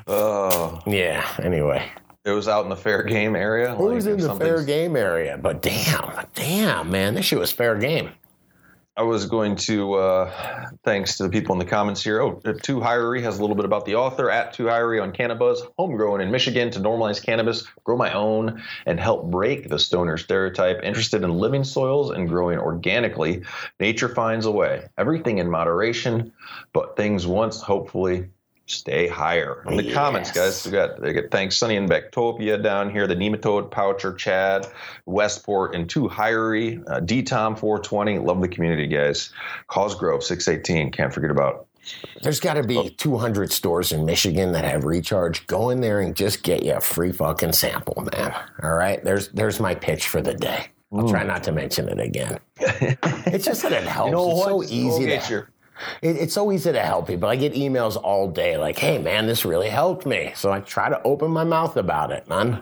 Oh, 0.07 0.81
Yeah. 0.85 1.25
Anyway, 1.41 1.85
it 2.25 2.31
was 2.31 2.47
out 2.47 2.63
in 2.63 2.69
the 2.69 2.75
fair 2.75 3.03
game 3.03 3.35
area. 3.35 3.73
it 3.73 3.79
was 3.79 4.05
like, 4.05 4.19
in 4.19 4.27
the 4.27 4.35
fair 4.35 4.63
game 4.63 4.95
area, 4.95 5.37
but 5.37 5.61
damn, 5.61 6.25
damn, 6.33 6.91
man, 6.91 7.13
this 7.13 7.25
shit 7.25 7.39
was 7.39 7.51
fair 7.51 7.75
game. 7.77 8.09
I 8.97 9.03
was 9.03 9.25
going 9.25 9.57
to, 9.57 9.95
uh, 9.95 10.69
thanks 10.83 11.17
to 11.17 11.23
the 11.23 11.29
people 11.29 11.51
in 11.51 11.59
the 11.59 11.65
comments 11.65 12.01
here. 12.01 12.21
Oh, 12.21 12.41
uh, 12.45 12.53
Hiree 12.53 13.21
has 13.23 13.37
a 13.37 13.41
little 13.41 13.55
bit 13.57 13.65
about 13.65 13.85
the 13.85 13.95
author 13.95 14.29
at 14.31 14.53
Two 14.53 14.65
Hiree 14.65 15.03
on 15.03 15.11
Cannabis, 15.11 15.61
homegrown 15.77 16.21
in 16.21 16.31
Michigan 16.31 16.71
to 16.71 16.79
normalize 16.79 17.21
cannabis, 17.21 17.67
grow 17.83 17.97
my 17.97 18.13
own, 18.13 18.63
and 18.85 18.97
help 18.97 19.29
break 19.29 19.67
the 19.67 19.79
stoner 19.79 20.15
stereotype. 20.15 20.79
Interested 20.81 21.23
in 21.23 21.31
living 21.31 21.65
soils 21.65 22.11
and 22.11 22.29
growing 22.29 22.57
organically, 22.57 23.43
nature 23.81 24.07
finds 24.07 24.45
a 24.45 24.51
way. 24.51 24.87
Everything 24.97 25.39
in 25.39 25.49
moderation, 25.49 26.31
but 26.71 26.95
things 26.95 27.27
once 27.27 27.61
hopefully 27.61 28.29
stay 28.67 29.07
higher. 29.07 29.63
In 29.67 29.77
the 29.77 29.93
comments, 29.93 30.31
guys, 30.31 30.65
we 30.65 30.71
got, 30.71 30.99
they 31.01 31.13
got 31.13 31.31
thanks 31.31 31.57
Sunny 31.57 31.75
and 31.75 31.89
Bactopia 31.89 32.61
down 32.61 32.89
here, 32.89 33.07
the 33.07 33.15
Nematode 33.15 33.69
Poucher, 33.69 34.13
Chad, 34.13 34.67
Westport, 35.05 35.75
and 35.75 35.89
two 35.89 36.07
Hiree, 36.07 36.83
uh, 36.89 36.99
D-Tom 36.99 37.55
420. 37.55 38.19
Love 38.19 38.41
the 38.41 38.47
community, 38.47 38.87
guys. 38.87 39.31
Cosgrove 39.67 40.23
618. 40.23 40.91
Can't 40.91 41.13
forget 41.13 41.31
about. 41.31 41.67
There's 42.23 42.39
got 42.39 42.55
to 42.55 42.63
be 42.63 42.89
200 42.89 43.51
stores 43.51 43.91
in 43.91 44.05
Michigan 44.05 44.53
that 44.53 44.65
have 44.65 44.85
recharge. 44.85 45.45
Go 45.45 45.69
in 45.69 45.81
there 45.81 45.99
and 45.99 46.15
just 46.15 46.41
get 46.41 46.63
you 46.63 46.73
a 46.73 46.81
free 46.81 47.11
fucking 47.11 47.53
sample, 47.53 48.07
man. 48.11 48.33
All 48.63 48.73
right, 48.73 49.03
there's 49.03 49.27
there's 49.29 49.59
my 49.59 49.75
pitch 49.75 50.07
for 50.07 50.19
the 50.19 50.33
day. 50.33 50.67
I'll 50.91 51.09
try 51.09 51.23
not 51.23 51.43
to 51.43 51.51
mention 51.51 51.89
it 51.89 51.99
again. 51.99 52.39
it's 52.59 53.45
just 53.45 53.63
that 53.63 53.73
it 53.73 53.83
helps. 53.83 54.13
it's 54.13 54.43
so 54.43 54.63
easy 54.63 55.05
Go 55.05 55.19
to 55.19 55.47
it, 56.01 56.15
it's 56.17 56.33
so 56.33 56.51
easy 56.51 56.71
to 56.71 56.81
help 56.81 57.07
people. 57.07 57.29
I 57.29 57.35
get 57.35 57.53
emails 57.53 57.95
all 58.01 58.29
day 58.29 58.57
like, 58.57 58.77
"Hey, 58.77 58.97
man, 58.97 59.27
this 59.27 59.45
really 59.45 59.69
helped 59.69 60.05
me." 60.05 60.31
So 60.35 60.51
I 60.51 60.59
try 60.59 60.89
to 60.89 61.01
open 61.03 61.31
my 61.31 61.43
mouth 61.43 61.77
about 61.77 62.11
it, 62.11 62.27
man. 62.27 62.61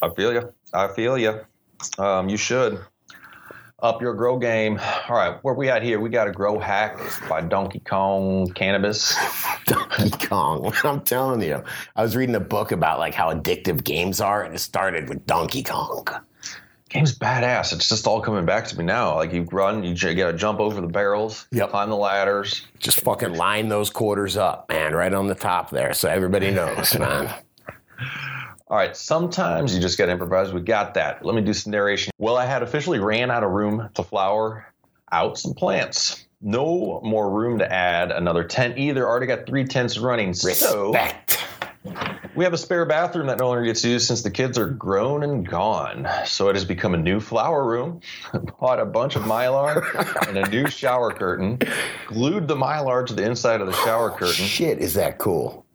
I 0.00 0.08
feel 0.10 0.32
you. 0.32 0.52
I 0.72 0.88
feel 0.88 1.18
you. 1.18 1.40
Um, 1.98 2.28
you 2.28 2.36
should 2.36 2.80
up 3.82 4.00
your 4.00 4.14
grow 4.14 4.38
game. 4.38 4.78
All 5.08 5.16
right, 5.16 5.38
where 5.42 5.54
we 5.54 5.68
at 5.68 5.82
here? 5.82 6.00
We 6.00 6.08
got 6.08 6.28
a 6.28 6.32
grow 6.32 6.58
hack 6.58 6.98
by 7.28 7.40
Donkey 7.40 7.80
Kong 7.80 8.46
Cannabis. 8.54 9.16
Donkey 9.66 10.10
Kong. 10.26 10.72
I'm 10.84 11.00
telling 11.00 11.42
you, 11.42 11.62
I 11.96 12.02
was 12.02 12.16
reading 12.16 12.36
a 12.36 12.40
book 12.40 12.72
about 12.72 13.00
like 13.00 13.14
how 13.14 13.32
addictive 13.34 13.84
games 13.84 14.20
are, 14.20 14.44
and 14.44 14.54
it 14.54 14.60
started 14.60 15.08
with 15.08 15.26
Donkey 15.26 15.64
Kong. 15.64 16.06
Game's 16.92 17.18
badass. 17.18 17.72
It's 17.72 17.88
just 17.88 18.06
all 18.06 18.20
coming 18.20 18.44
back 18.44 18.66
to 18.66 18.76
me 18.78 18.84
now. 18.84 19.14
Like 19.16 19.32
you 19.32 19.46
run, 19.50 19.82
you 19.82 19.94
j- 19.94 20.14
gotta 20.14 20.36
jump 20.36 20.60
over 20.60 20.80
the 20.80 20.86
barrels, 20.86 21.46
Yep. 21.52 21.70
climb 21.70 21.88
the 21.88 21.96
ladders. 21.96 22.66
Just 22.78 23.00
fucking 23.00 23.34
line 23.34 23.68
those 23.68 23.88
quarters 23.90 24.36
up, 24.36 24.68
man, 24.68 24.92
right 24.94 25.12
on 25.14 25.26
the 25.26 25.34
top 25.34 25.70
there, 25.70 25.94
so 25.94 26.08
everybody 26.10 26.50
knows, 26.50 26.94
man. 26.98 27.32
All 28.68 28.76
right, 28.78 28.96
sometimes 28.96 29.74
you 29.74 29.80
just 29.80 29.96
got 29.98 30.06
to 30.06 30.12
improvise. 30.12 30.52
We 30.52 30.60
got 30.60 30.94
that. 30.94 31.24
Let 31.24 31.34
me 31.34 31.42
do 31.42 31.52
some 31.54 31.70
narration. 31.72 32.10
Well, 32.18 32.36
I 32.36 32.44
had 32.46 32.62
officially 32.62 32.98
ran 33.00 33.30
out 33.30 33.42
of 33.42 33.50
room 33.50 33.88
to 33.94 34.02
flower 34.02 34.66
out 35.10 35.38
some 35.38 35.52
plants. 35.54 36.24
No 36.40 37.00
more 37.04 37.30
room 37.30 37.58
to 37.58 37.70
add 37.72 38.10
another 38.10 38.44
tent 38.44 38.76
either. 38.78 39.06
Already 39.06 39.26
got 39.26 39.46
three 39.46 39.64
tents 39.64 39.96
running. 39.98 40.32
So 40.34 40.92
Respect. 40.92 41.38
We 42.34 42.44
have 42.44 42.52
a 42.52 42.58
spare 42.58 42.84
bathroom 42.86 43.26
that 43.26 43.38
no 43.38 43.48
longer 43.48 43.64
gets 43.64 43.84
used 43.84 44.06
since 44.06 44.22
the 44.22 44.30
kids 44.30 44.58
are 44.58 44.68
grown 44.68 45.22
and 45.22 45.46
gone. 45.46 46.08
So 46.24 46.48
it 46.48 46.56
has 46.56 46.64
become 46.64 46.94
a 46.94 46.98
new 46.98 47.20
flower 47.20 47.64
room. 47.64 48.00
Bought 48.60 48.80
a 48.80 48.86
bunch 48.86 49.16
of 49.16 49.22
mylar 49.22 50.28
and 50.28 50.38
a 50.38 50.48
new 50.48 50.66
shower 50.68 51.12
curtain. 51.12 51.58
Glued 52.06 52.48
the 52.48 52.56
mylar 52.56 53.06
to 53.06 53.14
the 53.14 53.24
inside 53.24 53.60
of 53.60 53.66
the 53.66 53.74
shower 53.74 54.10
curtain 54.18 54.44
Shit, 54.44 54.78
is 54.78 54.94
that 54.94 55.18
cool? 55.18 55.66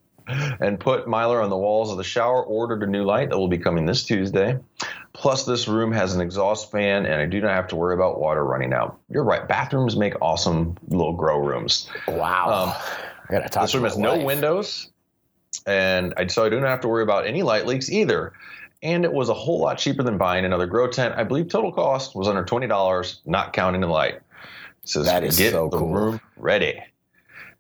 and 0.59 0.77
put 0.79 1.05
mylar 1.05 1.41
on 1.41 1.49
the 1.49 1.57
walls 1.57 1.89
of 1.91 1.97
the 1.97 2.03
shower. 2.03 2.43
Ordered 2.43 2.83
a 2.83 2.87
new 2.87 3.03
light 3.03 3.29
that 3.29 3.37
will 3.37 3.47
be 3.47 3.57
coming 3.57 3.85
this 3.85 4.03
Tuesday. 4.03 4.57
Plus, 5.13 5.45
this 5.45 5.67
room 5.67 5.91
has 5.93 6.13
an 6.15 6.21
exhaust 6.21 6.69
fan, 6.69 7.05
and 7.05 7.15
I 7.21 7.25
do 7.25 7.41
not 7.41 7.51
have 7.51 7.67
to 7.69 7.75
worry 7.75 7.95
about 7.95 8.19
water 8.19 8.43
running 8.43 8.73
out. 8.73 8.99
You're 9.09 9.23
right. 9.23 9.47
Bathrooms 9.47 9.95
make 9.95 10.21
awesome 10.21 10.75
little 10.89 11.13
grow 11.13 11.37
rooms. 11.39 11.89
Wow. 12.07 12.49
Um, 12.49 12.69
I 13.29 13.33
gotta 13.33 13.49
talk 13.49 13.63
This 13.63 13.75
room 13.75 13.85
has 13.85 13.97
no 13.97 14.23
windows, 14.23 14.89
and 15.65 16.13
I, 16.17 16.27
so 16.27 16.45
I 16.45 16.49
not 16.49 16.63
have 16.63 16.81
to 16.81 16.87
worry 16.87 17.03
about 17.03 17.25
any 17.25 17.43
light 17.43 17.65
leaks 17.65 17.89
either. 17.89 18.33
And 18.83 19.03
it 19.03 19.11
was 19.11 19.29
a 19.29 19.33
whole 19.33 19.59
lot 19.59 19.79
cheaper 19.79 20.03
than 20.03 20.17
buying 20.17 20.45
another 20.45 20.67
grow 20.67 20.87
tent. 20.87 21.15
I 21.17 21.23
believe 21.23 21.49
total 21.49 21.71
cost 21.71 22.15
was 22.15 22.27
under 22.27 22.43
twenty 22.45 22.67
dollars, 22.67 23.21
not 23.25 23.53
counting 23.53 23.81
the 23.81 23.87
light. 23.87 24.19
So 24.85 25.03
That 25.03 25.23
is 25.23 25.37
get 25.37 25.51
so 25.51 25.67
the 25.69 25.79
cool. 25.79 25.93
room 25.93 26.21
ready. 26.37 26.79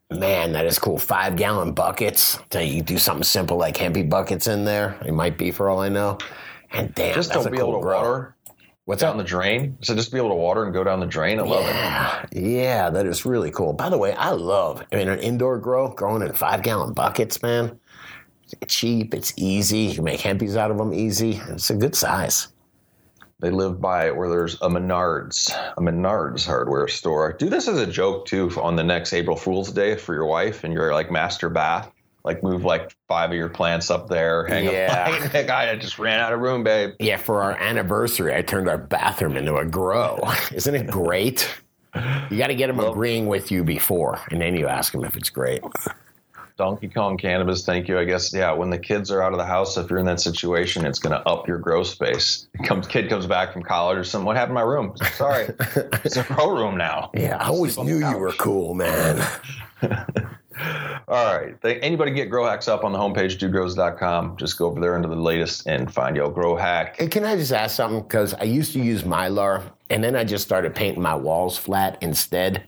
Man, 0.09 0.53
that 0.53 0.65
is 0.65 0.79
cool. 0.79 0.97
Five 0.97 1.35
gallon 1.35 1.73
buckets. 1.73 2.39
So 2.51 2.59
you 2.59 2.81
do 2.81 2.97
something 2.97 3.23
simple 3.23 3.57
like 3.57 3.75
hempy 3.75 4.07
buckets 4.09 4.47
in 4.47 4.63
there. 4.63 4.97
It 5.05 5.13
might 5.13 5.37
be 5.37 5.51
for 5.51 5.69
all 5.69 5.79
I 5.81 5.89
know. 5.89 6.17
And 6.71 6.93
damn, 6.95 7.13
Just 7.15 7.29
that's 7.29 7.43
to 7.43 7.49
a 7.49 7.51
be 7.51 7.57
cool 7.57 7.69
able 7.69 7.79
to 7.79 7.81
grow. 7.81 7.97
water 7.97 8.35
What's 8.87 9.01
down 9.01 9.11
up? 9.11 9.17
the 9.17 9.25
drain. 9.25 9.77
So 9.81 9.93
just 9.93 10.13
be 10.13 10.17
able 10.17 10.29
to 10.29 10.35
water 10.35 10.63
and 10.63 10.73
go 10.73 10.81
down 10.81 11.01
the 11.01 11.05
drain. 11.05 11.39
I 11.39 11.43
love 11.43 11.65
it. 11.65 11.73
Yeah, 11.73 12.25
yeah, 12.31 12.89
that 12.89 13.05
is 13.05 13.25
really 13.25 13.51
cool. 13.51 13.73
By 13.73 13.89
the 13.89 13.97
way, 13.97 14.13
I 14.13 14.29
love 14.29 14.81
I 14.93 14.95
mean 14.95 15.09
an 15.09 15.19
indoor 15.19 15.59
grow 15.59 15.89
growing 15.89 16.21
in 16.21 16.31
five 16.31 16.63
gallon 16.63 16.93
buckets, 16.93 17.41
man. 17.41 17.77
It's 18.61 18.73
cheap, 18.73 19.13
it's 19.13 19.33
easy. 19.35 19.79
You 19.79 19.95
can 19.95 20.05
make 20.05 20.21
hempies 20.21 20.55
out 20.55 20.71
of 20.71 20.77
them 20.77 20.93
easy. 20.93 21.41
It's 21.49 21.69
a 21.69 21.75
good 21.75 21.95
size. 21.95 22.47
They 23.39 23.51
live 23.51 23.81
by 23.81 24.09
where 24.11 24.29
there's 24.29 24.55
a 24.61 24.69
Menards, 24.69 25.51
a 25.75 25.81
Menards 25.81 26.45
hardware 26.45 26.87
store. 26.87 27.33
Do 27.33 27.49
this 27.49 27.67
as 27.67 27.79
a 27.79 27.85
joke 27.85 28.25
too 28.25 28.49
on 28.61 28.77
the 28.77 28.85
next 28.85 29.11
April 29.11 29.35
Fool's 29.35 29.69
Day 29.69 29.97
for 29.97 30.13
your 30.13 30.27
wife 30.27 30.63
and 30.63 30.73
your 30.73 30.93
like 30.93 31.11
master 31.11 31.49
bath. 31.49 31.91
Like 32.27 32.43
move 32.43 32.65
like 32.65 32.93
five 33.07 33.29
of 33.29 33.37
your 33.37 33.47
plants 33.47 33.89
up 33.89 34.09
there. 34.09 34.45
Hang 34.47 34.65
Yeah. 34.65 35.29
up. 35.33 35.49
I 35.49 35.75
just 35.77 35.97
ran 35.97 36.19
out 36.19 36.33
of 36.33 36.41
room, 36.41 36.61
babe. 36.61 36.91
Yeah, 36.99 37.15
for 37.15 37.41
our 37.41 37.53
anniversary, 37.53 38.35
I 38.35 38.41
turned 38.41 38.67
our 38.67 38.77
bathroom 38.77 39.37
into 39.37 39.55
a 39.55 39.63
grow. 39.63 40.19
Isn't 40.53 40.75
it 40.75 40.87
great? 40.87 41.49
You 42.29 42.37
got 42.37 42.47
to 42.47 42.55
get 42.55 42.67
them 42.67 42.81
agreeing 42.81 43.27
with 43.27 43.49
you 43.49 43.63
before, 43.63 44.19
and 44.29 44.41
then 44.41 44.55
you 44.57 44.67
ask 44.67 44.91
them 44.91 45.05
if 45.05 45.15
it's 45.15 45.29
great. 45.29 45.61
Donkey 46.57 46.89
Kong 46.89 47.17
Cannabis, 47.17 47.65
thank 47.65 47.87
you. 47.87 47.97
I 47.97 48.03
guess 48.03 48.33
yeah. 48.33 48.51
When 48.51 48.69
the 48.71 48.77
kids 48.77 49.09
are 49.09 49.21
out 49.21 49.31
of 49.31 49.37
the 49.37 49.45
house, 49.45 49.77
if 49.77 49.89
you're 49.89 49.99
in 49.99 50.05
that 50.07 50.19
situation, 50.19 50.85
it's 50.85 50.99
going 50.99 51.17
to 51.17 51.25
up 51.29 51.47
your 51.47 51.59
grow 51.59 51.83
space. 51.83 52.47
Comes 52.65 52.87
kid 52.87 53.07
comes 53.09 53.25
back 53.25 53.53
from 53.53 53.63
college 53.63 53.97
or 53.97 54.03
something. 54.03 54.25
What 54.25 54.35
happened 54.35 54.57
to 54.57 54.65
my 54.65 54.69
room? 54.69 54.95
Sorry, 55.13 55.45
it's 56.03 56.17
a 56.17 56.23
grow 56.23 56.49
room 56.49 56.75
now. 56.75 57.09
Yeah, 57.13 57.37
I 57.37 57.47
always 57.47 57.75
Sleep 57.75 57.81
on 57.81 57.85
the 57.87 57.99
knew 57.99 58.09
you 58.09 58.17
were 58.17 58.33
cool, 58.33 58.73
man. 58.73 59.25
All 61.07 61.37
right. 61.37 61.55
Anybody 61.63 62.11
get 62.11 62.29
grow 62.29 62.45
hacks 62.45 62.67
up 62.67 62.83
on 62.83 62.91
the 62.91 62.97
homepage, 62.97 63.37
dudegrows.com. 63.37 64.37
Just 64.37 64.57
go 64.57 64.67
over 64.67 64.79
there 64.79 64.95
into 64.95 65.07
the 65.07 65.15
latest 65.15 65.67
and 65.67 65.93
find 65.93 66.15
your 66.15 66.29
grow 66.29 66.55
hack. 66.55 66.97
Hey, 66.97 67.07
can 67.07 67.23
I 67.23 67.35
just 67.35 67.51
ask 67.51 67.75
something? 67.75 68.01
Because 68.01 68.33
I 68.33 68.43
used 68.43 68.73
to 68.73 68.79
use 68.79 69.03
Mylar, 69.03 69.63
and 69.89 70.03
then 70.03 70.15
I 70.15 70.23
just 70.23 70.43
started 70.43 70.75
painting 70.75 71.01
my 71.01 71.15
walls 71.15 71.57
flat 71.57 71.97
instead. 72.01 72.67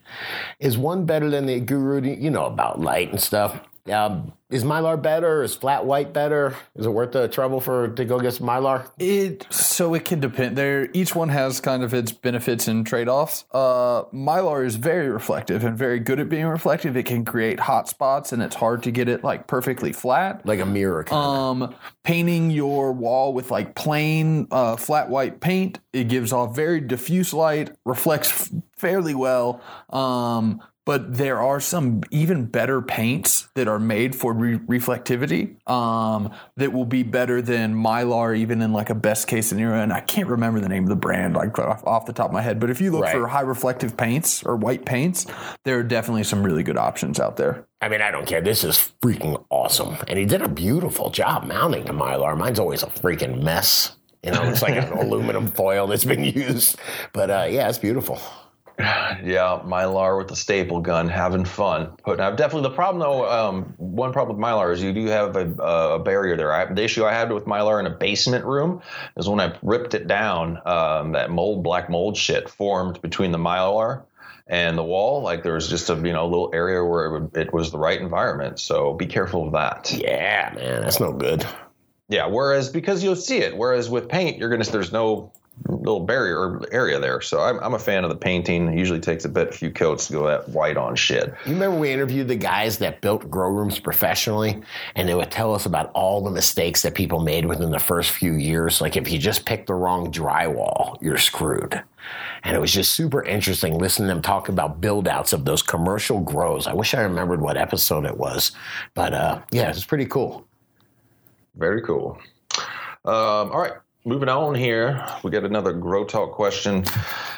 Is 0.60 0.78
one 0.78 1.06
better 1.06 1.30
than 1.30 1.45
the 1.45 1.60
Guru? 1.60 2.02
You 2.02 2.30
know 2.30 2.45
about 2.45 2.80
light 2.80 3.12
and 3.12 3.19
stuff. 3.19 3.60
Um, 3.91 4.34
is 4.49 4.63
Mylar 4.63 5.01
better? 5.01 5.43
Is 5.43 5.55
flat 5.55 5.85
white 5.85 6.12
better? 6.12 6.55
Is 6.75 6.85
it 6.85 6.89
worth 6.89 7.12
the 7.12 7.27
trouble 7.27 7.62
for 7.62 7.89
to 7.89 8.05
go 8.05 8.19
get 8.19 8.33
some 8.33 8.47
Mylar? 8.47 8.89
It 8.97 9.45
so 9.49 9.93
it 9.93 10.05
can 10.05 10.19
depend. 10.19 10.57
There, 10.57 10.89
each 10.93 11.15
one 11.15 11.29
has 11.29 11.59
kind 11.62 11.83
of 11.83 11.93
its 11.93 12.12
benefits 12.12 12.67
and 12.67 12.85
trade-offs. 12.85 13.45
Uh, 13.51 14.03
Mylar 14.13 14.65
is 14.65 14.75
very 14.75 15.09
reflective 15.09 15.63
and 15.63 15.77
very 15.77 15.99
good 15.99 16.19
at 16.19 16.29
being 16.29 16.47
reflective. 16.47 16.97
It 16.97 17.03
can 17.05 17.25
create 17.25 17.59
hot 17.59 17.88
spots, 17.88 18.31
and 18.31 18.41
it's 18.41 18.55
hard 18.55 18.83
to 18.83 18.91
get 18.91 19.07
it 19.07 19.23
like 19.23 19.47
perfectly 19.47 19.93
flat. 19.93 20.45
Like 20.45 20.59
a 20.59 20.65
mirror 20.65 21.03
kind 21.03 21.23
Um, 21.63 21.75
painting 22.03 22.49
your 22.49 22.91
wall 22.91 23.33
with 23.33 23.51
like 23.51 23.75
plain 23.75 24.47
uh, 24.51 24.75
flat 24.75 25.09
white 25.09 25.39
paint, 25.39 25.79
it 25.93 26.07
gives 26.07 26.33
off 26.33 26.55
very 26.55 26.81
diffuse 26.81 27.33
light, 27.33 27.71
reflects 27.85 28.29
f- 28.29 28.62
fairly 28.77 29.13
well. 29.13 29.62
Um, 29.91 30.62
but 30.89 31.13
there 31.17 31.39
are 31.39 31.60
some 31.60 32.02
even 32.10 32.45
better 32.45 32.82
paints 32.82 33.47
that 33.54 33.67
are 33.67 33.78
made 33.78 34.15
for 34.15 34.34
re- 34.34 34.58
reflectivity 34.58 35.56
um, 35.69 36.32
that 36.58 36.73
will 36.73 36.84
be 36.84 37.04
better 37.04 37.43
than 37.43 37.75
Mylar, 37.75 38.36
even 38.36 38.60
in 38.63 38.73
like 38.73 38.89
a 38.89 38.95
best 38.95 39.28
case 39.28 39.45
scenario. 39.49 39.84
And 39.84 39.93
I 39.93 39.99
can't 39.99 40.28
remember 40.28 40.60
the 40.60 40.67
name 40.67 40.82
of 40.86 40.89
the 40.89 40.95
brand 40.95 41.36
like 41.36 41.60
off, 41.60 41.86
off 41.86 42.08
the 42.08 42.12
top 42.13 42.25
of 42.30 42.34
my 42.34 42.41
head. 42.41 42.60
But 42.60 42.71
if 42.71 42.82
you 42.82 42.89
look 42.89 43.04
Right. 43.04 43.12
for 43.15 43.28
high 43.28 43.41
reflective 43.41 43.95
paints 43.97 44.41
or 44.43 44.56
white 44.56 44.84
paints, 44.84 45.28
there 45.63 45.78
are 45.78 45.84
definitely 45.84 46.23
some 46.23 46.41
really 46.41 46.63
good 46.63 46.75
options 46.78 47.19
out 47.19 47.38
there. 47.38 47.67
I 47.82 47.88
mean, 47.88 48.02
I 48.02 48.10
don't 48.10 48.25
care. 48.25 48.41
This 48.41 48.63
is 48.63 48.91
freaking 48.99 49.45
awesome. 49.52 49.95
And 50.08 50.17
he 50.17 50.25
did 50.25 50.41
a 50.41 50.49
beautiful 50.49 51.12
job 51.12 51.43
mounting 51.43 51.86
the 51.86 51.93
Mylar. 51.93 52.36
Mine's 52.36 52.58
always 52.58 52.82
a 52.82 52.88
freaking 52.88 53.43
mess. 53.43 53.95
You 54.23 54.32
know, 54.32 54.41
it's 54.41 54.63
like 54.63 54.73
an 54.75 54.91
aluminum 54.97 55.49
foil 55.49 55.86
that's 55.86 56.04
been 56.04 56.23
used. 56.23 56.78
But 57.13 57.30
uh, 57.30 57.47
yeah, 57.47 57.69
it's 57.69 57.78
beautiful. 57.78 58.19
Yeah, 59.22 59.60
Mylar 59.65 60.18
with 60.18 60.32
a 60.32 60.36
staple 60.36 60.80
gun, 60.80 61.10
having 61.10 61.44
fun. 61.44 61.92
Putting 62.04 62.24
out 62.24 62.38
definitely 62.38 62.70
the 62.70 62.76
problem 62.76 63.00
though. 63.00 63.30
Um, 63.30 63.74
one 63.78 64.13
problem 64.13 64.38
with 64.38 64.46
Mylar 64.46 64.72
is 64.72 64.82
you 64.82 64.94
do 64.94 65.06
have 65.08 65.36
a, 65.36 65.52
a 65.62 66.00
barrier 66.00 66.38
there. 66.38 66.54
I, 66.54 66.72
the 66.74 66.84
issue 66.84 67.04
I 67.04 67.12
had 67.12 67.32
with 67.32 67.44
Mylar 67.44 67.82
in 67.82 67.86
a 67.86 67.89
basement 67.89 68.46
room 68.46 68.82
is 69.18 69.28
when 69.28 69.42
I 69.42 69.58
ripped 69.62 69.94
it 69.94 70.08
down, 70.08 70.60
um, 70.65 71.12
that 71.12 71.32
mold, 71.32 71.63
black 71.63 71.89
mold 71.89 72.15
shit 72.15 72.50
formed 72.50 73.02
between 73.02 73.34
the 73.34 73.38
Mylar 73.38 74.04
and 74.48 74.78
the 74.78 74.84
wall. 74.84 75.22
Like 75.22 75.44
there 75.44 75.54
was 75.54 75.68
just 75.68 75.89
a 75.89 75.96
you 75.96 76.13
know 76.13 76.26
little 76.28 76.50
area 76.54 76.84
where 76.84 77.06
it, 77.06 77.12
would, 77.12 77.38
it 77.38 77.54
was 77.54 77.72
the 77.72 77.78
right 77.78 78.00
environment. 78.00 78.60
So 78.60 78.94
be 78.94 79.06
careful 79.06 79.48
of 79.48 79.54
that. 79.54 79.92
Yeah, 79.92 80.54
man, 80.56 80.82
that's 80.82 81.02
no 81.02 81.12
good. 81.12 81.46
Yeah. 82.08 82.28
Whereas 82.28 82.70
because 82.70 83.04
you'll 83.04 83.15
see 83.15 83.38
it. 83.38 83.56
Whereas 83.56 83.89
with 83.89 84.08
paint, 84.08 84.38
you're 84.38 84.50
gonna 84.50 84.63
there's 84.63 84.92
no 84.92 85.34
little 85.67 86.00
barrier 86.00 86.62
area 86.72 87.00
there. 87.00 87.22
So 87.22 87.41
I'm, 87.41 87.60
I'm 87.60 87.74
a 87.74 87.80
fan 87.80 88.04
of 88.04 88.10
the 88.10 88.15
painting. 88.15 88.67
It 88.67 88.78
usually 88.78 89.00
takes 89.00 89.26
a 89.26 89.30
bit, 89.30 89.50
a 89.50 89.52
few 89.52 89.72
coats 89.72 90.08
to 90.08 90.13
go 90.13 90.28
that 90.28 90.50
white 90.50 90.78
on 90.78 90.95
shit. 90.95 91.34
You 91.45 91.54
remember 91.54 91.78
we 91.78 91.91
interviewed 91.91 92.28
the 92.28 92.36
guys 92.36 92.78
that 92.80 93.02
built 93.02 93.30
grow 93.30 93.50
rooms 93.50 93.80
professionally, 93.80 94.62
and 94.95 95.08
they 95.08 95.15
would 95.15 95.32
tell 95.32 95.54
us 95.54 95.65
about 95.65 95.91
all 95.93 96.24
the 96.24 96.32
mistakes 96.32 96.82
that 96.84 96.95
people 96.95 97.19
made 97.19 97.45
within 97.45 97.72
the 97.72 97.80
first 97.80 98.12
few 98.12 98.34
years. 98.34 98.82
Like 98.82 98.95
if 98.95 99.12
you 99.12 99.19
just 99.19 99.45
pick 99.45 99.65
the 99.65 99.74
wrong 99.74 100.12
drywall, 100.12 101.02
you're 101.02 101.17
screwed. 101.17 101.82
And 102.43 102.56
it 102.56 102.60
was 102.60 102.72
just 102.72 102.93
super 102.93 103.24
interesting 103.24 103.78
listening 103.78 104.08
to 104.08 104.13
them 104.15 104.22
talk 104.22 104.50
about 104.50 104.82
build 104.82 105.08
outs 105.08 105.34
of 105.34 105.45
those 105.45 105.62
commercial 105.62 106.19
grows. 106.22 106.67
I 106.67 106.74
wish 106.74 106.93
I 106.93 107.02
remembered 107.02 107.41
what 107.41 107.58
episode 107.58 108.06
it 108.06 108.17
was, 108.17 108.54
but 108.93 109.13
uh, 109.13 109.41
yeah, 109.52 109.69
it's 109.69 109.86
pretty 109.86 110.06
cool. 110.06 110.48
Very 111.56 111.82
cool. 111.82 112.17
Um, 113.06 113.52
all 113.52 113.60
right, 113.60 113.74
moving 114.10 114.28
on 114.28 114.56
here. 114.56 115.06
We 115.22 115.30
got 115.30 115.43
another 115.43 115.72
grow 115.72 116.04
talk 116.04 116.32
question. 116.32 116.84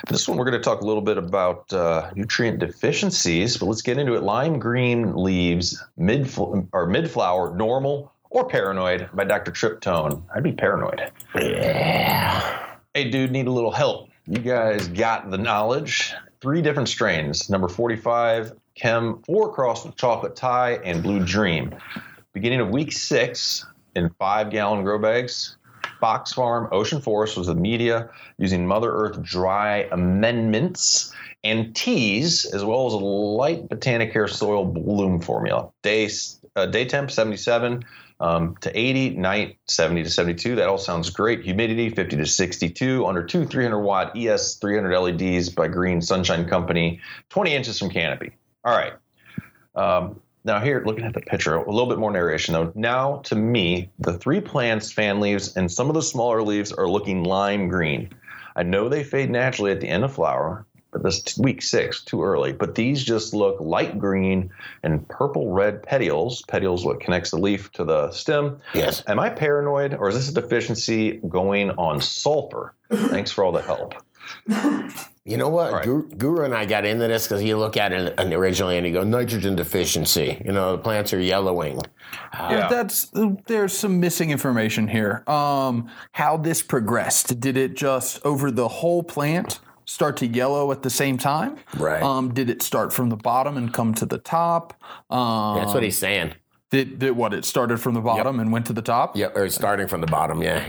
This 0.08 0.26
one 0.26 0.38
we're 0.38 0.46
going 0.46 0.58
to 0.58 0.64
talk 0.64 0.80
a 0.80 0.86
little 0.86 1.02
bit 1.02 1.18
about 1.18 1.72
uh, 1.74 2.10
nutrient 2.16 2.60
deficiencies, 2.60 3.58
but 3.58 3.66
let's 3.66 3.82
get 3.82 3.98
into 3.98 4.14
it. 4.14 4.24
Lime 4.24 4.58
green 4.58 5.14
leaves, 5.14 5.84
mid 5.98 6.34
or 6.72 6.88
mid 6.88 7.12
flower, 7.12 7.54
normal 7.54 8.14
or 8.30 8.48
paranoid 8.48 9.10
by 9.14 9.26
Dr. 9.26 9.52
Triptone. 9.52 10.24
I'd 10.34 10.44
be 10.44 10.54
paranoid. 10.54 11.12
Yeah. 11.36 12.78
Hey, 12.94 13.10
dude, 13.10 13.32
need 13.32 13.48
a 13.48 13.52
little 13.52 13.72
help. 13.72 14.08
You 14.26 14.40
guys 14.40 14.88
got 14.88 15.30
the 15.30 15.38
knowledge. 15.38 16.14
Three 16.40 16.62
different 16.62 16.88
strains 16.88 17.50
number 17.50 17.68
45, 17.68 18.54
Chem 18.76 19.22
4 19.24 19.54
crossed 19.54 19.86
with 19.86 19.98
Chocolate 19.98 20.38
Thai, 20.38 20.76
and 20.86 21.04
Blue 21.04 21.20
Dream. 21.20 21.76
Beginning 22.32 22.62
of 22.62 22.70
week 22.70 22.94
six 22.94 23.66
in 23.94 24.10
five 24.18 24.52
gallon 24.52 24.84
grow 24.86 24.98
bags. 24.98 25.58
Fox 26.02 26.34
Farm 26.34 26.68
Ocean 26.72 27.00
Forest 27.00 27.38
was 27.38 27.48
the 27.48 27.56
media 27.56 28.10
using 28.38 28.68
Mother 28.68 28.92
Earth 28.92 29.22
dry 29.22 29.88
amendments 29.92 31.14
and 31.44 31.76
teas, 31.76 32.46
as 32.46 32.66
well 32.66 32.88
as 32.88 32.94
a 32.94 32.98
light 32.98 33.70
Botanicare 33.70 34.30
soil 34.30 34.66
bloom 34.66 35.22
formula. 35.22 35.70
Day, 35.84 36.10
uh, 36.56 36.66
day 36.66 36.86
temp 36.86 37.12
77 37.12 37.86
um, 38.20 38.56
to 38.62 38.78
80, 38.78 39.12
night 39.12 39.58
70 39.68 40.04
to 40.04 40.10
72. 40.10 40.56
That 40.56 40.68
all 40.68 40.78
sounds 40.78 41.10
great. 41.10 41.44
Humidity 41.44 41.90
50 41.90 42.18
to 42.18 42.26
62. 42.26 43.06
Under 43.06 43.24
two 43.24 43.46
300 43.46 43.80
watt 43.80 44.18
ES 44.18 44.56
300 44.56 44.98
LEDs 44.98 45.50
by 45.50 45.68
Green 45.68 46.02
Sunshine 46.02 46.48
Company, 46.48 47.00
20 47.30 47.54
inches 47.54 47.80
from 47.80 47.90
canopy. 47.90 48.32
All 48.64 48.76
right. 48.76 48.94
Um, 49.76 50.21
now 50.44 50.60
here, 50.60 50.84
looking 50.86 51.06
at 51.06 51.14
the 51.14 51.22
picture, 51.22 51.56
a 51.56 51.72
little 51.72 51.90
bit 51.90 52.00
more 52.00 52.12
narration 52.12 52.54
though. 52.54 52.72
Now, 52.76 53.18
to 53.26 53.36
me, 53.36 53.92
the 54.00 54.14
three 54.14 54.42
plants, 54.42 54.92
fan 54.92 55.20
leaves, 55.20 55.56
and 55.56 55.72
some 55.72 55.90
of 55.90 55.94
the 55.94 56.02
smaller 56.02 56.42
leaves 56.42 56.72
are 56.72 56.88
looking 56.88 57.24
lime 57.24 57.68
green. 57.68 58.10
I 58.56 58.64
know 58.64 58.90
they 58.90 59.04
fade 59.04 59.30
naturally 59.30 59.72
at 59.72 59.80
the 59.80 59.88
end 59.88 60.04
of 60.04 60.14
flower, 60.14 60.66
but 60.92 61.04
this 61.04 61.22
t- 61.22 61.42
week 61.42 61.62
six, 61.62 62.04
too 62.04 62.24
early. 62.24 62.52
But 62.52 62.76
these 62.76 63.04
just 63.04 63.34
look 63.34 63.62
light 63.62 63.98
green 63.98 64.52
and 64.84 65.08
purple 65.08 65.52
red 65.52 65.84
petioles. 65.84 66.42
Petioles 66.48 66.84
what 66.84 67.00
connects 67.00 67.32
the 67.32 67.38
leaf 67.38 67.72
to 67.74 67.86
the 67.86 68.12
stem. 68.12 68.60
Yes. 68.74 69.04
Am 69.08 69.20
I 69.20 69.30
paranoid, 69.30 69.94
or 69.94 70.10
is 70.10 70.16
this 70.16 70.30
a 70.30 70.34
deficiency 70.34 71.22
going 71.28 71.72
on 71.72 72.02
sulfur? 72.02 72.74
Thanks 72.92 73.32
for 73.32 73.44
all 73.44 73.52
the 73.52 73.62
help. 73.62 73.96
You 75.24 75.38
know 75.38 75.50
what? 75.50 75.72
right. 75.72 75.86
Guru, 75.86 76.10
Guru 76.10 76.46
and 76.46 76.54
I 76.54 76.66
got 76.66 76.84
into 76.84 77.08
this 77.08 77.28
because 77.28 77.44
you 77.44 77.56
look 77.56 77.78
at 77.78 77.92
it 77.92 78.20
originally 78.34 78.78
and 78.78 78.88
you 78.88 78.92
go 78.92 79.04
nitrogen 79.04 79.56
deficiency. 79.56 80.42
You 80.44 80.52
know, 80.52 80.72
the 80.72 80.82
plants 80.82 81.14
are 81.14 81.20
yellowing. 81.20 81.80
Yeah. 82.34 82.68
That's 82.70 83.12
there's 83.46 83.78
some 83.78 84.00
missing 84.00 84.32
information 84.32 84.88
here. 84.88 85.24
Um, 85.28 85.92
how 86.14 86.38
this 86.38 86.64
progressed? 86.64 87.40
Did 87.40 87.56
it 87.56 87.76
just 87.76 88.26
over 88.26 88.50
the 88.50 88.68
whole 88.68 89.04
plant 89.04 89.60
start 89.86 90.18
to 90.18 90.28
yellow 90.28 90.72
at 90.72 90.82
the 90.82 90.90
same 90.90 91.20
time? 91.20 91.58
Right. 91.78 92.02
Um, 92.02 92.34
did 92.34 92.50
it 92.50 92.64
start 92.64 92.92
from 92.92 93.10
the 93.10 93.18
bottom 93.18 93.58
and 93.58 93.72
come 93.72 93.94
to 93.96 94.08
the 94.08 94.18
top? 94.18 94.74
Um, 95.12 95.58
That's 95.58 95.74
what 95.74 95.84
he's 95.84 96.00
saying. 96.00 96.34
did, 96.72 96.98
did 96.98 97.12
what? 97.12 97.36
It 97.36 97.46
started 97.46 97.80
from 97.80 97.94
the 97.94 98.02
bottom 98.02 98.40
and 98.40 98.52
went 98.52 98.66
to 98.68 98.74
the 98.74 98.82
top. 98.82 99.16
Yep, 99.16 99.36
or 99.38 99.50
starting 99.50 99.88
from 99.88 100.02
the 100.02 100.08
bottom. 100.08 100.42
Yeah. 100.42 100.66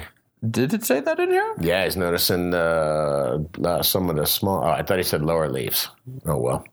Did 0.49 0.75
it 0.75 0.85
say 0.85 1.01
that 1.01 1.21
in 1.21 1.31
here? 1.31 1.55
Yeah, 1.61 1.85
he's 1.85 1.97
noticing 1.97 2.53
uh, 2.53 3.39
uh, 3.65 3.83
some 3.83 4.11
of 4.11 4.17
the 4.17 4.27
small. 4.27 4.65
Oh, 4.65 4.69
I 4.69 4.83
thought 4.83 4.99
he 4.99 5.05
said 5.05 5.23
lower 5.23 5.49
leaves. 5.49 5.89
Oh 6.27 6.39
well. 6.39 6.65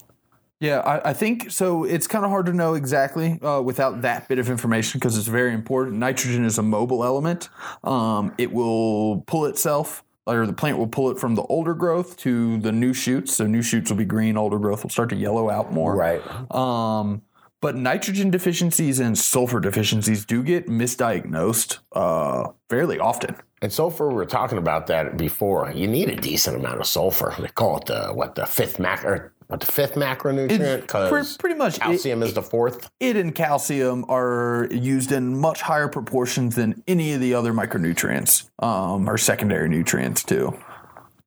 Yeah, 0.60 0.80
I, 0.80 1.12
I 1.12 1.14
think 1.14 1.52
so. 1.52 1.86
It's 1.86 2.06
kind 2.08 2.26
of 2.26 2.32
hard 2.32 2.48
to 2.48 2.54
know 2.54 2.74
exactly 2.74 3.40
uh, 3.42 3.62
without 3.62 4.02
that 4.02 4.28
bit 4.28 4.40
of 4.40 4.50
information 4.50 5.00
because 5.00 5.18
it's 5.18 5.28
very 5.28 5.54
important. 5.54 5.98
Nitrogen 5.98 6.44
is 6.44 6.58
a 6.58 6.64
mobile 6.64 7.06
element. 7.06 7.50
Um, 7.84 8.34
it 8.38 8.52
will 8.52 9.22
pull 9.22 9.46
itself, 9.46 10.04
or 10.26 10.46
the 10.46 10.54
plant 10.54 10.78
will 10.78 10.88
pull 10.88 11.12
it 11.12 11.20
from 11.20 11.36
the 11.36 11.44
older 11.44 11.74
growth 11.74 12.18
to 12.18 12.58
the 12.58 12.74
new 12.74 12.94
shoots. 12.94 13.38
So 13.38 13.48
new 13.48 13.62
shoots 13.62 13.90
will 13.90 13.98
be 13.98 14.06
green, 14.06 14.36
older 14.36 14.60
growth 14.60 14.84
will 14.84 14.90
start 14.90 15.10
to 15.10 15.16
yellow 15.16 15.50
out 15.50 15.72
more. 15.72 15.96
Right. 15.96 16.22
Um, 16.54 17.22
but 17.62 17.76
nitrogen 17.76 18.30
deficiencies 18.30 19.00
and 19.00 19.18
sulfur 19.18 19.60
deficiencies 19.60 20.26
do 20.26 20.44
get 20.44 20.68
misdiagnosed 20.68 21.80
uh, 21.94 22.50
fairly 22.70 23.00
often. 23.00 23.36
And 23.62 23.72
sulfur, 23.72 24.08
we 24.08 24.14
were 24.16 24.26
talking 24.26 24.58
about 24.58 24.88
that 24.88 25.18
before. 25.18 25.72
You 25.72 25.88
need 25.88 26.10
a 26.10 26.16
decent 26.16 26.56
amount 26.56 26.80
of 26.80 26.88
sulfur. 26.88 27.36
They 27.38 27.50
call 27.50 27.78
it 27.78 27.86
the 27.88 28.08
what 28.14 28.36
the 28.36 28.46
fifth 28.46 28.80
mac 28.80 29.04
or 29.04 29.34
what 29.48 29.60
the 29.60 29.66
fifth 29.66 29.96
macronutrient 29.96 30.82
because 30.82 31.10
pre- 31.10 31.38
pretty 31.40 31.56
much 31.58 31.80
calcium 31.80 32.24
is 32.24 32.34
the 32.34 32.42
fourth. 32.42 32.90
It 33.00 33.18
and 33.18 33.34
calcium 33.36 34.06
are 34.08 34.68
used 34.72 35.12
in 35.12 35.38
much 35.38 35.62
higher 35.62 35.88
proportions 35.90 36.56
than 36.56 36.82
any 36.88 37.14
of 37.14 37.20
the 37.20 37.34
other 37.34 37.52
micronutrients, 37.52 38.50
um, 38.64 39.10
or 39.10 39.18
secondary 39.18 39.68
nutrients 39.68 40.24
too. 40.24 40.58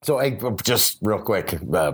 So 0.01 0.19
I, 0.19 0.39
just 0.63 0.97
real 1.01 1.19
quick, 1.19 1.59
uh, 1.73 1.93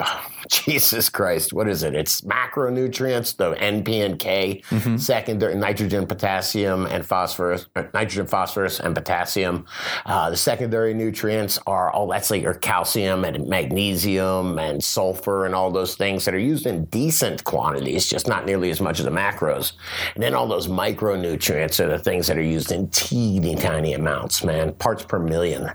Jesus 0.48 1.08
Christ, 1.08 1.52
what 1.52 1.68
is 1.68 1.82
it? 1.82 1.94
It's 1.94 2.20
macronutrients, 2.22 3.36
the 3.36 3.50
N, 3.52 3.84
P, 3.84 4.00
and 4.00 4.18
K, 4.18 4.62
Mm-hmm. 4.70 4.96
secondary 4.96 5.54
nitrogen, 5.54 6.06
potassium, 6.06 6.86
and 6.86 7.04
phosphorus, 7.06 7.66
uh, 7.76 7.84
nitrogen, 7.94 8.26
phosphorus, 8.26 8.80
and 8.80 8.94
potassium. 8.94 9.66
Uh, 10.06 10.30
the 10.30 10.36
secondary 10.36 10.94
nutrients 10.94 11.58
are 11.66 11.90
all 11.90 12.06
that's 12.08 12.30
like 12.30 12.42
your 12.42 12.54
calcium 12.54 13.24
and 13.24 13.46
magnesium 13.46 14.58
and 14.58 14.82
sulfur 14.82 15.46
and 15.46 15.54
all 15.54 15.70
those 15.70 15.96
things 15.96 16.24
that 16.24 16.34
are 16.34 16.38
used 16.38 16.66
in 16.66 16.84
decent 16.86 17.44
quantities, 17.44 18.06
just 18.08 18.26
not 18.28 18.46
nearly 18.46 18.70
as 18.70 18.80
much 18.80 18.98
as 18.98 19.04
the 19.04 19.10
macros. 19.10 19.72
And 20.14 20.22
then 20.22 20.34
all 20.34 20.46
those 20.48 20.68
micronutrients 20.68 21.78
are 21.80 21.88
the 21.88 21.98
things 21.98 22.26
that 22.26 22.36
are 22.38 22.42
used 22.42 22.72
in 22.72 22.88
teeny 22.88 23.54
tiny 23.54 23.92
amounts, 23.94 24.42
man, 24.44 24.72
parts 24.74 25.04
per 25.04 25.18
million. 25.18 25.70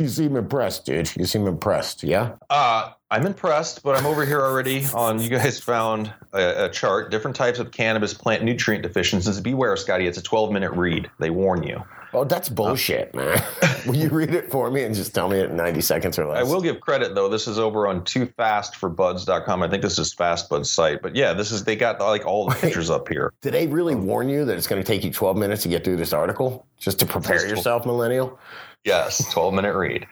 You 0.00 0.08
seem 0.08 0.34
impressed, 0.34 0.86
dude. 0.86 1.14
You 1.14 1.26
seem 1.26 1.46
impressed, 1.46 2.02
yeah? 2.02 2.36
Uh, 2.48 2.92
I'm 3.10 3.26
impressed, 3.26 3.82
but 3.82 3.98
I'm 3.98 4.06
over 4.06 4.24
here 4.24 4.40
already 4.40 4.86
on. 4.94 5.20
You 5.20 5.28
guys 5.28 5.60
found 5.60 6.10
a, 6.32 6.64
a 6.64 6.68
chart, 6.70 7.10
different 7.10 7.36
types 7.36 7.58
of 7.58 7.70
cannabis 7.70 8.14
plant 8.14 8.42
nutrient 8.42 8.82
deficiencies. 8.82 9.38
Beware, 9.42 9.76
Scotty. 9.76 10.06
It's 10.06 10.16
a 10.16 10.22
12 10.22 10.52
minute 10.52 10.72
read. 10.72 11.10
They 11.18 11.28
warn 11.28 11.64
you. 11.64 11.84
Oh, 12.14 12.24
that's 12.24 12.48
bullshit, 12.48 13.14
man. 13.14 13.42
Will 13.86 13.96
you 13.96 14.08
read 14.08 14.34
it 14.34 14.50
for 14.50 14.70
me 14.70 14.84
and 14.84 14.94
just 14.94 15.14
tell 15.14 15.28
me 15.28 15.38
it 15.38 15.50
in 15.50 15.56
90 15.56 15.80
seconds 15.82 16.18
or 16.18 16.26
less? 16.26 16.38
I 16.38 16.42
will 16.42 16.60
give 16.60 16.80
credit 16.80 17.14
though. 17.14 17.28
This 17.28 17.46
is 17.46 17.58
over 17.58 17.86
on 17.86 18.00
2fast4buds.com. 18.00 19.62
I 19.62 19.68
think 19.68 19.82
this 19.82 19.98
is 19.98 20.14
Fastbud's 20.14 20.70
site, 20.70 21.02
but 21.02 21.14
yeah, 21.14 21.34
this 21.34 21.52
is 21.52 21.62
they 21.62 21.76
got 21.76 22.00
like 22.00 22.26
all 22.26 22.48
the 22.48 22.56
pictures 22.56 22.90
up 22.90 23.08
here. 23.08 23.32
Did 23.42 23.54
they 23.54 23.66
really 23.66 23.94
warn 23.94 24.28
you 24.28 24.44
that 24.46 24.56
it's 24.56 24.66
going 24.66 24.82
to 24.82 24.86
take 24.86 25.04
you 25.04 25.12
12 25.12 25.36
minutes 25.36 25.62
to 25.62 25.68
get 25.68 25.84
through 25.84 25.96
this 25.96 26.12
article 26.12 26.66
just 26.78 26.98
to 27.00 27.06
prepare 27.06 27.46
yourself, 27.46 27.86
millennial? 27.86 28.38
Yes, 28.84 29.30
12 29.32 29.54
minute 29.54 29.74
read. 29.76 30.06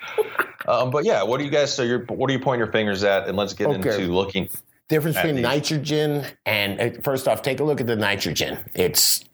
Um, 0.66 0.90
but 0.90 1.04
yeah, 1.04 1.22
what 1.22 1.38
do 1.38 1.44
you 1.44 1.50
guys? 1.50 1.74
So 1.74 1.83
you're 1.83 2.04
what 2.07 2.26
do 2.26 2.35
you 2.35 2.40
point 2.40 2.59
your 2.59 2.70
fingers 2.70 3.02
at? 3.02 3.26
And 3.28 3.37
let's 3.37 3.54
get 3.54 3.68
Okay. 3.68 3.76
into 3.76 4.12
looking. 4.12 4.48
Difference 4.88 5.16
between 5.16 5.37
these. 5.37 5.42
nitrogen 5.42 6.24
and 6.46 6.81
uh, 6.81 7.00
first 7.02 7.28
off, 7.28 7.42
take 7.42 7.61
a 7.61 7.64
look 7.64 7.81
at 7.81 7.87
the 7.87 7.96
nitrogen. 7.96 8.59
It's 8.74 9.24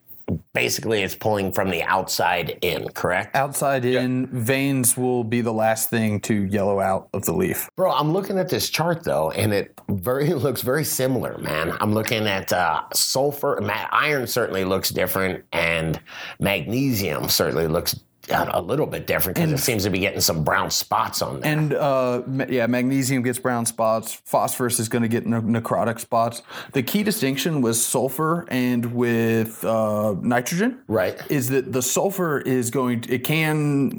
basically 0.53 1.03
it's 1.03 1.15
pulling 1.15 1.53
from 1.53 1.71
the 1.71 1.83
outside 1.83 2.59
in, 2.63 2.89
correct? 2.91 3.37
Outside 3.37 3.85
in, 3.85 4.27
veins 4.29 4.97
will 4.97 5.23
be 5.23 5.41
the 5.43 5.53
last 5.53 5.91
thing 5.91 6.19
to 6.23 6.45
yellow 6.47 6.81
out 6.81 7.09
of 7.13 7.25
the 7.25 7.33
leaf. 7.33 7.69
Bro, 7.77 7.93
I'm 7.93 8.13
looking 8.13 8.39
at 8.39 8.49
this 8.49 8.69
chart 8.71 9.05
though, 9.05 9.31
and 9.33 9.53
it 9.53 9.79
very 9.91 10.29
looks 10.35 10.63
very 10.63 10.85
similar, 10.85 11.39
man. 11.39 11.77
I'm 11.81 11.93
looking 11.93 12.27
at 12.27 12.53
uh, 12.53 12.83
sulfur, 12.93 13.61
iron 13.93 14.27
certainly 14.27 14.65
looks 14.65 14.91
different, 14.91 15.45
and 15.53 16.01
magnesium 16.41 17.29
certainly 17.29 17.67
looks 17.69 18.01
a 18.31 18.61
little 18.61 18.87
bit 18.87 19.07
different 19.07 19.37
because 19.37 19.53
it 19.53 19.59
seems 19.59 19.85
to 19.85 19.91
be 19.91 19.99
getting 19.99 20.21
some 20.21 20.45
brown 20.45 20.71
spots 20.71 21.23
on 21.23 21.41
there. 21.41 21.53
And 21.53 21.75
uh, 21.75 22.23
yeah, 22.49 22.67
magnesium 22.67 23.23
gets 23.23 23.39
brown 23.39 23.67
spots. 23.67 24.15
Phosphorus 24.25 24.79
is 24.79 24.89
going 24.89 25.03
to 25.03 25.09
get 25.09 25.27
ne- 25.27 25.41
necrotic 25.41 26.01
spots. 26.01 26.43
The 26.73 26.83
key 26.83 27.03
distinction 27.03 27.61
was 27.61 27.85
sulfur 27.85 28.47
and 28.49 28.95
with 28.95 29.65
uh, 29.65 30.15
nitrogen. 30.21 30.83
Right. 30.87 31.21
Is 31.31 31.49
that 31.51 31.73
the 31.73 31.83
sulfur 31.83 32.41
is 32.41 32.71
going? 32.71 33.03
To, 33.03 33.15
it 33.15 33.25
can 33.25 33.93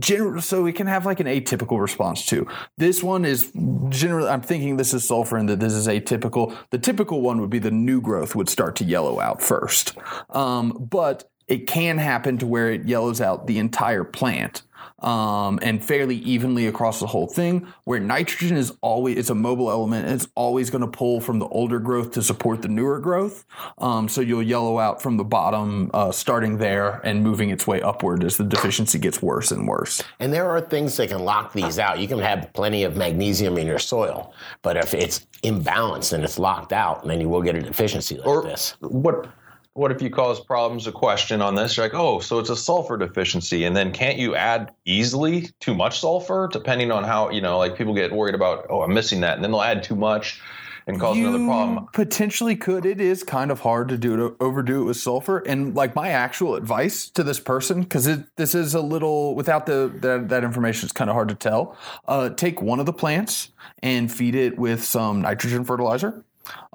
gener- 0.00 0.42
so 0.42 0.66
it 0.66 0.74
can 0.74 0.86
have 0.86 1.06
like 1.06 1.20
an 1.20 1.26
atypical 1.26 1.80
response 1.80 2.24
too. 2.24 2.46
This 2.76 3.02
one 3.02 3.24
is 3.24 3.52
generally. 3.88 4.28
I'm 4.28 4.42
thinking 4.42 4.76
this 4.76 4.94
is 4.94 5.04
sulfur 5.04 5.36
and 5.36 5.48
that 5.48 5.60
this 5.60 5.72
is 5.72 5.86
atypical. 5.86 6.56
The 6.70 6.78
typical 6.78 7.20
one 7.20 7.40
would 7.40 7.50
be 7.50 7.58
the 7.58 7.70
new 7.70 8.00
growth 8.00 8.34
would 8.34 8.48
start 8.48 8.76
to 8.76 8.84
yellow 8.84 9.20
out 9.20 9.42
first, 9.42 9.96
um, 10.30 10.86
but 10.90 11.30
it 11.48 11.66
can 11.66 11.98
happen 11.98 12.38
to 12.38 12.46
where 12.46 12.70
it 12.72 12.86
yellows 12.86 13.20
out 13.20 13.46
the 13.46 13.58
entire 13.58 14.04
plant 14.04 14.62
um, 15.00 15.58
and 15.62 15.84
fairly 15.84 16.16
evenly 16.16 16.66
across 16.66 17.00
the 17.00 17.06
whole 17.06 17.26
thing. 17.26 17.66
Where 17.84 18.00
nitrogen 18.00 18.56
is 18.56 18.72
always 18.80 19.18
it's 19.18 19.30
a 19.30 19.34
mobile 19.34 19.70
element, 19.70 20.06
and 20.06 20.14
it's 20.14 20.28
always 20.34 20.70
going 20.70 20.80
to 20.80 20.88
pull 20.88 21.20
from 21.20 21.38
the 21.38 21.46
older 21.48 21.78
growth 21.78 22.12
to 22.12 22.22
support 22.22 22.62
the 22.62 22.68
newer 22.68 22.98
growth. 22.98 23.44
Um, 23.78 24.08
so 24.08 24.20
you'll 24.20 24.42
yellow 24.42 24.78
out 24.78 25.02
from 25.02 25.16
the 25.16 25.24
bottom, 25.24 25.90
uh, 25.94 26.12
starting 26.12 26.58
there 26.58 27.00
and 27.04 27.22
moving 27.22 27.50
its 27.50 27.66
way 27.66 27.80
upward 27.82 28.24
as 28.24 28.36
the 28.36 28.44
deficiency 28.44 28.98
gets 28.98 29.22
worse 29.22 29.50
and 29.52 29.68
worse. 29.68 30.02
And 30.18 30.32
there 30.32 30.48
are 30.48 30.60
things 30.60 30.96
that 30.96 31.10
can 31.10 31.20
lock 31.20 31.52
these 31.52 31.78
out. 31.78 31.98
You 32.00 32.08
can 32.08 32.18
have 32.18 32.50
plenty 32.54 32.82
of 32.84 32.96
magnesium 32.96 33.58
in 33.58 33.66
your 33.66 33.78
soil, 33.78 34.32
but 34.62 34.76
if 34.76 34.94
it's 34.94 35.26
imbalanced 35.42 36.12
and 36.12 36.24
it's 36.24 36.38
locked 36.38 36.72
out, 36.72 37.06
then 37.06 37.20
you 37.20 37.28
will 37.28 37.42
get 37.42 37.54
a 37.54 37.62
deficiency 37.62 38.16
like 38.16 38.26
Or 38.26 38.42
this. 38.42 38.74
what? 38.80 39.28
What 39.76 39.92
if 39.92 40.00
you 40.00 40.08
cause 40.08 40.40
problems? 40.40 40.86
A 40.86 40.92
question 40.92 41.42
on 41.42 41.54
this. 41.54 41.76
You're 41.76 41.84
like, 41.84 41.94
oh, 41.94 42.18
so 42.20 42.38
it's 42.38 42.48
a 42.48 42.56
sulfur 42.56 42.96
deficiency, 42.96 43.64
and 43.64 43.76
then 43.76 43.92
can't 43.92 44.16
you 44.16 44.34
add 44.34 44.72
easily 44.86 45.50
too 45.60 45.74
much 45.74 46.00
sulfur, 46.00 46.48
depending 46.50 46.90
on 46.90 47.04
how 47.04 47.28
you 47.30 47.42
know? 47.42 47.58
Like 47.58 47.76
people 47.76 47.94
get 47.94 48.10
worried 48.10 48.34
about, 48.34 48.66
oh, 48.70 48.80
I'm 48.80 48.94
missing 48.94 49.20
that, 49.20 49.34
and 49.34 49.44
then 49.44 49.50
they'll 49.50 49.60
add 49.60 49.82
too 49.82 49.94
much 49.94 50.40
and 50.86 50.98
cause 51.00 51.18
another 51.18 51.44
problem. 51.44 51.88
Potentially 51.92 52.56
could. 52.56 52.86
It 52.86 53.00
is 53.00 53.22
kind 53.22 53.50
of 53.50 53.60
hard 53.60 53.88
to 53.88 53.98
do 53.98 54.16
to 54.16 54.36
overdo 54.40 54.82
it 54.82 54.84
with 54.84 54.96
sulfur. 54.96 55.38
And 55.38 55.74
like 55.74 55.94
my 55.94 56.08
actual 56.08 56.54
advice 56.54 57.10
to 57.10 57.22
this 57.22 57.40
person, 57.40 57.82
because 57.82 58.08
this 58.36 58.54
is 58.54 58.74
a 58.74 58.80
little 58.80 59.34
without 59.34 59.66
the 59.66 59.92
that, 60.00 60.28
that 60.30 60.44
information, 60.44 60.86
it's 60.86 60.92
kind 60.92 61.10
of 61.10 61.14
hard 61.14 61.28
to 61.28 61.34
tell. 61.34 61.76
Uh, 62.08 62.30
take 62.30 62.62
one 62.62 62.80
of 62.80 62.86
the 62.86 62.92
plants 62.92 63.50
and 63.82 64.10
feed 64.10 64.34
it 64.34 64.58
with 64.58 64.84
some 64.84 65.20
nitrogen 65.20 65.64
fertilizer. 65.64 66.22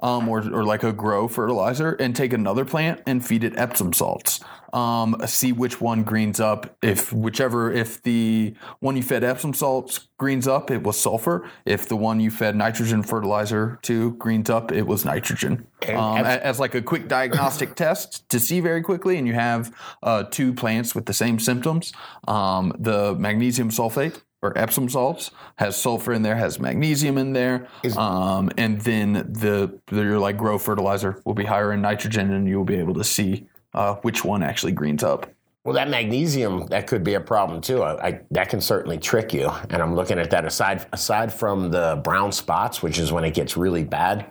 Um, 0.00 0.28
or, 0.28 0.40
or 0.52 0.64
like 0.64 0.82
a 0.82 0.92
grow 0.92 1.28
fertilizer, 1.28 1.92
and 1.92 2.16
take 2.16 2.32
another 2.32 2.64
plant 2.64 3.02
and 3.06 3.24
feed 3.24 3.44
it 3.44 3.56
Epsom 3.56 3.92
salts. 3.92 4.40
Um, 4.72 5.16
see 5.26 5.52
which 5.52 5.80
one 5.80 6.02
greens 6.02 6.40
up. 6.40 6.76
If 6.82 7.12
whichever, 7.12 7.70
if 7.70 8.02
the 8.02 8.54
one 8.80 8.96
you 8.96 9.02
fed 9.02 9.22
Epsom 9.22 9.52
salts 9.52 10.08
greens 10.16 10.48
up, 10.48 10.70
it 10.70 10.82
was 10.82 10.98
sulfur. 10.98 11.48
If 11.66 11.88
the 11.88 11.96
one 11.96 12.20
you 12.20 12.30
fed 12.30 12.56
nitrogen 12.56 13.02
fertilizer 13.02 13.78
to 13.82 14.12
greens 14.12 14.48
up, 14.48 14.72
it 14.72 14.86
was 14.86 15.04
nitrogen. 15.04 15.66
Um, 15.88 16.18
Ep- 16.18 16.24
a- 16.24 16.46
as 16.46 16.58
like 16.58 16.74
a 16.74 16.80
quick 16.80 17.06
diagnostic 17.06 17.74
test 17.76 18.26
to 18.30 18.40
see 18.40 18.60
very 18.60 18.80
quickly, 18.82 19.18
and 19.18 19.26
you 19.26 19.34
have 19.34 19.74
uh, 20.02 20.24
two 20.24 20.54
plants 20.54 20.94
with 20.94 21.04
the 21.04 21.12
same 21.14 21.38
symptoms. 21.38 21.92
Um, 22.26 22.72
the 22.78 23.14
magnesium 23.14 23.68
sulfate 23.70 24.22
or 24.42 24.56
Epsom 24.58 24.88
salts 24.88 25.30
has 25.56 25.80
sulfur 25.80 26.12
in 26.12 26.22
there, 26.22 26.36
has 26.36 26.58
magnesium 26.58 27.16
in 27.16 27.32
there, 27.32 27.68
um, 27.96 28.50
and 28.58 28.80
then 28.80 29.12
the, 29.12 29.78
the 29.86 30.02
your 30.02 30.18
like 30.18 30.36
grow 30.36 30.58
fertilizer 30.58 31.20
will 31.24 31.34
be 31.34 31.44
higher 31.44 31.72
in 31.72 31.80
nitrogen, 31.80 32.32
and 32.32 32.48
you'll 32.48 32.64
be 32.64 32.76
able 32.76 32.94
to 32.94 33.04
see 33.04 33.46
uh, 33.74 33.94
which 33.96 34.24
one 34.24 34.42
actually 34.42 34.72
greens 34.72 35.02
up. 35.02 35.32
Well, 35.64 35.74
that 35.74 35.88
magnesium 35.88 36.66
that 36.66 36.88
could 36.88 37.04
be 37.04 37.14
a 37.14 37.20
problem 37.20 37.60
too. 37.60 37.84
I, 37.84 38.08
I, 38.08 38.20
that 38.32 38.48
can 38.48 38.60
certainly 38.60 38.98
trick 38.98 39.32
you. 39.32 39.48
And 39.70 39.80
I'm 39.80 39.94
looking 39.94 40.18
at 40.18 40.30
that 40.30 40.44
aside 40.44 40.86
aside 40.92 41.32
from 41.32 41.70
the 41.70 42.00
brown 42.02 42.32
spots, 42.32 42.82
which 42.82 42.98
is 42.98 43.12
when 43.12 43.24
it 43.24 43.32
gets 43.32 43.56
really 43.56 43.84
bad. 43.84 44.26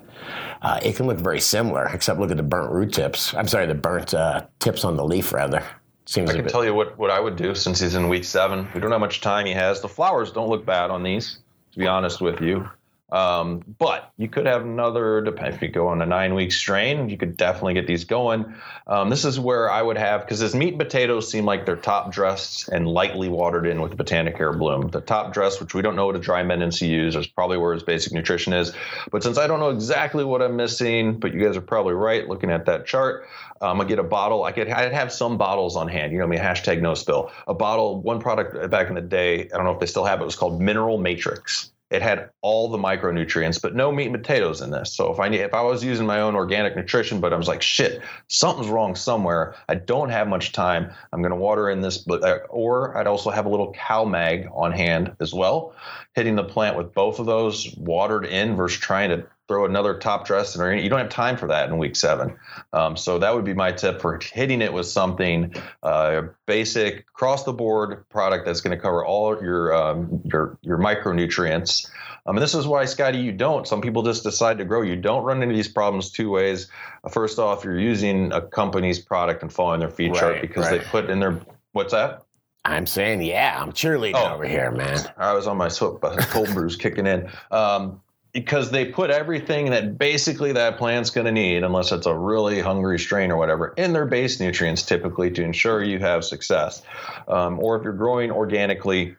Uh, 0.62 0.80
it 0.84 0.98
can 0.98 1.08
look 1.08 1.18
very 1.18 1.40
similar, 1.40 1.86
except 1.86 2.20
look 2.20 2.32
at 2.32 2.38
the 2.38 2.44
burnt 2.44 2.72
root 2.72 2.94
tips. 2.94 3.34
I'm 3.34 3.48
sorry, 3.48 3.66
the 3.66 3.76
burnt 3.76 4.14
uh, 4.14 4.46
tips 4.60 4.84
on 4.84 4.98
the 4.98 5.06
leaf 5.06 5.34
rather. 5.34 5.64
Seems 6.12 6.30
I 6.30 6.34
can 6.34 6.44
bit. 6.44 6.52
tell 6.52 6.66
you 6.66 6.74
what, 6.74 6.98
what 6.98 7.10
I 7.10 7.22
would 7.22 7.38
do 7.38 7.56
since 7.56 7.80
he's 7.80 7.96
in 7.96 8.10
week 8.10 8.26
seven. 8.26 8.68
We 8.74 8.82
don't 8.82 8.90
know 8.90 8.98
how 8.98 9.00
much 9.00 9.22
time 9.22 9.46
he 9.46 9.54
has. 9.54 9.80
The 9.80 9.88
flowers 9.88 10.30
don't 10.30 10.50
look 10.50 10.66
bad 10.66 10.92
on 10.92 11.04
these, 11.04 11.38
to 11.72 11.80
be 11.80 11.88
honest 11.88 12.20
with 12.20 12.42
you. 12.42 12.70
Um, 13.12 13.62
but 13.78 14.12
you 14.18 14.30
could 14.30 14.46
have 14.46 14.62
another, 14.62 15.26
if 15.26 15.62
you 15.62 15.68
go 15.68 15.90
on 15.90 16.02
a 16.02 16.06
nine 16.06 16.34
week 16.34 16.52
strain, 16.54 17.10
you 17.10 17.18
could 17.18 17.36
definitely 17.36 17.74
get 17.74 17.86
these 17.86 18.06
going. 18.06 18.56
Um, 18.88 19.10
this 19.10 19.26
is 19.26 19.40
where 19.40 19.70
I 19.70 19.82
would 19.82 19.98
have, 19.98 20.22
because 20.22 20.40
his 20.40 20.56
meat 20.56 20.70
and 20.70 20.80
potatoes 20.80 21.30
seem 21.30 21.46
like 21.46 21.66
they're 21.66 21.76
top 21.76 22.12
dressed 22.12 22.70
and 22.70 22.88
lightly 22.88 23.28
watered 23.28 23.68
in 23.68 23.82
with 23.82 23.96
the 23.96 24.02
Botanicare 24.02 24.58
Bloom. 24.58 24.88
The 24.90 25.02
top 25.02 25.34
dress, 25.34 25.60
which 25.60 25.74
we 25.74 25.82
don't 25.82 25.96
know 25.96 26.06
what 26.06 26.16
a 26.16 26.20
dry 26.20 26.42
use, 26.42 27.16
is 27.16 27.28
probably 27.28 27.58
where 27.58 27.74
his 27.74 27.84
basic 27.84 28.14
nutrition 28.14 28.54
is. 28.54 28.72
But 29.12 29.24
since 29.24 29.38
I 29.38 29.48
don't 29.48 29.60
know 29.60 29.72
exactly 29.72 30.24
what 30.24 30.42
I'm 30.42 30.56
missing, 30.56 31.20
but 31.20 31.34
you 31.34 31.44
guys 31.44 31.58
are 31.58 31.62
probably 31.62 31.94
right 31.94 32.28
looking 32.28 32.50
at 32.50 32.66
that 32.68 32.86
chart, 32.86 33.28
um, 33.60 33.80
I 33.82 33.84
get 33.86 34.00
a 34.00 34.04
bottle. 34.04 34.44
I 34.44 34.52
could 34.52 34.70
I'd 34.70 34.94
have 34.94 35.12
some 35.12 35.38
bottles 35.38 35.76
on 35.76 35.88
hand. 35.88 36.12
You 36.12 36.20
know, 36.20 36.26
I 36.26 36.28
mean, 36.28 36.40
hashtag 36.40 36.82
no 36.82 36.94
spill. 36.94 37.32
A 37.48 37.54
bottle, 37.54 38.02
one 38.02 38.20
product 38.20 38.70
back 38.72 38.88
in 38.88 38.96
the 38.96 39.02
day. 39.02 39.42
I 39.42 39.58
don't 39.58 39.66
know 39.66 39.74
if 39.74 39.80
they 39.80 39.86
still 39.86 40.06
have. 40.06 40.22
It 40.22 40.26
was 40.26 40.36
called 40.36 40.62
Mineral 40.62 40.98
Matrix. 40.98 41.72
It 41.92 42.02
had 42.02 42.30
all 42.42 42.70
the 42.70 42.78
micronutrients, 42.78 43.62
but 43.62 43.76
no 43.76 43.92
meat 43.92 44.08
and 44.08 44.16
potatoes 44.16 44.62
in 44.62 44.72
this. 44.72 44.96
So 44.96 45.12
if 45.12 45.20
I 45.20 45.28
if 45.28 45.54
I 45.54 45.62
was 45.62 45.84
using 45.84 46.08
my 46.08 46.22
own 46.22 46.36
organic 46.36 46.76
nutrition, 46.76 47.20
but 47.20 47.34
I 47.34 47.36
was 47.36 47.50
like, 47.50 47.62
shit, 47.62 48.02
something's 48.30 48.70
wrong 48.70 48.96
somewhere. 48.96 49.56
I 49.68 49.76
don't 49.76 50.10
have 50.10 50.30
much 50.30 50.54
time. 50.54 50.92
I'm 51.12 51.22
going 51.22 51.32
to 51.32 51.36
water 51.36 51.70
in 51.70 51.82
this, 51.82 51.98
but 51.98 52.24
uh, 52.24 52.40
or 52.50 52.98
I'd 52.98 53.08
also 53.08 53.30
have 53.30 53.46
a 53.46 53.50
little 53.50 53.74
Cal-Mag 53.74 54.48
on 54.54 54.72
hand 54.72 55.16
as 55.20 55.34
well, 55.34 55.76
hitting 56.16 56.36
the 56.36 56.46
plant 56.46 56.78
with 56.78 56.94
both 56.94 57.20
of 57.20 57.26
those 57.26 57.76
watered 57.78 58.26
in 58.26 58.56
versus 58.56 58.80
trying 58.80 59.10
to 59.10 59.28
throw 59.52 59.66
another 59.66 59.98
top 59.98 60.26
dressing 60.26 60.62
or 60.62 60.74
you 60.74 60.90
don't 60.90 61.00
have 61.00 61.10
time 61.10 61.36
for 61.36 61.48
that 61.48 61.68
in 61.68 61.78
week 61.78 61.94
seven. 61.94 62.38
Um, 62.72 62.96
so 62.96 63.20
that 63.20 63.36
would 63.36 63.44
be 63.44 63.54
my 63.54 63.74
tip 63.74 64.00
for 64.00 64.18
hitting 64.32 64.62
it 64.62 64.72
with 64.72 64.86
something 64.86 65.54
uh, 65.84 66.22
basic, 66.48 67.00
across 67.00 67.44
the 67.44 67.52
board 67.52 68.08
product 68.08 68.46
that's 68.46 68.62
going 68.62 68.74
to 68.74 68.82
cover 68.82 69.04
all 69.06 69.44
your 69.44 69.76
um, 69.76 70.22
your 70.24 70.58
your 70.62 70.78
micronutrients. 70.78 71.90
Um, 72.26 72.38
and 72.38 72.42
this 72.42 72.56
is 72.56 72.66
why, 72.66 72.86
Scotty, 72.86 73.18
you 73.18 73.34
don't. 73.34 73.68
Some 73.68 73.82
people 73.82 74.04
just 74.04 74.24
decide 74.24 74.58
to 74.60 74.64
grow. 74.64 74.84
You 74.84 74.96
don't 74.96 75.26
run 75.26 75.44
into 75.44 75.54
these 75.54 75.68
problems 75.68 76.12
two 76.12 76.30
ways. 76.30 76.68
First 77.12 77.38
off, 77.38 77.66
you're 77.66 77.78
using 77.78 78.32
a 78.32 78.42
company's 78.42 79.00
product 79.00 79.42
and 79.42 79.52
following 79.52 79.82
their 79.82 79.90
feed 79.90 80.16
chart 80.16 80.40
because 80.40 80.72
right. 80.72 80.80
they 80.80 80.88
put 80.88 81.10
in 81.10 81.20
their 81.20 81.42
what's 81.74 81.92
that? 81.92 82.22
I'm 82.64 82.86
saying, 82.86 83.24
yeah, 83.24 83.60
I'm 83.62 83.74
cheerleading 83.74 84.16
Oh. 84.16 84.36
over 84.36 84.46
here, 84.46 84.72
man. 84.72 85.00
I 85.18 85.34
was 85.34 85.46
on 85.46 85.58
my 85.58 85.68
soapbox, 85.68 86.26
cold 86.28 86.54
brews 86.54 86.78
kicking 86.78 87.08
in. 87.08 87.30
Um, 87.50 88.02
because 88.34 88.72
they 88.72 88.86
put 88.86 89.10
everything 89.10 89.72
that 89.72 89.98
basically 89.98 90.54
that 90.54 90.78
plant's 90.78 91.10
going 91.10 91.26
to 91.26 91.32
need, 91.32 91.64
unless 91.64 91.92
it's 91.92 92.06
a 92.06 92.16
really 92.16 92.62
hungry 92.62 92.98
strain 92.98 93.32
or 93.32 93.38
whatever, 93.38 93.74
in 93.78 93.94
their 93.94 94.06
base 94.06 94.40
nutrients 94.40 94.84
typically 94.84 95.32
to 95.32 95.44
ensure 95.44 95.84
you 95.84 96.00
have 96.00 96.24
success. 96.24 96.82
Um, 97.28 97.60
or 97.60 97.78
if 97.78 97.84
you're 97.84 97.94
growing 97.94 98.32
organically, 98.32 99.16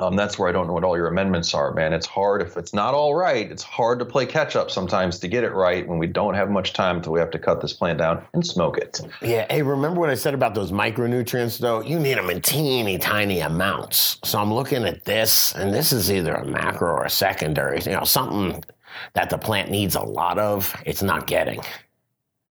um, 0.00 0.16
that's 0.16 0.38
where 0.38 0.48
I 0.48 0.52
don't 0.52 0.66
know 0.66 0.72
what 0.72 0.82
all 0.82 0.96
your 0.96 1.08
amendments 1.08 1.52
are, 1.54 1.72
man. 1.72 1.92
It's 1.92 2.06
hard 2.06 2.42
if 2.42 2.56
it's 2.56 2.72
not 2.74 2.94
all 2.94 3.14
right. 3.14 3.50
It's 3.50 3.62
hard 3.62 3.98
to 4.00 4.04
play 4.04 4.26
catch 4.26 4.56
up 4.56 4.70
sometimes 4.70 5.18
to 5.20 5.28
get 5.28 5.44
it 5.44 5.52
right 5.52 5.86
when 5.86 5.98
we 5.98 6.06
don't 6.06 6.34
have 6.34 6.50
much 6.50 6.72
time 6.72 6.96
until 6.96 7.12
we 7.12 7.20
have 7.20 7.30
to 7.32 7.38
cut 7.38 7.60
this 7.60 7.72
plant 7.72 7.98
down 7.98 8.24
and 8.32 8.44
smoke 8.46 8.78
it. 8.78 9.00
Yeah. 9.22 9.46
Hey, 9.50 9.62
remember 9.62 10.00
what 10.00 10.10
I 10.10 10.14
said 10.14 10.34
about 10.34 10.54
those 10.54 10.72
micronutrients, 10.72 11.58
though? 11.58 11.80
You 11.82 11.98
need 11.98 12.18
them 12.18 12.30
in 12.30 12.40
teeny 12.40 12.98
tiny 12.98 13.40
amounts. 13.40 14.18
So 14.24 14.38
I'm 14.38 14.52
looking 14.52 14.84
at 14.84 15.04
this, 15.04 15.54
and 15.54 15.72
this 15.72 15.92
is 15.92 16.10
either 16.10 16.32
a 16.34 16.44
macro 16.46 16.90
or 16.92 17.04
a 17.04 17.10
secondary, 17.10 17.80
you 17.82 17.92
know, 17.92 18.04
something 18.04 18.64
that 19.12 19.30
the 19.30 19.38
plant 19.38 19.70
needs 19.70 19.94
a 19.94 20.02
lot 20.02 20.38
of, 20.38 20.74
it's 20.86 21.02
not 21.02 21.26
getting. 21.26 21.60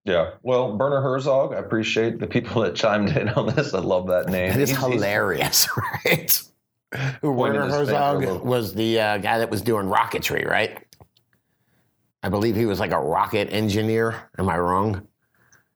Yeah. 0.04 0.30
Well, 0.42 0.76
Werner 0.76 1.02
Herzog, 1.02 1.52
I 1.52 1.58
appreciate 1.58 2.18
the 2.18 2.26
people 2.26 2.62
that 2.62 2.74
chimed 2.74 3.16
in 3.16 3.28
on 3.30 3.54
this. 3.54 3.74
I 3.74 3.80
love 3.80 4.06
that 4.08 4.28
name. 4.28 4.52
It 4.52 4.56
is 4.60 4.70
He's- 4.70 4.80
he's- 4.82 4.92
hilarious, 4.94 5.68
right? 6.04 6.42
Who 7.20 7.32
Werner 7.32 7.66
his 7.66 7.74
finger 7.74 7.92
a 7.92 7.96
Herzog 7.96 8.44
was 8.44 8.74
the 8.74 9.00
uh, 9.00 9.18
guy 9.18 9.38
that 9.38 9.50
was 9.50 9.62
doing 9.62 9.86
rocketry, 9.86 10.46
right? 10.46 10.78
I 12.22 12.28
believe 12.28 12.56
he 12.56 12.66
was 12.66 12.80
like 12.80 12.92
a 12.92 12.98
rocket 12.98 13.52
engineer. 13.52 14.28
Am 14.38 14.48
I 14.48 14.58
wrong? 14.58 15.06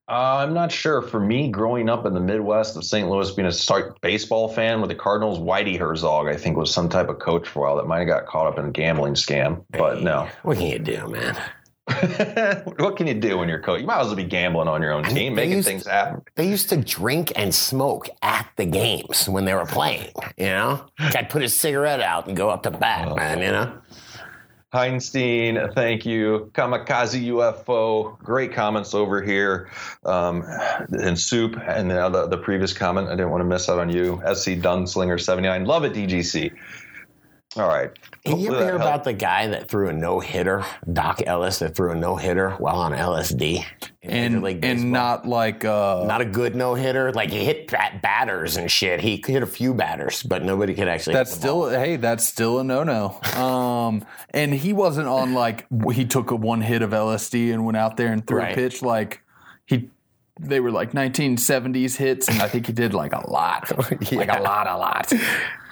Uh, 0.08 0.38
I'm 0.38 0.52
not 0.52 0.72
sure. 0.72 1.00
For 1.00 1.20
me, 1.20 1.48
growing 1.48 1.88
up 1.88 2.04
in 2.06 2.12
the 2.12 2.20
Midwest 2.20 2.76
of 2.76 2.84
St. 2.84 3.08
Louis, 3.08 3.30
being 3.30 3.46
a 3.46 3.52
start 3.52 4.00
baseball 4.00 4.48
fan 4.48 4.80
with 4.80 4.90
the 4.90 4.96
Cardinals, 4.96 5.38
Whitey 5.38 5.78
Herzog, 5.78 6.26
I 6.26 6.36
think, 6.36 6.56
was 6.56 6.74
some 6.74 6.88
type 6.88 7.08
of 7.08 7.18
coach 7.18 7.46
for 7.48 7.60
a 7.60 7.68
while 7.68 7.76
that 7.76 7.86
might 7.86 8.00
have 8.00 8.08
got 8.08 8.26
caught 8.26 8.46
up 8.46 8.58
in 8.58 8.66
a 8.66 8.70
gambling 8.70 9.14
scam. 9.14 9.64
But 9.70 10.02
no. 10.02 10.28
What 10.42 10.58
can 10.58 10.66
you 10.66 10.78
do, 10.78 11.08
man? 11.08 11.40
what 12.78 12.96
can 12.96 13.06
you 13.06 13.14
do 13.14 13.38
when 13.38 13.48
you're 13.48 13.60
coach? 13.60 13.80
You 13.80 13.86
might 13.86 14.00
as 14.00 14.06
well 14.06 14.16
be 14.16 14.24
gambling 14.24 14.68
on 14.68 14.82
your 14.82 14.92
own 14.92 15.02
mean, 15.02 15.14
team, 15.14 15.34
they 15.34 15.42
making 15.42 15.56
used- 15.56 15.68
things 15.68 15.86
happen. 15.86 16.22
They 16.34 16.48
used 16.48 16.68
to 16.70 16.76
drink 16.76 17.32
and 17.36 17.54
smoke 17.54 18.08
at 18.22 18.48
the 18.56 18.64
games 18.64 19.28
when 19.28 19.44
they 19.44 19.54
were 19.54 19.66
playing. 19.66 20.12
You 20.36 20.46
know, 20.46 20.86
guy'd 21.12 21.30
put 21.30 21.42
his 21.42 21.54
cigarette 21.54 22.00
out 22.00 22.26
and 22.26 22.36
go 22.36 22.50
up 22.50 22.62
to 22.64 22.70
bat, 22.70 23.14
man. 23.16 23.38
You 23.40 23.52
know, 23.52 23.72
Heinstein, 24.72 25.58
thank 25.74 26.06
you. 26.06 26.50
Kamikaze 26.54 27.26
UFO, 27.26 28.18
great 28.20 28.54
comments 28.54 28.94
over 28.94 29.22
here. 29.22 29.68
Um, 30.04 30.44
and 30.92 31.18
Soup, 31.18 31.56
and 31.66 31.90
the, 31.90 32.08
the, 32.08 32.28
the 32.28 32.38
previous 32.38 32.72
comment, 32.72 33.08
I 33.08 33.10
didn't 33.10 33.30
want 33.30 33.42
to 33.42 33.46
miss 33.46 33.68
out 33.68 33.78
on 33.78 33.90
you. 33.90 34.22
SC 34.34 34.52
Dunslinger 34.52 35.20
79, 35.20 35.66
love 35.66 35.84
it, 35.84 35.92
DGC. 35.92 36.52
All 37.54 37.68
right. 37.68 37.90
Did 38.24 38.38
you 38.38 38.48
ever 38.48 38.58
hear 38.58 38.68
helped. 38.78 38.82
about 38.84 39.04
the 39.04 39.12
guy 39.12 39.48
that 39.48 39.68
threw 39.68 39.88
a 39.88 39.92
no 39.92 40.20
hitter, 40.20 40.64
Doc 40.90 41.20
Ellis, 41.26 41.58
that 41.58 41.74
threw 41.76 41.90
a 41.92 41.94
no 41.94 42.16
hitter 42.16 42.50
while 42.52 42.76
on 42.76 42.92
LSD? 42.92 43.64
and 44.02 44.44
and 44.64 44.90
not 44.90 45.28
like 45.28 45.64
uh, 45.64 46.04
not 46.06 46.20
a 46.20 46.24
good 46.24 46.54
no 46.56 46.74
hitter. 46.74 47.12
Like 47.12 47.30
he 47.30 47.44
hit 47.44 47.70
bat- 47.70 48.00
batters 48.00 48.56
and 48.56 48.70
shit. 48.70 49.00
He 49.00 49.22
hit 49.26 49.42
a 49.42 49.46
few 49.46 49.74
batters, 49.74 50.22
but 50.22 50.44
nobody 50.44 50.74
could 50.74 50.88
actually. 50.88 51.12
That's 51.14 51.34
hit 51.34 51.42
the 51.42 51.48
ball. 51.48 51.68
still 51.68 51.80
hey, 51.80 51.96
that's 51.96 52.26
still 52.26 52.58
a 52.60 52.64
no 52.64 52.84
no. 52.84 53.20
Um, 53.40 54.04
and 54.30 54.54
he 54.54 54.72
wasn't 54.72 55.08
on 55.08 55.34
like 55.34 55.66
he 55.92 56.04
took 56.06 56.30
a 56.30 56.36
one 56.36 56.62
hit 56.62 56.80
of 56.82 56.90
LSD 56.90 57.52
and 57.52 57.64
went 57.66 57.76
out 57.76 57.96
there 57.96 58.12
and 58.12 58.26
threw 58.26 58.38
Right. 58.38 58.52
a 58.52 58.54
pitch 58.54 58.82
like 58.82 59.22
he. 59.66 59.90
They 60.40 60.60
were 60.60 60.70
like 60.72 60.92
1970s 60.92 61.96
hits, 61.96 62.26
and 62.26 62.40
I 62.40 62.48
think 62.48 62.66
he 62.66 62.72
did 62.72 62.94
like 62.94 63.12
a 63.12 63.30
lot, 63.30 63.70
like 64.12 64.28
a 64.34 64.40
lot, 64.42 64.66
a 64.66 64.76
lot. 64.76 65.12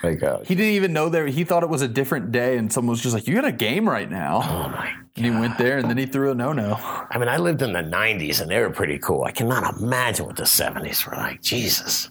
Like 0.02 0.22
uh, 0.22 0.40
He 0.40 0.54
didn't 0.54 0.74
even 0.74 0.92
know 0.92 1.08
there. 1.08 1.26
He 1.26 1.44
thought 1.44 1.62
it 1.62 1.68
was 1.68 1.82
a 1.82 1.88
different 1.88 2.32
day, 2.32 2.56
and 2.56 2.72
someone 2.72 2.92
was 2.92 3.02
just 3.02 3.14
like, 3.14 3.26
"You 3.26 3.34
got 3.34 3.44
a 3.44 3.52
game 3.52 3.88
right 3.88 4.10
now." 4.10 4.40
oh 4.42 4.68
my. 4.68 4.94
And 5.16 5.24
he 5.26 5.30
went 5.30 5.58
there, 5.58 5.78
and 5.78 5.90
then 5.90 5.98
he 5.98 6.06
threw 6.06 6.30
a 6.30 6.34
no 6.34 6.52
no. 6.52 6.74
I 7.10 7.18
mean, 7.18 7.28
I 7.28 7.36
lived 7.36 7.62
in 7.62 7.72
the 7.72 7.82
'90s 7.82 8.40
and 8.40 8.50
they 8.50 8.60
were 8.60 8.70
pretty 8.70 8.98
cool. 8.98 9.24
I 9.24 9.32
cannot 9.32 9.78
imagine 9.78 10.26
what 10.26 10.36
the 10.36 10.44
'70s 10.44 11.06
were 11.06 11.16
like. 11.16 11.42
Jesus. 11.42 12.10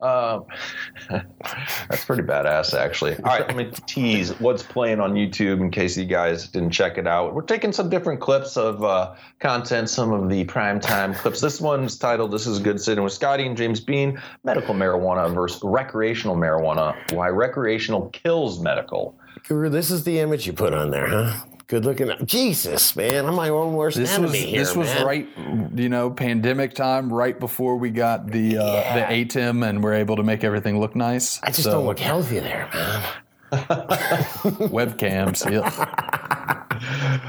Um, 0.00 0.46
that's 1.10 2.04
pretty 2.04 2.22
badass, 2.22 2.74
actually. 2.74 3.16
All 3.16 3.22
right, 3.24 3.46
let 3.46 3.56
me 3.56 3.70
tease 3.86 4.38
what's 4.40 4.62
playing 4.62 5.00
on 5.00 5.14
YouTube 5.14 5.60
in 5.60 5.70
case 5.70 5.96
you 5.96 6.06
guys 6.06 6.48
didn't 6.48 6.70
check 6.70 6.96
it 6.98 7.06
out. 7.06 7.34
We're 7.34 7.42
taking 7.42 7.72
some 7.72 7.90
different 7.90 8.20
clips 8.20 8.56
of 8.56 8.82
uh, 8.82 9.14
content, 9.40 9.90
some 9.90 10.12
of 10.12 10.28
the 10.28 10.44
primetime 10.46 11.14
clips. 11.14 11.40
This 11.40 11.60
one's 11.60 11.98
titled 11.98 12.30
"This 12.32 12.46
is 12.46 12.58
Good 12.58 12.80
Sitting 12.80 13.04
with 13.04 13.12
Scotty 13.12 13.46
and 13.46 13.56
James 13.56 13.80
Bean: 13.80 14.20
Medical 14.44 14.74
Marijuana 14.74 15.32
versus 15.34 15.60
Recreational 15.62 16.36
Marijuana. 16.36 16.94
Why 17.12 17.28
recreational 17.28 18.08
kills 18.08 18.60
medical." 18.60 19.18
Guru, 19.46 19.68
this 19.68 19.90
is 19.90 20.04
the 20.04 20.18
image 20.18 20.46
you 20.46 20.52
put 20.52 20.74
on 20.74 20.90
there, 20.90 21.08
huh? 21.08 21.44
Good 21.70 21.84
looking. 21.84 22.10
Jesus, 22.26 22.96
man, 22.96 23.26
I'm 23.26 23.34
my 23.36 23.48
own 23.48 23.74
worst 23.74 23.96
This 23.96 24.10
enemy 24.12 24.26
was 24.26 24.34
here, 24.40 24.58
this 24.58 24.74
was 24.74 24.88
man. 24.88 25.06
right, 25.06 25.28
you 25.76 25.88
know, 25.88 26.10
pandemic 26.10 26.74
time, 26.74 27.12
right 27.12 27.38
before 27.38 27.76
we 27.76 27.90
got 27.90 28.26
the 28.26 28.58
uh, 28.58 28.64
Yeah. 28.74 29.06
the 29.08 29.24
ATEM, 29.24 29.64
and 29.64 29.80
we're 29.84 29.94
able 29.94 30.16
to 30.16 30.24
make 30.24 30.42
everything 30.42 30.80
look 30.80 30.96
nice. 30.96 31.38
I 31.44 31.50
just 31.50 31.62
So, 31.62 31.70
don't 31.70 31.86
look 31.86 32.00
healthy 32.00 32.40
there, 32.40 32.68
man. 32.74 33.02
webcams. 34.72 35.48
yeah. 35.48 36.56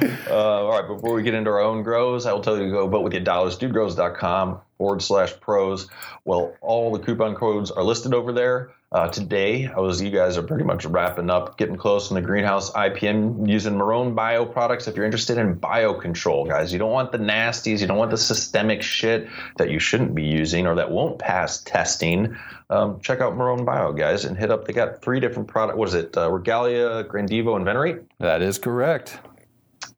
Uh, 0.01 0.65
all 0.65 0.69
right, 0.69 0.87
before 0.87 1.13
we 1.13 1.23
get 1.23 1.33
into 1.33 1.49
our 1.49 1.61
own 1.61 1.83
grows, 1.83 2.25
I 2.25 2.33
will 2.33 2.41
tell 2.41 2.57
you 2.57 2.65
to 2.65 2.71
go 2.71 2.87
vote 2.87 3.01
with 3.01 3.13
your 3.13 3.21
dollars, 3.21 3.57
dudegrows.com 3.57 4.61
forward 4.77 5.01
slash 5.01 5.39
pros. 5.39 5.89
Well, 6.25 6.55
all 6.61 6.91
the 6.91 6.99
coupon 6.99 7.35
codes 7.35 7.69
are 7.71 7.83
listed 7.83 8.13
over 8.13 8.31
there. 8.31 8.71
Uh, 8.93 9.07
today, 9.07 9.67
I 9.67 9.79
was 9.79 10.01
you 10.01 10.09
guys 10.09 10.37
are 10.37 10.43
pretty 10.43 10.65
much 10.65 10.85
wrapping 10.85 11.29
up, 11.29 11.57
getting 11.57 11.77
close 11.77 12.11
on 12.11 12.15
the 12.15 12.21
greenhouse 12.21 12.71
IPM 12.71 13.47
using 13.47 13.75
Marrone 13.75 14.15
Bio 14.15 14.45
products. 14.45 14.85
If 14.87 14.97
you're 14.97 15.05
interested 15.05 15.37
in 15.37 15.55
biocontrol, 15.55 16.49
guys, 16.49 16.73
you 16.73 16.79
don't 16.79 16.91
want 16.91 17.13
the 17.13 17.17
nasties, 17.17 17.79
you 17.79 17.87
don't 17.87 17.97
want 17.97 18.11
the 18.11 18.17
systemic 18.17 18.81
shit 18.81 19.29
that 19.57 19.69
you 19.69 19.79
shouldn't 19.79 20.13
be 20.13 20.23
using 20.23 20.67
or 20.67 20.75
that 20.75 20.91
won't 20.91 21.19
pass 21.19 21.61
testing. 21.61 22.35
Um, 22.69 22.99
check 22.99 23.21
out 23.21 23.33
Marrone 23.37 23.65
Bio, 23.65 23.93
guys, 23.93 24.25
and 24.25 24.37
hit 24.37 24.51
up. 24.51 24.65
They 24.65 24.73
got 24.73 25.01
three 25.01 25.21
different 25.21 25.47
products. 25.47 25.77
What 25.77 25.87
is 25.87 25.93
it? 25.93 26.17
Uh, 26.17 26.29
Regalia, 26.29 27.05
Grandivo, 27.05 27.55
and 27.55 27.63
Venerate 27.63 28.01
That 28.19 28.41
is 28.41 28.57
correct. 28.57 29.19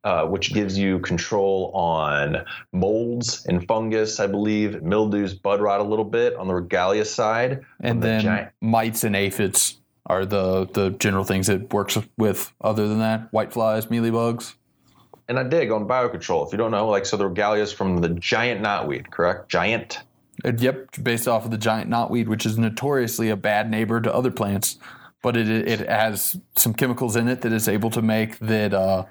Uh, 0.03 0.25
which 0.25 0.53
gives 0.53 0.77
you 0.77 0.99
control 0.99 1.71
on 1.73 2.43
molds 2.71 3.45
and 3.45 3.65
fungus, 3.67 4.19
I 4.19 4.27
believe, 4.27 4.81
mildews, 4.83 5.33
bud 5.33 5.61
rot 5.61 5.79
a 5.79 5.83
little 5.83 6.05
bit 6.05 6.35
on 6.35 6.47
the 6.47 6.53
regalia 6.55 7.05
side. 7.05 7.63
And 7.79 8.01
the 8.01 8.07
then 8.07 8.21
giant- 8.21 8.49
mites 8.61 9.03
and 9.03 9.15
aphids 9.15 9.79
are 10.05 10.25
the 10.25 10.67
the 10.73 10.89
general 10.91 11.23
things 11.23 11.47
it 11.47 11.71
works 11.73 11.97
with. 12.17 12.53
Other 12.61 12.87
than 12.87 12.99
that, 12.99 13.31
white 13.31 13.53
flies, 13.53 13.85
mealybugs. 13.85 14.55
and 15.29 15.39
I 15.39 15.43
dig 15.43 15.71
on 15.71 15.87
biocontrol. 15.87 16.45
If 16.45 16.51
you 16.51 16.57
don't 16.57 16.71
know, 16.71 16.89
like, 16.89 17.05
so 17.05 17.15
the 17.15 17.25
regalia 17.27 17.63
is 17.63 17.71
from 17.71 17.97
the 18.01 18.09
giant 18.09 18.61
knotweed, 18.61 19.09
correct? 19.11 19.47
Giant. 19.49 19.99
Uh, 20.43 20.51
Yep, 20.57 21.01
based 21.03 21.27
off 21.27 21.45
of 21.45 21.51
the 21.51 21.57
giant 21.57 21.89
knotweed, 21.89 22.27
which 22.27 22.45
is 22.45 22.57
notoriously 22.57 23.29
a 23.29 23.37
bad 23.37 23.69
neighbor 23.69 24.01
to 24.01 24.13
other 24.13 24.31
plants, 24.31 24.77
but 25.21 25.37
it 25.37 25.47
it 25.49 25.87
has 25.87 26.35
some 26.57 26.73
chemicals 26.73 27.15
in 27.15 27.29
it 27.29 27.39
that 27.41 27.53
is 27.53 27.69
able 27.69 27.89
to 27.91 28.01
make 28.01 28.37
that 28.39 28.73
uh, 28.73 29.05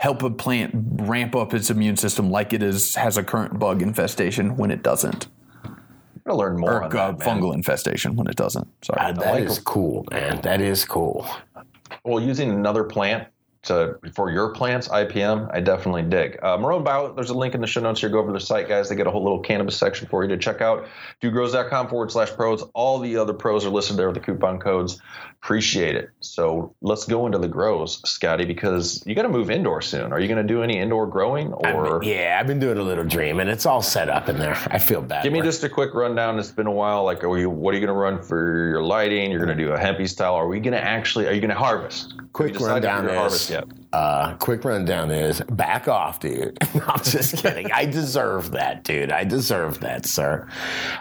help 0.00 0.22
a 0.22 0.30
plant 0.30 0.70
ramp 0.74 1.36
up 1.36 1.52
its 1.52 1.68
immune 1.68 1.94
system, 1.94 2.30
like 2.30 2.54
it 2.54 2.62
is 2.62 2.94
has 2.94 3.18
a 3.18 3.22
current 3.22 3.58
bug 3.58 3.82
infestation 3.82 4.56
when 4.56 4.70
it 4.70 4.82
doesn't, 4.82 5.26
I'm 5.64 5.76
gonna 6.24 6.38
learn 6.38 6.58
more 6.58 6.72
or 6.72 6.84
on 6.84 6.96
uh, 6.96 7.12
that, 7.12 7.18
man. 7.18 7.28
fungal 7.28 7.54
infestation 7.54 8.16
when 8.16 8.26
it 8.26 8.36
doesn't. 8.36 8.66
Sorry. 8.82 8.98
Uh, 8.98 9.12
that 9.12 9.42
is 9.42 9.58
cool, 9.58 10.06
man. 10.10 10.40
That 10.40 10.62
is 10.62 10.86
cool. 10.86 11.28
Well, 12.02 12.18
using 12.18 12.50
another 12.50 12.82
plant 12.82 13.28
to 13.64 13.98
for 14.14 14.30
your 14.30 14.54
plants, 14.54 14.88
IPM, 14.88 15.50
I 15.52 15.60
definitely 15.60 16.02
dig. 16.02 16.38
Uh, 16.42 16.56
Marrone 16.56 16.82
Bio, 16.82 17.12
there's 17.12 17.28
a 17.28 17.34
link 17.34 17.54
in 17.54 17.60
the 17.60 17.66
show 17.66 17.82
notes 17.82 18.00
here. 18.00 18.08
Go 18.08 18.20
over 18.20 18.28
to 18.28 18.32
the 18.32 18.40
site, 18.40 18.68
guys. 18.68 18.88
They 18.88 18.96
get 18.96 19.06
a 19.06 19.10
whole 19.10 19.22
little 19.22 19.40
cannabis 19.40 19.76
section 19.76 20.08
for 20.08 20.22
you 20.22 20.30
to 20.30 20.38
check 20.38 20.62
out. 20.62 20.86
DudeGrows.com 21.22 21.88
forward 21.88 22.10
slash 22.10 22.30
pros. 22.30 22.62
All 22.72 22.98
the 23.00 23.18
other 23.18 23.34
pros 23.34 23.66
are 23.66 23.70
listed 23.70 23.98
there 23.98 24.06
with 24.06 24.14
the 24.14 24.22
coupon 24.22 24.60
codes. 24.60 25.02
Appreciate 25.42 25.96
it. 25.96 26.10
So 26.20 26.74
let's 26.82 27.06
go 27.06 27.24
into 27.24 27.38
the 27.38 27.48
grows, 27.48 28.02
Scotty, 28.08 28.44
because 28.44 29.02
you 29.06 29.14
got 29.14 29.22
to 29.22 29.30
move 29.30 29.50
indoor 29.50 29.80
soon. 29.80 30.12
Are 30.12 30.20
you 30.20 30.28
going 30.28 30.46
to 30.46 30.46
do 30.46 30.62
any 30.62 30.78
indoor 30.78 31.06
growing 31.06 31.54
or? 31.54 32.04
yeah, 32.04 32.36
I've 32.38 32.46
been 32.46 32.58
doing 32.58 32.76
a 32.76 32.82
little 32.82 33.04
dream, 33.04 33.40
and 33.40 33.48
it's 33.48 33.64
all 33.64 33.80
set 33.80 34.10
up 34.10 34.28
in 34.28 34.38
there. 34.38 34.54
I 34.70 34.78
feel 34.78 35.00
bad. 35.00 35.22
Give 35.24 35.32
me 35.32 35.40
just 35.40 35.64
a 35.64 35.68
quick 35.70 35.94
rundown. 35.94 36.38
It's 36.38 36.50
been 36.50 36.66
a 36.66 36.70
while. 36.72 37.04
Like, 37.04 37.24
are 37.24 37.38
you, 37.38 37.48
what 37.48 37.72
are 37.72 37.78
you 37.78 37.86
going 37.86 37.96
to 37.96 38.00
run 38.00 38.22
for 38.22 38.68
your 38.68 38.82
lighting? 38.82 39.30
You're 39.30 39.44
going 39.44 39.56
to 39.56 39.64
do 39.64 39.72
a 39.72 39.78
hempy 39.78 40.06
style. 40.06 40.34
Are 40.34 40.46
we 40.46 40.60
going 40.60 40.74
to 40.74 40.84
actually? 40.84 41.26
Are 41.26 41.32
you 41.32 41.40
going 41.40 41.48
to 41.48 41.56
harvest? 41.56 42.14
Quick 42.34 42.48
Have 42.48 42.60
you 42.60 42.66
decided 42.66 42.84
if 42.84 42.90
rundown 42.90 43.04
you're 43.04 43.14
harvest 43.18 43.44
is 43.44 43.50
yet? 43.50 43.64
uh, 43.94 44.34
quick 44.36 44.62
rundown 44.64 45.10
is 45.10 45.40
back 45.40 45.88
off, 45.88 46.20
dude. 46.20 46.58
I'm 46.86 47.02
just 47.02 47.38
kidding. 47.38 47.72
I 47.72 47.86
deserve 47.86 48.50
that, 48.52 48.84
dude. 48.84 49.10
I 49.10 49.24
deserve 49.24 49.80
that, 49.80 50.04
sir. 50.04 50.48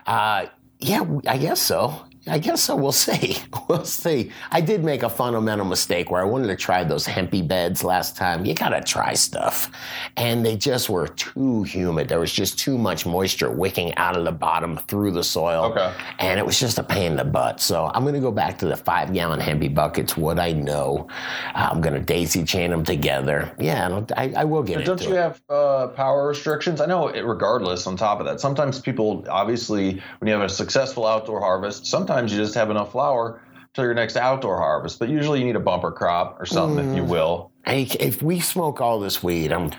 Uh, 0.08 0.46
yeah, 0.80 1.04
I 1.28 1.38
guess 1.38 1.62
so. 1.62 2.06
I 2.30 2.38
guess 2.40 2.62
so. 2.64 2.76
We'll 2.76 2.92
see. 2.92 3.38
We'll 3.70 3.86
see. 3.86 4.32
I 4.52 4.62
did 4.62 4.84
make 4.84 5.04
a 5.04 5.10
fundamental 5.10 5.64
mistake 5.64 6.10
where 6.10 6.20
I 6.22 6.26
wanted 6.26 6.48
to 6.48 6.56
try 6.56 6.84
those 6.84 7.06
hempy 7.06 7.48
beds 7.48 7.84
last 7.84 8.16
time. 8.18 8.44
You 8.44 8.56
gotta 8.56 8.82
try 8.82 9.14
stuff, 9.14 9.70
and 10.18 10.44
they 10.44 10.58
just 10.58 10.90
were 10.90 11.08
too 11.08 11.62
humid. 11.64 12.10
There 12.10 12.20
was 12.20 12.34
just 12.34 12.58
too 12.58 12.80
much 12.80 13.06
moisture 13.06 13.52
wicking 13.52 13.94
out 13.98 14.18
of 14.18 14.26
the 14.26 14.32
bottom 14.32 14.78
through 14.88 15.12
the 15.12 15.24
soil, 15.24 15.66
Okay. 15.66 15.94
and 16.18 16.40
it 16.40 16.46
was 16.48 16.60
just 16.60 16.80
a 16.80 16.84
pain 16.84 17.12
in 17.12 17.18
the 17.18 17.24
butt. 17.24 17.62
So 17.62 17.92
I'm 17.94 18.04
gonna 18.06 18.20
go 18.20 18.32
back 18.32 18.58
to 18.60 18.66
the 18.66 18.76
five 18.76 19.14
gallon 19.14 19.40
hempy 19.40 19.72
buckets. 19.72 20.18
What 20.18 20.40
I 20.40 20.52
know, 20.54 21.08
I'm 21.54 21.80
gonna 21.82 22.00
daisy 22.00 22.44
chain 22.44 22.72
them 22.72 22.84
together. 22.84 23.52
Yeah, 23.60 24.02
I, 24.18 24.34
I 24.36 24.44
will 24.46 24.64
get 24.64 24.82
it. 24.82 24.86
Don't 24.86 25.00
you 25.04 25.14
it. 25.14 25.18
have 25.18 25.42
uh, 25.48 25.88
power 25.90 26.28
restrictions? 26.28 26.82
I 26.82 26.88
know. 26.88 27.10
It, 27.10 27.22
regardless, 27.24 27.86
on 27.86 27.98
top 27.98 28.20
of 28.20 28.26
that, 28.26 28.40
sometimes 28.40 28.80
people 28.80 29.24
obviously, 29.30 30.02
when 30.18 30.28
you 30.28 30.34
have 30.34 30.42
a 30.42 30.50
successful 30.50 31.06
outdoor 31.06 31.40
harvest, 31.40 31.86
sometimes 31.86 32.19
you 32.28 32.38
just 32.38 32.56
have 32.56 32.70
enough 32.70 32.92
flour 32.92 33.42
till 33.74 33.84
your 33.86 33.94
next 33.94 34.18
outdoor 34.18 34.58
harvest. 34.58 35.00
But 35.00 35.10
usually, 35.10 35.40
you 35.40 35.46
need 35.46 35.56
a 35.56 35.60
bumper 35.60 35.92
crop 35.92 36.38
or 36.40 36.46
something, 36.46 36.80
if 36.90 36.96
you 36.96 37.04
Mm. 37.04 37.08
will. 37.10 37.52
Hey, 37.66 37.84
if 38.00 38.22
we 38.22 38.40
smoke 38.40 38.82
all 38.82 39.00
this 39.00 39.22
weed, 39.24 39.52
I'm 39.52 39.72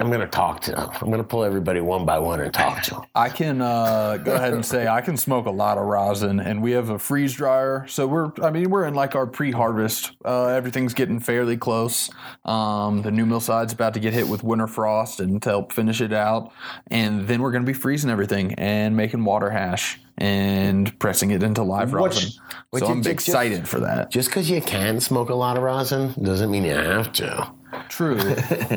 I'm 0.00 0.10
gonna 0.10 0.26
talk 0.26 0.60
to 0.62 0.72
them. 0.72 0.90
I'm 1.00 1.10
gonna 1.10 1.24
pull 1.24 1.44
everybody 1.44 1.80
one 1.80 2.04
by 2.04 2.18
one 2.18 2.40
and 2.40 2.52
talk 2.52 2.82
to 2.84 2.94
them. 2.94 3.04
I 3.14 3.28
can 3.28 3.60
uh, 3.60 4.18
go 4.18 4.34
ahead 4.34 4.54
and 4.54 4.64
say 4.64 4.86
I 4.86 5.00
can 5.00 5.16
smoke 5.16 5.46
a 5.46 5.50
lot 5.50 5.78
of 5.78 5.84
rosin, 5.84 6.40
and 6.40 6.62
we 6.62 6.72
have 6.72 6.90
a 6.90 6.98
freeze 6.98 7.34
dryer. 7.34 7.86
So 7.88 8.06
we're, 8.06 8.30
I 8.42 8.50
mean, 8.50 8.70
we're 8.70 8.84
in 8.84 8.94
like 8.94 9.14
our 9.14 9.26
pre-harvest. 9.26 10.12
Uh, 10.24 10.46
everything's 10.46 10.94
getting 10.94 11.20
fairly 11.20 11.56
close. 11.56 12.10
Um, 12.44 13.02
the 13.02 13.10
new 13.10 13.26
mill 13.26 13.40
side's 13.40 13.72
about 13.72 13.94
to 13.94 14.00
get 14.00 14.12
hit 14.12 14.28
with 14.28 14.42
winter 14.42 14.66
frost 14.66 15.20
and 15.20 15.42
to 15.42 15.48
help 15.50 15.72
finish 15.72 16.00
it 16.00 16.12
out, 16.12 16.52
and 16.90 17.26
then 17.26 17.42
we're 17.42 17.52
going 17.52 17.64
to 17.64 17.66
be 17.66 17.78
freezing 17.78 18.10
everything 18.10 18.54
and 18.54 18.96
making 18.96 19.24
water 19.24 19.50
hash 19.50 19.98
and 20.18 20.98
pressing 20.98 21.30
it 21.30 21.42
into 21.42 21.62
live 21.62 21.92
rosin. 21.92 22.30
which 22.70 22.82
so 22.82 22.90
I'm 22.90 23.06
excited 23.06 23.68
for 23.68 23.80
that. 23.80 24.10
Just 24.10 24.28
because 24.28 24.50
you 24.50 24.60
can 24.60 25.00
smoke 25.00 25.30
a 25.30 25.34
lot 25.34 25.56
of 25.56 25.62
rosin 25.62 26.12
doesn't 26.22 26.50
mean 26.50 26.64
you 26.64 26.74
have 26.74 27.12
to. 27.14 27.52
True, 27.88 28.16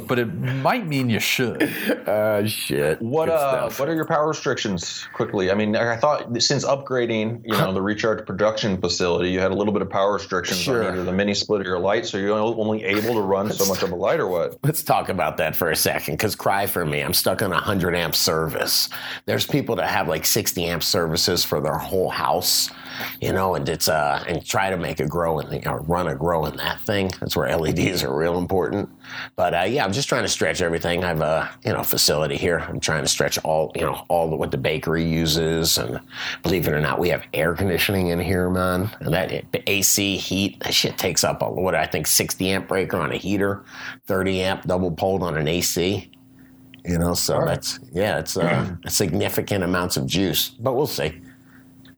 but 0.07 0.19
it 0.19 0.25
might 0.33 0.87
mean 0.87 1.09
you 1.09 1.19
should. 1.19 1.63
Uh, 1.63 2.45
shit. 2.47 3.01
What 3.01 3.25
Good 3.27 3.33
uh, 3.33 3.51
stuff. 3.69 3.79
what 3.79 3.89
are 3.89 3.95
your 3.95 4.05
power 4.05 4.27
restrictions? 4.27 5.07
Quickly, 5.13 5.51
I 5.51 5.55
mean, 5.55 5.75
I 5.75 5.97
thought 5.97 6.41
since 6.41 6.65
upgrading, 6.65 7.41
you 7.45 7.51
know, 7.51 7.73
the 7.73 7.81
recharge 7.81 8.25
production 8.25 8.79
facility, 8.79 9.29
you 9.31 9.39
had 9.39 9.51
a 9.51 9.55
little 9.55 9.73
bit 9.73 9.81
of 9.81 9.89
power 9.89 10.13
restrictions 10.13 10.59
Sure. 10.59 10.83
on 10.85 10.93
either 10.93 11.03
the 11.03 11.11
mini 11.11 11.33
split 11.33 11.61
or 11.61 11.65
your 11.65 11.79
light. 11.79 12.05
So 12.05 12.17
you're 12.17 12.31
only 12.37 12.83
able 12.83 13.13
to 13.13 13.21
run 13.21 13.51
so 13.51 13.65
much 13.65 13.83
of 13.83 13.91
a 13.91 13.95
light, 13.95 14.19
or 14.19 14.27
what? 14.27 14.57
Let's 14.63 14.83
talk 14.83 15.09
about 15.09 15.37
that 15.37 15.55
for 15.55 15.69
a 15.71 15.75
second, 15.75 16.15
because 16.15 16.35
cry 16.35 16.65
for 16.67 16.85
me. 16.85 17.01
I'm 17.01 17.13
stuck 17.13 17.41
on 17.41 17.51
a 17.51 17.55
100 17.55 17.95
amp 17.95 18.15
service. 18.15 18.89
There's 19.25 19.45
people 19.45 19.75
that 19.77 19.89
have 19.89 20.07
like 20.07 20.25
60 20.25 20.65
amp 20.65 20.83
services 20.83 21.43
for 21.43 21.61
their 21.61 21.77
whole 21.77 22.09
house, 22.09 22.69
you 23.19 23.31
know, 23.31 23.55
and 23.55 23.67
it's 23.67 23.87
uh 23.87 24.23
and 24.27 24.45
try 24.45 24.69
to 24.69 24.77
make 24.77 24.99
a 24.99 25.07
grow 25.07 25.39
in 25.39 25.67
or 25.67 25.81
run 25.81 26.07
a 26.07 26.15
grow 26.15 26.45
in 26.45 26.57
that 26.57 26.79
thing. 26.81 27.11
That's 27.19 27.35
where 27.35 27.55
LEDs 27.55 28.03
are 28.03 28.15
real 28.15 28.37
important. 28.37 28.89
But 29.35 29.53
uh, 29.53 29.63
yeah, 29.63 29.83
I'm 29.83 29.93
just 29.93 30.09
trying 30.09 30.23
to 30.23 30.29
stretch 30.29 30.61
everything. 30.61 31.03
I 31.03 31.09
have 31.09 31.21
a 31.21 31.49
you 31.65 31.73
know 31.73 31.83
facility 31.83 32.37
here. 32.37 32.59
I'm 32.59 32.79
trying 32.79 33.03
to 33.03 33.07
stretch 33.07 33.37
all 33.39 33.71
you 33.75 33.81
know 33.81 34.05
all 34.09 34.29
the, 34.29 34.35
what 34.35 34.51
the 34.51 34.57
bakery 34.57 35.05
uses, 35.05 35.77
and 35.77 35.99
believe 36.43 36.67
it 36.67 36.73
or 36.73 36.81
not, 36.81 36.99
we 36.99 37.09
have 37.09 37.23
air 37.33 37.53
conditioning 37.53 38.07
in 38.07 38.19
here, 38.19 38.49
man. 38.49 38.89
And 38.99 39.13
that 39.13 39.29
the 39.51 39.69
AC 39.69 40.17
heat, 40.17 40.59
that 40.61 40.73
shit 40.73 40.97
takes 40.97 41.23
up 41.23 41.41
a, 41.41 41.49
what 41.49 41.75
I 41.75 41.85
think 41.85 42.07
60 42.07 42.49
amp 42.49 42.67
breaker 42.67 42.97
on 42.97 43.11
a 43.11 43.17
heater, 43.17 43.63
30 44.07 44.41
amp 44.41 44.63
double 44.63 44.91
poled 44.91 45.23
on 45.23 45.37
an 45.37 45.47
AC. 45.47 46.11
You 46.83 46.97
know, 46.97 47.13
so 47.13 47.43
that's 47.45 47.79
yeah, 47.91 48.17
it's 48.17 48.37
uh, 48.37 48.75
significant 48.87 49.63
amounts 49.63 49.97
of 49.97 50.07
juice, 50.07 50.49
but 50.49 50.73
we'll 50.73 50.87
see. 50.87 51.21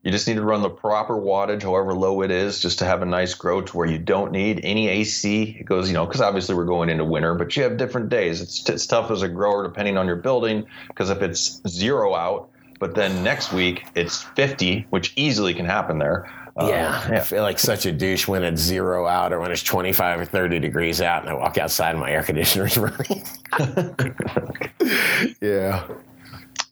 You 0.03 0.11
just 0.11 0.27
need 0.27 0.35
to 0.35 0.41
run 0.43 0.61
the 0.61 0.69
proper 0.69 1.15
wattage, 1.15 1.63
however 1.63 1.93
low 1.93 2.21
it 2.23 2.29
is, 2.31 2.59
just 2.59 2.79
to 2.79 2.85
have 2.85 3.01
a 3.01 3.05
nice 3.05 3.33
grow 3.35 3.61
to 3.61 3.77
where 3.77 3.87
you 3.87 3.97
don't 3.97 4.33
need 4.33 4.59
any 4.63 4.89
AC. 4.89 5.57
It 5.59 5.65
goes, 5.65 5.87
you 5.87 5.93
know, 5.93 6.05
because 6.05 6.19
obviously 6.19 6.55
we're 6.55 6.65
going 6.65 6.89
into 6.89 7.05
winter, 7.05 7.33
but 7.35 7.55
you 7.55 7.63
have 7.63 7.77
different 7.77 8.09
days. 8.09 8.41
It's, 8.41 8.67
it's 8.69 8.85
tough 8.85 9.11
as 9.11 9.21
a 9.21 9.29
grower 9.29 9.63
depending 9.63 9.97
on 9.97 10.05
your 10.05 10.17
building, 10.17 10.65
because 10.89 11.09
if 11.09 11.21
it's 11.21 11.61
zero 11.69 12.15
out, 12.15 12.49
but 12.79 12.95
then 12.95 13.23
next 13.23 13.53
week 13.53 13.85
it's 13.95 14.23
50, 14.23 14.87
which 14.89 15.13
easily 15.15 15.53
can 15.53 15.65
happen 15.65 15.99
there. 15.99 16.29
Uh, 16.57 16.67
Yeah, 16.69 17.07
I 17.09 17.19
feel 17.21 17.41
like 17.41 17.57
such 17.57 17.85
a 17.85 17.91
douche 17.93 18.27
when 18.27 18.43
it's 18.43 18.61
zero 18.61 19.07
out 19.07 19.31
or 19.31 19.39
when 19.39 19.51
it's 19.53 19.63
25 19.63 20.19
or 20.19 20.25
30 20.25 20.59
degrees 20.59 20.99
out 21.01 21.21
and 21.21 21.29
I 21.29 21.33
walk 21.33 21.57
outside 21.57 21.91
and 21.91 21.99
my 22.01 22.11
air 22.11 22.23
conditioner's 22.23 22.77
running. 22.77 23.23
yeah. 25.41 25.87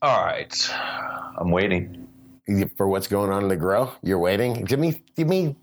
All 0.02 0.24
right. 0.24 0.70
I'm 1.38 1.50
waiting. 1.50 2.10
For 2.76 2.88
what's 2.88 3.08
going 3.08 3.32
on 3.32 3.44
in 3.44 3.50
the 3.50 3.56
grow, 3.56 3.92
you're 4.02 4.20
waiting. 4.20 4.64
Give 4.66 4.80
me, 4.80 5.02
give 5.16 5.28
me. 5.28 5.56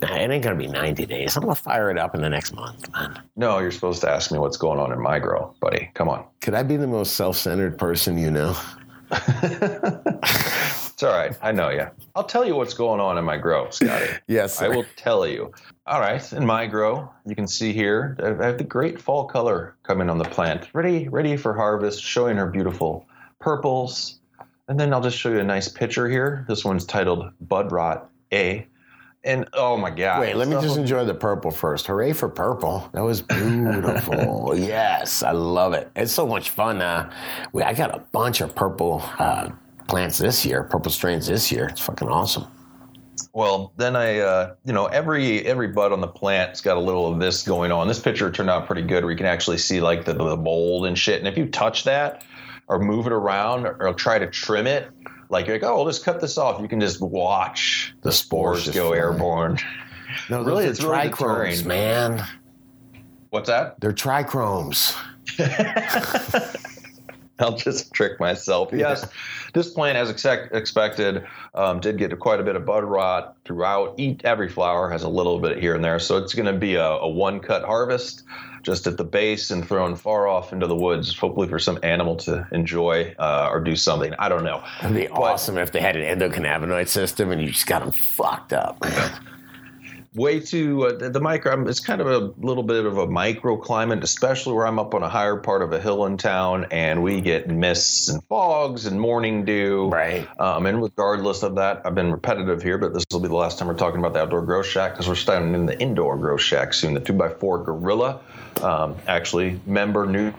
It 0.00 0.30
ain't 0.30 0.42
gonna 0.42 0.56
be 0.56 0.66
90 0.66 1.06
days. 1.06 1.36
I'm 1.36 1.42
gonna 1.42 1.54
fire 1.54 1.90
it 1.90 1.98
up 1.98 2.14
in 2.14 2.22
the 2.22 2.30
next 2.30 2.54
month, 2.54 2.90
man. 2.92 3.22
No, 3.36 3.58
you're 3.58 3.70
supposed 3.70 4.00
to 4.00 4.10
ask 4.10 4.32
me 4.32 4.38
what's 4.38 4.56
going 4.56 4.78
on 4.78 4.92
in 4.92 5.00
my 5.00 5.18
grow, 5.18 5.54
buddy. 5.60 5.90
Come 5.94 6.08
on. 6.08 6.24
Could 6.40 6.54
I 6.54 6.62
be 6.62 6.76
the 6.76 6.86
most 6.86 7.14
self-centered 7.14 7.78
person 7.78 8.18
you 8.18 8.30
know? 8.30 8.56
It's 11.02 11.08
all 11.08 11.18
right. 11.18 11.36
I 11.42 11.50
know 11.50 11.68
you. 11.70 11.88
I'll 12.14 12.22
tell 12.22 12.46
you 12.46 12.54
what's 12.54 12.74
going 12.74 13.00
on 13.00 13.18
in 13.18 13.24
my 13.24 13.36
grow, 13.36 13.68
Scotty. 13.70 14.06
Yes, 14.28 14.62
I 14.62 14.68
will 14.68 14.86
tell 14.94 15.26
you. 15.26 15.52
All 15.84 15.98
right, 15.98 16.32
in 16.32 16.46
my 16.46 16.64
grow, 16.68 17.10
you 17.26 17.34
can 17.34 17.48
see 17.48 17.72
here 17.72 18.16
I 18.22 18.46
have 18.46 18.58
the 18.58 18.62
great 18.62 19.00
fall 19.00 19.24
color 19.24 19.74
coming 19.82 20.08
on 20.08 20.18
the 20.18 20.24
plant, 20.24 20.68
ready, 20.74 21.08
ready 21.08 21.36
for 21.36 21.54
harvest, 21.54 22.00
showing 22.04 22.36
her 22.36 22.46
beautiful 22.46 23.04
purples. 23.40 24.20
And 24.72 24.80
then 24.80 24.94
I'll 24.94 25.02
just 25.02 25.18
show 25.18 25.28
you 25.28 25.38
a 25.38 25.44
nice 25.44 25.68
picture 25.68 26.08
here. 26.08 26.46
This 26.48 26.64
one's 26.64 26.86
titled 26.86 27.30
Bud 27.42 27.72
Rot 27.72 28.08
A. 28.32 28.66
And 29.22 29.46
oh 29.52 29.76
my 29.76 29.90
God! 29.90 30.20
Wait, 30.20 30.34
let 30.34 30.48
me 30.48 30.54
just 30.62 30.78
enjoy 30.78 31.04
the 31.04 31.12
purple 31.12 31.50
first. 31.50 31.88
Hooray 31.88 32.14
for 32.14 32.30
purple! 32.30 32.88
That 32.94 33.02
was 33.02 33.20
beautiful. 33.20 34.54
yes, 34.56 35.22
I 35.22 35.32
love 35.32 35.74
it. 35.74 35.90
It's 35.94 36.10
so 36.10 36.26
much 36.26 36.48
fun. 36.48 36.80
Uh, 36.80 37.12
we, 37.52 37.62
I 37.62 37.74
got 37.74 37.94
a 37.94 37.98
bunch 38.12 38.40
of 38.40 38.54
purple 38.54 39.02
uh, 39.18 39.50
plants 39.88 40.16
this 40.16 40.46
year, 40.46 40.62
purple 40.62 40.90
strains 40.90 41.26
this 41.26 41.52
year. 41.52 41.68
It's 41.68 41.82
fucking 41.82 42.08
awesome. 42.08 42.46
Well, 43.34 43.74
then 43.76 43.94
I, 43.94 44.20
uh, 44.20 44.54
you 44.64 44.72
know, 44.72 44.86
every 44.86 45.44
every 45.44 45.68
bud 45.68 45.92
on 45.92 46.00
the 46.00 46.08
plant's 46.08 46.62
got 46.62 46.78
a 46.78 46.80
little 46.80 47.12
of 47.12 47.20
this 47.20 47.42
going 47.42 47.72
on. 47.72 47.88
This 47.88 48.00
picture 48.00 48.30
turned 48.30 48.48
out 48.48 48.66
pretty 48.66 48.80
good, 48.80 49.04
where 49.04 49.10
you 49.10 49.18
can 49.18 49.26
actually 49.26 49.58
see 49.58 49.82
like 49.82 50.06
the, 50.06 50.14
the 50.14 50.38
mold 50.38 50.86
and 50.86 50.98
shit. 50.98 51.18
And 51.18 51.28
if 51.28 51.36
you 51.36 51.44
touch 51.44 51.84
that 51.84 52.24
or 52.72 52.78
move 52.78 53.06
it 53.06 53.12
around 53.12 53.66
or, 53.66 53.88
or 53.88 53.92
try 53.92 54.18
to 54.18 54.26
trim 54.26 54.66
it, 54.66 54.88
like 55.28 55.46
you're 55.46 55.56
like, 55.56 55.62
oh, 55.62 55.82
let's 55.82 55.98
cut 55.98 56.22
this 56.22 56.38
off. 56.38 56.58
You 56.60 56.68
can 56.68 56.80
just 56.80 57.02
watch 57.02 57.94
the 58.00 58.10
spores 58.10 58.68
go 58.70 58.88
fly. 58.88 58.98
airborne. 58.98 59.58
No, 60.28 60.42
Really, 60.42 60.66
it's 60.66 60.82
really 60.82 61.08
trichromes, 61.08 61.64
man. 61.64 62.22
What's 63.30 63.48
that? 63.48 63.80
They're 63.80 63.94
trichromes. 63.94 64.94
I'll 67.38 67.56
just 67.56 67.94
trick 67.94 68.20
myself. 68.20 68.68
Yes, 68.74 69.08
this 69.54 69.70
plant, 69.70 69.96
as 69.96 70.10
expect, 70.10 70.54
expected, 70.54 71.24
um, 71.54 71.80
did 71.80 71.96
get 71.96 72.18
quite 72.20 72.40
a 72.40 72.42
bit 72.42 72.56
of 72.56 72.66
bud 72.66 72.84
rot 72.84 73.36
throughout. 73.46 73.94
Eat 73.96 74.20
every 74.24 74.50
flower 74.50 74.90
has 74.90 75.02
a 75.02 75.08
little 75.08 75.38
bit 75.38 75.58
here 75.58 75.74
and 75.74 75.82
there, 75.82 75.98
so 75.98 76.18
it's 76.18 76.34
going 76.34 76.44
to 76.44 76.52
be 76.58 76.74
a, 76.74 76.84
a 76.84 77.08
one 77.08 77.40
cut 77.40 77.64
harvest, 77.64 78.24
just 78.62 78.86
at 78.86 78.96
the 78.96 79.04
base 79.04 79.50
and 79.50 79.66
thrown 79.66 79.96
far 79.96 80.26
off 80.26 80.52
into 80.52 80.66
the 80.66 80.76
woods, 80.76 81.16
hopefully 81.16 81.48
for 81.48 81.58
some 81.58 81.78
animal 81.82 82.16
to 82.16 82.46
enjoy 82.52 83.14
uh, 83.18 83.48
or 83.50 83.60
do 83.60 83.76
something. 83.76 84.14
I 84.18 84.28
don't 84.28 84.44
know. 84.44 84.62
It'd 84.80 84.94
be 84.94 85.08
awesome 85.08 85.58
if 85.58 85.72
they 85.72 85.80
had 85.80 85.96
an 85.96 86.18
endocannabinoid 86.18 86.88
system 86.88 87.30
and 87.30 87.40
you 87.40 87.48
just 87.48 87.66
got 87.66 87.80
them 87.80 87.92
fucked 87.92 88.52
up, 88.52 88.84
way 90.14 90.40
too 90.40 90.86
uh, 90.86 90.96
the, 90.96 91.10
the 91.10 91.20
micro. 91.20 91.66
It's 91.68 91.80
kind 91.80 92.00
of 92.00 92.06
a 92.06 92.32
little 92.44 92.62
bit 92.62 92.84
of 92.84 92.98
a 92.98 93.06
microclimate, 93.06 94.02
especially 94.02 94.54
where 94.54 94.66
I'm 94.66 94.78
up 94.78 94.94
on 94.94 95.02
a 95.02 95.08
higher 95.08 95.36
part 95.36 95.62
of 95.62 95.72
a 95.72 95.80
hill 95.80 96.04
in 96.06 96.16
town, 96.16 96.66
and 96.70 97.02
we 97.02 97.20
get 97.20 97.48
mists 97.48 98.08
and 98.08 98.22
fogs 98.24 98.86
and 98.86 99.00
morning 99.00 99.44
dew. 99.44 99.88
Right. 99.88 100.28
Um, 100.38 100.66
and 100.66 100.82
regardless 100.82 101.42
of 101.42 101.56
that, 101.56 101.82
I've 101.84 101.94
been 101.94 102.12
repetitive 102.12 102.62
here, 102.62 102.78
but 102.78 102.94
this 102.94 103.04
will 103.10 103.20
be 103.20 103.28
the 103.28 103.34
last 103.34 103.58
time 103.58 103.68
we're 103.68 103.74
talking 103.74 104.00
about 104.00 104.12
the 104.12 104.20
outdoor 104.20 104.42
grow 104.42 104.62
shack 104.62 104.92
because 104.92 105.08
we're 105.08 105.14
starting 105.14 105.54
in 105.54 105.66
the 105.66 105.78
indoor 105.80 106.16
grow 106.16 106.36
shack 106.36 106.74
soon. 106.74 106.94
The 106.94 107.00
two 107.00 107.22
x 107.22 107.34
four 107.40 107.62
Gorilla, 107.64 108.20
um, 108.60 108.96
actually 109.06 109.60
member 109.66 110.06
new 110.06 110.32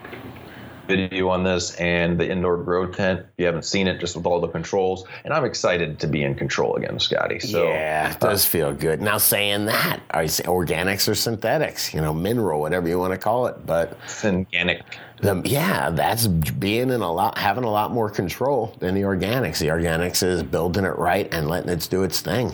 video 0.88 1.30
on 1.30 1.44
this 1.44 1.76
and 1.76 2.20
the 2.20 2.30
indoor 2.30 2.58
grow 2.58 2.86
tent. 2.86 3.22
If 3.22 3.28
you 3.38 3.46
haven't 3.46 3.66
seen 3.66 3.88
it, 3.88 4.00
just 4.00 4.16
with 4.16 4.26
all 4.26 4.40
the 4.40 4.48
controls, 4.48 5.06
and 5.24 5.34
I'm 5.34 5.46
excited 5.46 6.00
to 6.00 6.08
be 6.08 6.24
in 6.24 6.36
control 6.36 6.76
again, 6.76 7.00
Scotty. 7.00 7.40
So 7.40 7.68
yeah, 7.68 8.12
it 8.12 8.20
does 8.20 8.46
feel 8.46 8.74
good. 8.74 9.02
Now, 9.02 9.18
saying 9.18 9.66
that, 9.66 10.02
I 10.12 10.26
say 10.28 10.44
organics 10.44 11.08
or 11.08 11.16
synthetics, 11.16 11.94
you 11.94 12.02
know, 12.02 12.14
mineral, 12.14 12.60
whatever 12.60 12.88
you 12.88 13.00
want 13.00 13.14
to 13.14 13.18
call 13.18 13.48
it. 13.48 13.66
But 13.66 13.98
organic. 14.24 14.84
the, 15.22 15.42
yeah, 15.46 15.90
that's 15.90 16.28
being 16.28 16.90
in 16.90 17.02
a 17.02 17.12
lot, 17.12 17.38
having 17.38 17.64
a 17.64 17.72
lot 17.72 17.92
more 17.92 18.10
control 18.10 18.76
than 18.80 18.96
the 18.96 19.02
organics. 19.02 19.60
The 19.60 19.68
organics 19.68 20.24
is 20.24 20.44
building 20.44 20.86
it 20.86 20.98
right 20.98 21.34
and 21.34 21.48
letting 21.48 21.70
it 21.70 21.88
do 21.90 22.04
its 22.04 22.22
thing. 22.22 22.54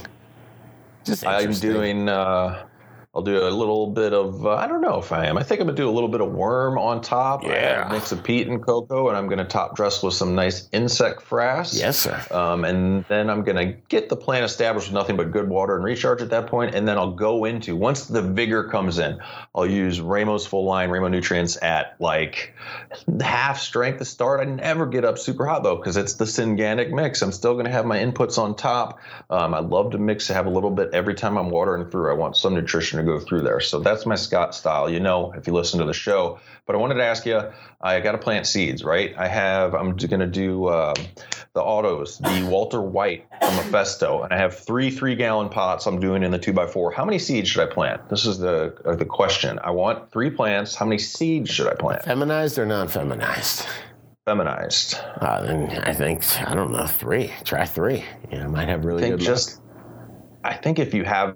Just 1.03 1.25
I'm 1.25 1.53
doing. 1.53 2.09
Uh, 2.09 2.65
I'll 3.15 3.23
do 3.23 3.41
a 3.41 3.49
little 3.49 3.87
bit 3.87 4.13
of. 4.13 4.45
Uh, 4.45 4.51
I 4.51 4.67
don't 4.67 4.81
know 4.81 4.99
if 4.99 5.11
I 5.11 5.25
am. 5.25 5.35
I 5.35 5.41
think 5.41 5.59
I'm 5.59 5.65
gonna 5.65 5.75
do 5.75 5.89
a 5.89 5.91
little 5.91 6.09
bit 6.09 6.21
of 6.21 6.31
worm 6.31 6.77
on 6.77 7.01
top. 7.01 7.43
Yeah. 7.43 7.89
a 7.89 7.91
mix 7.91 8.11
of 8.11 8.23
peat 8.23 8.47
and 8.47 8.63
cocoa, 8.63 9.07
and 9.09 9.17
I'm 9.17 9.27
gonna 9.27 9.45
top 9.45 9.75
dress 9.75 10.03
with 10.03 10.13
some 10.13 10.35
nice 10.35 10.69
insect 10.71 11.27
frass. 11.27 11.75
Yes, 11.75 11.97
sir. 11.97 12.23
Um, 12.29 12.65
and 12.65 13.03
then 13.05 13.31
I'm 13.31 13.43
gonna 13.43 13.65
get 13.65 14.09
the 14.09 14.15
plant 14.15 14.45
established 14.45 14.89
with 14.89 14.93
nothing 14.93 15.17
but 15.17 15.31
good 15.31 15.49
water 15.49 15.75
and 15.75 15.83
recharge 15.83 16.21
at 16.21 16.29
that 16.29 16.45
point, 16.47 16.75
and 16.75 16.87
then 16.87 16.99
I'll 16.99 17.13
go 17.13 17.45
into 17.45 17.75
once 17.75 18.05
the 18.05 18.21
vigor 18.21 18.65
comes 18.65 18.99
in. 18.99 19.17
I'll 19.55 19.65
use 19.65 19.99
Ramos 19.99 20.45
full 20.45 20.65
line 20.65 20.91
Ramo 20.91 21.07
nutrients 21.07 21.57
at 21.63 21.95
like 21.99 22.53
half 23.19 23.59
strength 23.59 23.97
to 23.97 24.05
start. 24.05 24.39
I 24.39 24.43
never 24.43 24.85
get 24.85 25.03
up 25.03 25.17
super 25.17 25.47
hot 25.47 25.63
though 25.63 25.77
because 25.77 25.97
it's 25.97 26.13
the 26.13 26.25
Synganic 26.25 26.91
mix. 26.91 27.23
I'm 27.23 27.31
still 27.31 27.55
gonna 27.55 27.71
have 27.71 27.87
my 27.87 27.97
inputs 27.97 28.37
on 28.37 28.55
top. 28.55 28.99
Um, 29.31 29.55
I 29.55 29.61
love 29.61 29.93
to 29.93 29.97
mix, 29.97 30.27
to 30.27 30.35
have 30.35 30.45
a 30.45 30.51
little 30.51 30.69
bit 30.69 30.91
every 30.93 31.15
time 31.15 31.39
I'm 31.39 31.49
watering 31.49 31.89
through. 31.89 32.11
I 32.11 32.13
want 32.13 32.37
some 32.37 32.53
nutrition 32.53 32.98
to 33.05 33.11
go 33.11 33.19
through 33.19 33.41
there. 33.41 33.59
So 33.59 33.79
that's 33.79 34.05
my 34.05 34.15
Scott 34.15 34.55
style. 34.55 34.89
You 34.89 34.99
know, 34.99 35.33
if 35.33 35.47
you 35.47 35.53
listen 35.53 35.79
to 35.79 35.85
the 35.85 35.93
show. 35.93 36.39
But 36.65 36.75
I 36.75 36.79
wanted 36.79 36.95
to 36.95 37.03
ask 37.03 37.25
you, 37.25 37.41
I 37.81 37.99
got 37.99 38.11
to 38.11 38.19
plant 38.19 38.45
seeds, 38.45 38.83
right? 38.83 39.15
I 39.17 39.27
have, 39.27 39.73
I'm 39.73 39.95
going 39.95 40.19
to 40.19 40.27
do 40.27 40.65
uh, 40.65 40.93
the 41.53 41.61
autos, 41.61 42.19
the 42.19 42.47
Walter 42.47 42.79
White 42.79 43.25
from 43.41 43.55
Mephisto, 43.55 44.21
and 44.21 44.31
I 44.31 44.37
have 44.37 44.55
three 44.55 44.91
three 44.91 45.15
gallon 45.15 45.49
pots 45.49 45.87
I'm 45.87 45.99
doing 45.99 46.21
in 46.21 46.29
the 46.29 46.37
two 46.37 46.53
by 46.53 46.67
four. 46.67 46.91
How 46.91 47.05
many 47.05 47.17
seeds 47.17 47.49
should 47.49 47.67
I 47.67 47.73
plant? 47.73 48.07
This 48.09 48.25
is 48.27 48.37
the 48.37 48.77
uh, 48.85 48.95
the 48.95 49.05
question. 49.05 49.57
I 49.63 49.71
want 49.71 50.11
three 50.11 50.29
plants. 50.29 50.75
How 50.75 50.85
many 50.85 50.99
seeds 50.99 51.49
should 51.49 51.67
I 51.67 51.73
plant? 51.73 52.03
Feminized 52.03 52.59
or 52.59 52.67
non-feminized? 52.67 53.65
Feminized. 54.27 54.93
Uh, 55.21 55.41
then 55.41 55.71
I 55.83 55.93
think 55.93 56.23
I 56.47 56.53
don't 56.53 56.71
know 56.71 56.85
three. 56.85 57.31
Try 57.45 57.65
three. 57.65 58.05
You 58.31 58.37
know, 58.37 58.47
might 58.47 58.67
have 58.67 58.85
really 58.85 59.05
I 59.05 59.07
think 59.07 59.19
good 59.19 59.25
just, 59.25 59.59
I 60.43 60.53
think 60.53 60.77
if 60.77 60.93
you 60.93 61.03
have, 61.03 61.35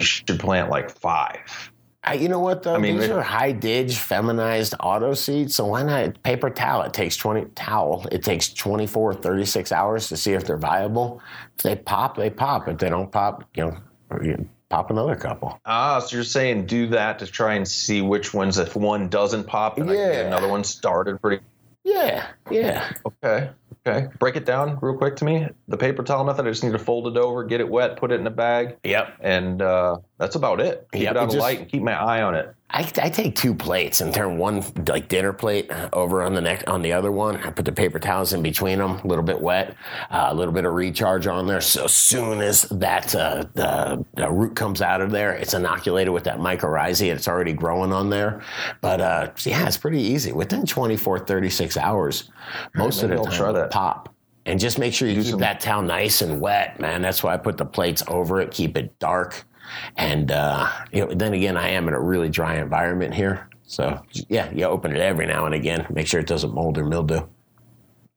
should 0.00 0.38
plant 0.40 0.70
like 0.70 0.90
five. 0.90 1.70
Uh, 2.06 2.12
you 2.12 2.28
know 2.28 2.38
what 2.40 2.62
though? 2.62 2.74
I 2.74 2.78
mean, 2.78 2.96
These 2.98 3.06
it- 3.08 3.12
are 3.12 3.22
high 3.22 3.52
dig 3.52 3.90
feminized 3.90 4.74
auto 4.80 5.14
seeds. 5.14 5.54
So 5.54 5.66
why 5.66 5.82
not 5.82 6.22
paper 6.22 6.50
towel? 6.50 6.82
It 6.82 6.92
takes 6.92 7.16
20 7.16 7.46
towel. 7.54 8.06
It 8.12 8.22
takes 8.22 8.52
24, 8.52 9.14
36 9.14 9.72
hours 9.72 10.08
to 10.08 10.16
see 10.16 10.32
if 10.32 10.44
they're 10.44 10.58
viable. 10.58 11.22
If 11.56 11.62
they 11.62 11.76
pop, 11.76 12.16
they 12.16 12.28
pop. 12.30 12.68
If 12.68 12.78
they 12.78 12.90
don't 12.90 13.10
pop, 13.10 13.44
you 13.56 13.64
know, 13.64 13.76
you 14.22 14.46
pop 14.68 14.90
another 14.90 15.16
couple. 15.16 15.58
Ah, 15.64 15.98
so 16.00 16.16
you're 16.16 16.24
saying 16.24 16.66
do 16.66 16.88
that 16.88 17.18
to 17.20 17.26
try 17.26 17.54
and 17.54 17.66
see 17.66 18.02
which 18.02 18.34
ones, 18.34 18.58
if 18.58 18.76
one 18.76 19.08
doesn't 19.08 19.44
pop, 19.46 19.76
then 19.76 19.88
I 19.88 19.94
Yeah. 19.94 20.12
get 20.12 20.26
another 20.26 20.48
one 20.48 20.62
started 20.64 21.22
pretty 21.22 21.42
Yeah, 21.84 22.26
yeah. 22.50 22.90
Okay. 23.06 23.50
Okay. 23.86 24.08
Break 24.18 24.36
it 24.36 24.46
down 24.46 24.78
real 24.80 24.96
quick 24.96 25.16
to 25.16 25.24
me. 25.26 25.46
The 25.68 25.76
paper 25.76 26.02
towel 26.02 26.24
method, 26.24 26.46
I 26.46 26.50
just 26.50 26.64
need 26.64 26.72
to 26.72 26.78
fold 26.78 27.06
it 27.06 27.18
over, 27.20 27.44
get 27.44 27.60
it 27.60 27.68
wet, 27.68 27.96
put 27.96 28.12
it 28.12 28.20
in 28.20 28.26
a 28.26 28.30
bag, 28.30 28.76
Yep. 28.82 29.16
and 29.20 29.60
uh, 29.60 29.98
that's 30.18 30.36
about 30.36 30.60
it. 30.60 30.86
Keep 30.92 31.02
Yep, 31.02 31.10
it 31.10 31.16
out 31.16 31.28
of 31.28 31.34
light 31.34 31.58
and 31.60 31.68
keep 31.68 31.82
my 31.82 31.92
eye 31.92 32.22
on 32.22 32.34
it. 32.34 32.54
I, 32.70 32.80
I 33.00 33.08
take 33.08 33.36
two 33.36 33.54
plates 33.54 34.00
and 34.00 34.12
turn 34.12 34.36
one 34.36 34.64
like 34.88 35.08
dinner 35.08 35.32
plate 35.32 35.70
over 35.92 36.22
on 36.22 36.34
the 36.34 36.40
next 36.40 36.66
on 36.66 36.82
the 36.82 36.92
other 36.92 37.12
one. 37.12 37.36
I 37.36 37.50
put 37.50 37.64
the 37.64 37.72
paper 37.72 38.00
towels 38.00 38.32
in 38.32 38.42
between 38.42 38.78
them, 38.78 38.98
a 39.02 39.06
little 39.06 39.22
bit 39.24 39.40
wet, 39.40 39.76
uh, 40.10 40.26
a 40.30 40.34
little 40.34 40.52
bit 40.52 40.64
of 40.64 40.72
recharge 40.74 41.26
on 41.28 41.46
there. 41.46 41.60
So 41.60 41.84
as 41.84 41.94
soon 41.94 42.40
as 42.40 42.62
that 42.62 43.14
uh, 43.14 43.44
the, 43.54 44.04
the 44.14 44.30
root 44.30 44.56
comes 44.56 44.82
out 44.82 45.00
of 45.00 45.10
there, 45.12 45.32
it's 45.34 45.54
inoculated 45.54 46.12
with 46.12 46.24
that 46.24 46.38
mycorrhizae. 46.38 47.12
It's 47.14 47.28
already 47.28 47.52
growing 47.52 47.92
on 47.92 48.10
there. 48.10 48.40
But 48.80 49.00
uh, 49.00 49.30
yeah, 49.44 49.66
it's 49.66 49.76
pretty 49.78 50.00
easy. 50.00 50.32
Within 50.32 50.66
24, 50.66 51.20
36 51.20 51.76
hours, 51.76 52.30
most 52.74 53.02
of 53.04 53.10
the 53.10 53.16
time 53.16 53.32
it'll 53.32 53.52
that. 53.52 53.70
pop. 53.70 54.12
And 54.46 54.58
just 54.60 54.78
make 54.78 54.92
sure 54.92 55.08
you 55.08 55.22
keep 55.22 55.30
some- 55.32 55.40
that 55.40 55.60
towel 55.60 55.82
nice 55.82 56.22
and 56.22 56.40
wet, 56.40 56.78
man. 56.80 57.02
That's 57.02 57.22
why 57.22 57.34
I 57.34 57.36
put 57.36 57.56
the 57.56 57.64
plates 57.64 58.02
over 58.08 58.40
it, 58.40 58.50
keep 58.50 58.76
it 58.76 58.98
dark. 58.98 59.44
And 59.96 60.30
uh, 60.30 60.68
you 60.92 61.06
know, 61.06 61.14
then 61.14 61.34
again, 61.34 61.56
I 61.56 61.70
am 61.70 61.88
in 61.88 61.94
a 61.94 62.00
really 62.00 62.28
dry 62.28 62.56
environment 62.56 63.14
here, 63.14 63.48
so 63.64 64.02
yeah, 64.28 64.50
you 64.52 64.64
open 64.64 64.94
it 64.94 65.00
every 65.00 65.26
now 65.26 65.46
and 65.46 65.54
again. 65.54 65.86
Make 65.90 66.06
sure 66.06 66.20
it 66.20 66.26
doesn't 66.26 66.54
mold 66.54 66.78
or 66.78 66.84
mildew. 66.84 67.26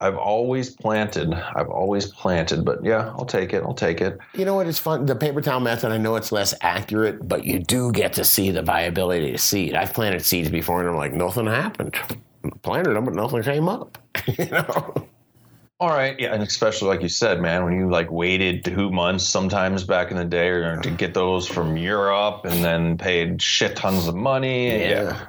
I've 0.00 0.16
always 0.16 0.70
planted. 0.70 1.34
I've 1.34 1.68
always 1.68 2.06
planted, 2.06 2.64
but 2.64 2.84
yeah, 2.84 3.08
I'll 3.18 3.24
take 3.24 3.52
it. 3.52 3.64
I'll 3.64 3.74
take 3.74 4.00
it. 4.00 4.16
You 4.34 4.44
know 4.44 4.54
what? 4.54 4.68
It's 4.68 4.78
fun. 4.78 5.06
The 5.06 5.16
paper 5.16 5.40
towel 5.40 5.58
method. 5.58 5.90
I 5.90 5.98
know 5.98 6.14
it's 6.14 6.30
less 6.30 6.54
accurate, 6.60 7.26
but 7.26 7.44
you 7.44 7.58
do 7.58 7.90
get 7.90 8.12
to 8.12 8.24
see 8.24 8.52
the 8.52 8.62
viability 8.62 9.34
of 9.34 9.40
seed. 9.40 9.74
I've 9.74 9.92
planted 9.92 10.24
seeds 10.24 10.50
before, 10.50 10.80
and 10.80 10.88
I'm 10.88 10.96
like, 10.96 11.12
nothing 11.12 11.46
happened. 11.46 11.96
Planted 12.62 12.94
them, 12.94 13.06
but 13.06 13.14
nothing 13.14 13.42
came 13.42 13.68
up. 13.68 13.98
you 14.38 14.46
know. 14.46 15.08
All 15.80 15.90
right. 15.90 16.18
Yeah. 16.18 16.34
And 16.34 16.42
especially 16.42 16.88
like 16.88 17.02
you 17.02 17.08
said, 17.08 17.40
man, 17.40 17.64
when 17.64 17.72
you 17.78 17.88
like 17.88 18.10
waited 18.10 18.64
two 18.64 18.90
months 18.90 19.24
sometimes 19.24 19.84
back 19.84 20.10
in 20.10 20.16
the 20.16 20.24
day 20.24 20.48
or 20.48 20.76
to 20.80 20.90
get 20.90 21.14
those 21.14 21.46
from 21.46 21.76
Europe 21.76 22.40
and 22.44 22.64
then 22.64 22.98
paid 22.98 23.40
shit 23.40 23.76
tons 23.76 24.08
of 24.08 24.14
money. 24.16 24.70
Yeah. 24.80 25.26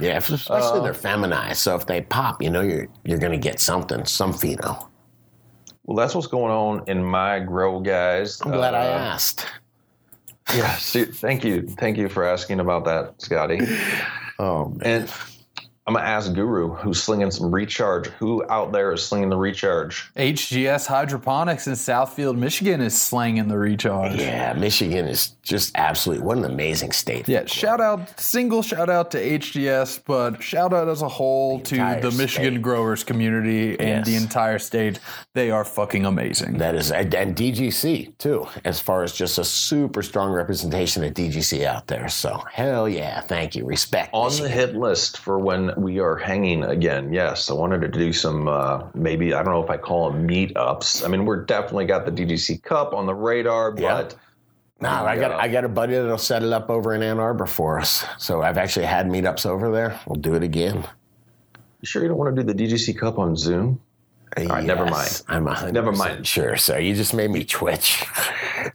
Yeah, 0.00 0.16
if- 0.16 0.30
especially 0.30 0.80
they're 0.80 0.94
feminized. 0.94 1.58
So 1.60 1.76
if 1.76 1.86
they 1.86 2.00
pop, 2.00 2.42
you 2.42 2.50
know 2.50 2.62
you're 2.62 2.88
you're 3.04 3.18
gonna 3.18 3.36
get 3.38 3.60
something, 3.60 4.04
some 4.06 4.32
pheno. 4.32 4.88
Well, 5.84 5.96
that's 5.98 6.14
what's 6.14 6.26
going 6.28 6.50
on 6.50 6.82
in 6.88 7.04
my 7.04 7.38
grow, 7.40 7.78
guys. 7.80 8.40
I'm 8.40 8.50
glad 8.52 8.74
I 8.74 8.86
Uh, 8.86 8.98
asked. 8.98 9.46
Yeah. 10.54 10.74
See, 10.76 11.04
thank 11.04 11.44
you. 11.44 11.62
Thank 11.68 11.96
you 11.98 12.08
for 12.08 12.24
asking 12.24 12.58
about 12.60 12.84
that, 12.86 13.20
Scotty. 13.20 13.60
Oh 14.38 14.70
man. 14.78 15.02
And 15.02 15.10
I'm 15.86 15.92
gonna 15.92 16.06
ask 16.06 16.32
Guru, 16.32 16.72
who's 16.72 17.02
slinging 17.02 17.30
some 17.30 17.54
recharge. 17.54 18.06
Who 18.06 18.42
out 18.48 18.72
there 18.72 18.90
is 18.94 19.04
slinging 19.04 19.28
the 19.28 19.36
recharge? 19.36 20.10
HGS 20.16 20.86
Hydroponics 20.86 21.66
in 21.66 21.74
Southfield, 21.74 22.38
Michigan 22.38 22.80
is 22.80 23.00
slinging 23.00 23.48
the 23.48 23.58
recharge. 23.58 24.14
Yeah, 24.14 24.54
Michigan 24.54 25.06
is 25.06 25.34
just 25.42 25.72
absolutely 25.74 26.24
what 26.24 26.38
an 26.38 26.46
amazing 26.46 26.92
state. 26.92 27.28
Yeah, 27.28 27.44
shout 27.44 27.82
out, 27.82 28.18
single 28.18 28.62
shout 28.62 28.88
out 28.88 29.10
to 29.10 29.18
HGS, 29.18 30.00
but 30.06 30.42
shout 30.42 30.72
out 30.72 30.88
as 30.88 31.02
a 31.02 31.08
whole 31.08 31.60
to 31.60 31.76
the 31.76 32.14
Michigan 32.16 32.54
state. 32.54 32.62
growers 32.62 33.04
community 33.04 33.78
and 33.78 34.06
the 34.06 34.14
entire 34.16 34.58
state. 34.58 35.00
They 35.34 35.50
are 35.50 35.66
fucking 35.66 36.06
amazing. 36.06 36.56
That 36.56 36.76
is, 36.76 36.92
and 36.92 37.14
and 37.14 37.36
DGC 37.36 38.16
too, 38.16 38.46
as 38.64 38.80
far 38.80 39.02
as 39.02 39.12
just 39.12 39.36
a 39.36 39.44
super 39.44 40.02
strong 40.02 40.32
representation 40.32 41.04
of 41.04 41.12
DGC 41.12 41.66
out 41.66 41.88
there. 41.88 42.08
So 42.08 42.42
hell 42.50 42.88
yeah, 42.88 43.20
thank 43.20 43.54
you, 43.54 43.66
respect. 43.66 44.08
On 44.14 44.28
Michigan. 44.28 44.44
the 44.44 44.48
hit 44.50 44.76
list 44.76 45.18
for 45.18 45.38
when 45.38 45.73
we 45.76 45.98
are 46.00 46.16
hanging 46.16 46.64
again. 46.64 47.12
Yes, 47.12 47.50
I 47.50 47.54
wanted 47.54 47.80
to 47.82 47.88
do 47.88 48.12
some 48.12 48.48
uh, 48.48 48.84
maybe 48.94 49.34
I 49.34 49.42
don't 49.42 49.52
know 49.52 49.62
if 49.62 49.70
I 49.70 49.76
call 49.76 50.10
them 50.10 50.26
meetups. 50.26 51.04
I 51.04 51.08
mean, 51.08 51.24
we're 51.24 51.44
definitely 51.44 51.86
got 51.86 52.04
the 52.06 52.12
DGC 52.12 52.62
Cup 52.62 52.92
on 52.94 53.06
the 53.06 53.14
radar, 53.14 53.74
Yeah. 53.76 53.94
but 54.02 54.16
No, 54.80 54.88
I 54.90 55.16
got 55.16 55.30
Yeah. 55.32 55.36
I 55.38 55.48
got 55.48 55.64
a 55.64 55.68
buddy 55.68 55.94
that'll 55.94 56.18
set 56.18 56.42
it 56.42 56.52
up 56.52 56.70
over 56.70 56.94
in 56.94 57.02
Ann 57.02 57.18
Arbor 57.18 57.46
for 57.46 57.78
us. 57.80 58.04
So 58.18 58.42
I've 58.42 58.58
actually 58.58 58.86
had 58.86 59.06
meetups 59.06 59.46
over 59.46 59.70
there. 59.70 59.98
We'll 60.06 60.20
do 60.20 60.34
it 60.34 60.42
again. 60.42 60.84
you 61.80 61.86
sure 61.86 62.02
you 62.02 62.08
don't 62.08 62.18
want 62.18 62.34
to 62.34 62.42
do 62.42 62.52
the 62.52 62.54
DGC 62.66 62.98
Cup 62.98 63.18
on 63.18 63.36
Zoom? 63.36 63.80
All 64.36 64.46
right, 64.46 64.64
never 64.64 64.84
mind. 64.86 65.22
I'm 65.28 65.46
a 65.46 65.70
Never 65.70 65.92
mind. 65.92 66.26
Sure, 66.26 66.56
sir. 66.56 66.78
You 66.80 66.94
just 66.94 67.14
made 67.14 67.30
me 67.30 67.44
twitch. 67.44 68.04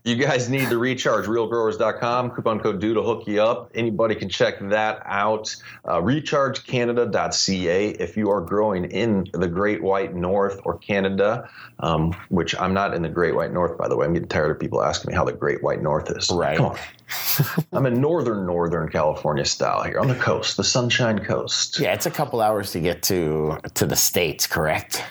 You 0.04 0.16
guys 0.16 0.50
need 0.50 0.70
to 0.70 0.78
recharge 0.78 1.26
realgrowers.com. 1.26 2.32
Coupon 2.32 2.60
code 2.60 2.80
DO 2.80 2.94
to 2.96 3.04
hook 3.04 3.28
you 3.28 3.42
up. 3.42 3.72
Anybody 3.76 4.16
can 4.16 4.30
check 4.30 4.60
that 4.60 5.02
out. 5.06 5.56
Uh, 5.86 6.02
rechargecanada.ca 6.02 7.90
if 7.90 8.18
you 8.18 8.30
are 8.30 8.42
growing 8.42 8.86
in 8.86 9.26
the 9.34 9.48
Great 9.48 9.82
White 9.82 10.16
North 10.16 10.60
or 10.64 10.78
Canada, 10.78 11.50
um, 11.80 12.14
which 12.30 12.60
I'm 12.60 12.74
not 12.74 12.94
in 12.94 13.02
the 13.02 13.10
Great 13.10 13.36
White 13.36 13.52
North, 13.52 13.78
by 13.78 13.88
the 13.88 13.96
way. 13.96 14.06
I'm 14.06 14.14
getting 14.14 14.30
tired 14.30 14.52
of 14.52 14.60
people 14.60 14.82
asking 14.84 15.12
me 15.12 15.16
how 15.16 15.26
the 15.26 15.34
Great 15.34 15.64
White 15.64 15.82
North 15.82 16.10
is. 16.12 16.30
Right. 16.30 16.58
Come 16.58 16.68
on. 16.68 16.78
I'm 17.74 17.86
in 17.86 18.02
northern, 18.02 18.46
northern 18.46 18.90
California 18.90 19.46
style 19.46 19.84
here 19.84 20.00
on 20.00 20.08
the 20.08 20.16
coast, 20.16 20.58
the 20.58 20.64
Sunshine 20.64 21.20
Coast. 21.20 21.80
Yeah, 21.80 21.94
it's 21.94 22.06
a 22.06 22.12
couple 22.12 22.42
hours 22.42 22.72
to 22.74 22.80
get 22.80 23.02
to 23.04 23.58
to 23.76 23.86
the 23.86 23.96
states, 23.96 24.46
correct? 24.46 25.04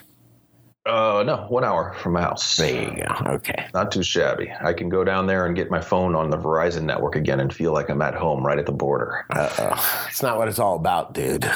Uh, 0.88 1.22
no, 1.22 1.44
one 1.50 1.64
hour 1.64 1.94
from 1.98 2.14
my 2.14 2.22
house. 2.22 2.56
There 2.56 2.82
you 2.82 3.04
go. 3.04 3.32
Okay. 3.32 3.66
Not 3.74 3.92
too 3.92 4.02
shabby. 4.02 4.50
I 4.58 4.72
can 4.72 4.88
go 4.88 5.04
down 5.04 5.26
there 5.26 5.44
and 5.44 5.54
get 5.54 5.70
my 5.70 5.82
phone 5.82 6.14
on 6.14 6.30
the 6.30 6.38
Verizon 6.38 6.84
network 6.84 7.14
again 7.14 7.40
and 7.40 7.52
feel 7.52 7.74
like 7.74 7.90
I'm 7.90 8.00
at 8.00 8.14
home 8.14 8.44
right 8.44 8.58
at 8.58 8.64
the 8.64 8.72
border. 8.72 9.26
Uh-oh. 9.28 10.06
It's 10.08 10.22
not 10.22 10.38
what 10.38 10.48
it's 10.48 10.58
all 10.58 10.76
about, 10.76 11.12
dude. 11.12 11.50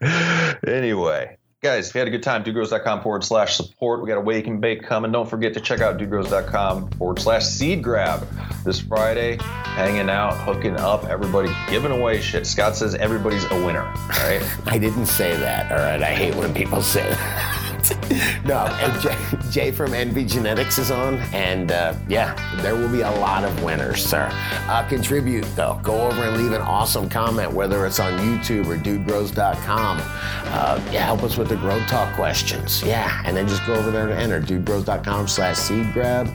anyway, 0.66 1.36
guys, 1.62 1.90
if 1.90 1.94
you 1.94 1.98
had 1.98 2.08
a 2.08 2.10
good 2.10 2.22
time, 2.22 2.42
dudegrows.com 2.42 3.02
forward 3.02 3.24
slash 3.24 3.56
support. 3.56 4.00
We 4.00 4.08
got 4.08 4.16
a 4.16 4.22
wake 4.22 4.46
and 4.46 4.58
bake 4.58 4.82
coming. 4.84 5.12
Don't 5.12 5.28
forget 5.28 5.52
to 5.52 5.60
check 5.60 5.80
out 5.82 5.98
dudegrows.com 5.98 6.92
forward 6.92 7.20
slash 7.20 7.44
seed 7.44 7.82
grab 7.82 8.26
this 8.64 8.80
Friday. 8.80 9.36
Hanging 9.42 10.08
out, 10.08 10.32
hooking 10.32 10.76
up, 10.76 11.04
everybody 11.04 11.50
giving 11.68 11.92
away 11.92 12.22
shit. 12.22 12.46
Scott 12.46 12.74
says 12.74 12.94
everybody's 12.94 13.44
a 13.50 13.66
winner. 13.66 13.82
All 13.82 14.08
right. 14.08 14.42
I 14.66 14.78
didn't 14.78 15.06
say 15.06 15.36
that. 15.36 15.70
All 15.70 15.78
right. 15.78 16.02
I 16.02 16.14
hate 16.14 16.34
when 16.36 16.54
people 16.54 16.80
say 16.80 17.06
that. 17.06 17.64
no, 18.44 18.66
and 18.80 19.00
Jay, 19.00 19.16
Jay, 19.50 19.70
from 19.70 19.94
Envy 19.94 20.24
Genetics 20.24 20.78
is 20.78 20.90
on, 20.90 21.18
and 21.32 21.72
uh, 21.72 21.94
yeah, 22.08 22.34
there 22.62 22.74
will 22.74 22.88
be 22.88 23.02
a 23.02 23.10
lot 23.10 23.44
of 23.44 23.62
winners, 23.62 24.04
sir. 24.04 24.28
Uh, 24.68 24.86
contribute 24.88 25.44
though. 25.54 25.78
Go 25.82 26.08
over 26.08 26.24
and 26.24 26.36
leave 26.36 26.52
an 26.52 26.62
awesome 26.62 27.08
comment, 27.08 27.52
whether 27.52 27.86
it's 27.86 28.00
on 28.00 28.12
YouTube 28.18 28.66
or 28.66 28.76
DudeGrows.com. 28.76 29.98
Uh, 30.00 30.80
yeah, 30.92 31.04
help 31.04 31.22
us 31.22 31.36
with 31.36 31.48
the 31.48 31.56
Grow 31.56 31.78
Talk 31.86 32.14
questions. 32.14 32.82
Yeah, 32.82 33.22
and 33.24 33.36
then 33.36 33.46
just 33.46 33.64
go 33.66 33.74
over 33.74 33.90
there 33.90 34.06
to 34.06 34.16
enter 34.16 34.40
DudeGrows.com/slash 34.40 35.56
seed 35.56 35.92
grab, 35.92 36.28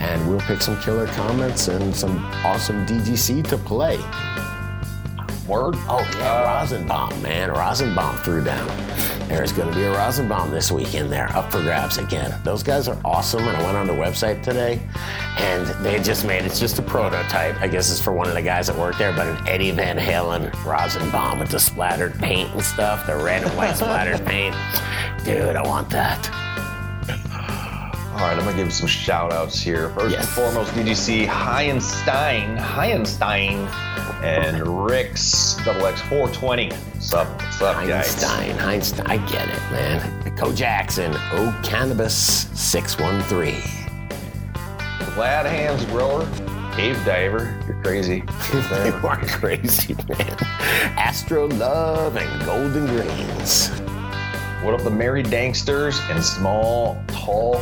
and 0.00 0.28
we'll 0.28 0.40
pick 0.40 0.60
some 0.60 0.80
killer 0.82 1.06
comments 1.08 1.68
and 1.68 1.94
some 1.94 2.18
awesome 2.44 2.84
DGC 2.86 3.46
to 3.48 3.58
play. 3.58 3.98
Word? 5.46 5.74
Oh 5.88 6.08
yeah, 6.18 6.42
uh, 6.42 6.60
Rosin 6.60 6.86
Bomb, 6.86 7.22
man. 7.22 7.50
Rosin 7.50 7.94
Bomb 7.94 8.16
threw 8.18 8.44
down. 8.44 8.68
There's 9.30 9.52
going 9.52 9.68
to 9.68 9.74
be 9.74 9.84
a 9.84 9.92
Rosin 9.92 10.26
Bomb 10.26 10.50
this 10.50 10.72
weekend 10.72 11.12
there, 11.12 11.28
up 11.36 11.52
for 11.52 11.62
grabs 11.62 11.98
again. 11.98 12.38
Those 12.42 12.64
guys 12.64 12.88
are 12.88 12.98
awesome, 13.04 13.46
and 13.46 13.56
I 13.56 13.62
went 13.62 13.76
on 13.76 13.86
their 13.86 13.96
website 13.96 14.42
today, 14.42 14.82
and 15.38 15.68
they 15.84 16.02
just 16.02 16.26
made 16.26 16.44
it's 16.44 16.58
just 16.58 16.80
a 16.80 16.82
prototype. 16.82 17.58
I 17.60 17.68
guess 17.68 17.92
it's 17.92 18.00
for 18.00 18.12
one 18.12 18.26
of 18.26 18.34
the 18.34 18.42
guys 18.42 18.66
that 18.66 18.76
work 18.76 18.98
there, 18.98 19.12
but 19.12 19.28
an 19.28 19.46
Eddie 19.46 19.70
Van 19.70 19.96
Halen 19.96 20.52
Rosin 20.64 21.08
Bomb 21.12 21.38
with 21.38 21.50
the 21.50 21.60
splattered 21.60 22.18
paint 22.18 22.50
and 22.50 22.62
stuff, 22.62 23.06
the 23.06 23.16
red 23.16 23.44
and 23.44 23.56
white 23.56 23.76
splattered 23.76 24.26
paint. 24.26 24.54
Dude, 25.24 25.54
I 25.54 25.62
want 25.62 25.88
that. 25.90 26.28
All 28.12 28.26
right, 28.26 28.36
I'm 28.36 28.40
gonna 28.40 28.56
give 28.56 28.66
you 28.66 28.72
some 28.72 28.88
shout 28.88 29.32
outs 29.32 29.60
here. 29.60 29.90
First 29.90 30.16
yes. 30.16 30.24
and 30.24 30.28
foremost, 30.28 30.72
DGC 30.72 31.26
Heinstein, 31.26 32.56
Heinstein, 32.56 33.64
and 34.22 34.86
Rick's 34.86 35.56
Double 35.64 35.86
X 35.86 36.00
420. 36.02 36.70
What's 36.70 37.14
up? 37.14 37.28
What's 37.40 37.62
up, 37.62 37.86
guys? 37.86 38.22
Heinstein. 38.58 39.06
I 39.06 39.16
get 39.30 39.48
it, 39.48 39.58
man. 39.70 40.36
Co 40.36 40.52
Jackson, 40.52 41.12
O 41.32 41.58
Cannabis 41.62 42.14
613. 42.54 43.54
Glad 45.14 45.46
Hands 45.46 45.84
Grower, 45.86 46.28
Cave 46.74 47.02
Diver. 47.04 47.58
You're 47.66 47.82
crazy. 47.82 48.16
you 48.52 48.92
are 49.06 49.20
crazy, 49.26 49.94
man. 50.08 50.36
Astro 50.98 51.48
Love 51.48 52.16
and 52.16 52.44
Golden 52.44 52.86
Greens. 52.86 53.68
What 54.62 54.74
up, 54.74 54.82
the 54.82 54.90
Merry 54.90 55.22
Danksters 55.22 55.98
and 56.10 56.22
Small, 56.22 57.02
Tall 57.08 57.56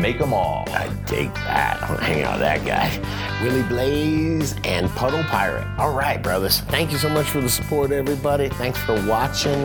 Make 0.00 0.18
them 0.18 0.34
all. 0.34 0.64
I 0.68 0.88
take 1.06 1.32
that. 1.34 1.82
I'm 1.82 1.98
hang 1.98 2.22
out 2.22 2.34
with 2.34 2.40
that 2.40 2.64
guy. 2.64 3.42
Willie 3.42 3.62
Blaze 3.62 4.54
and 4.64 4.90
Puddle 4.90 5.22
Pirate. 5.24 5.66
All 5.78 5.92
right, 5.92 6.22
brothers. 6.22 6.60
Thank 6.60 6.92
you 6.92 6.98
so 6.98 7.08
much 7.08 7.26
for 7.26 7.40
the 7.40 7.48
support, 7.48 7.92
everybody. 7.92 8.48
Thanks 8.50 8.78
for 8.78 8.94
watching. 9.06 9.62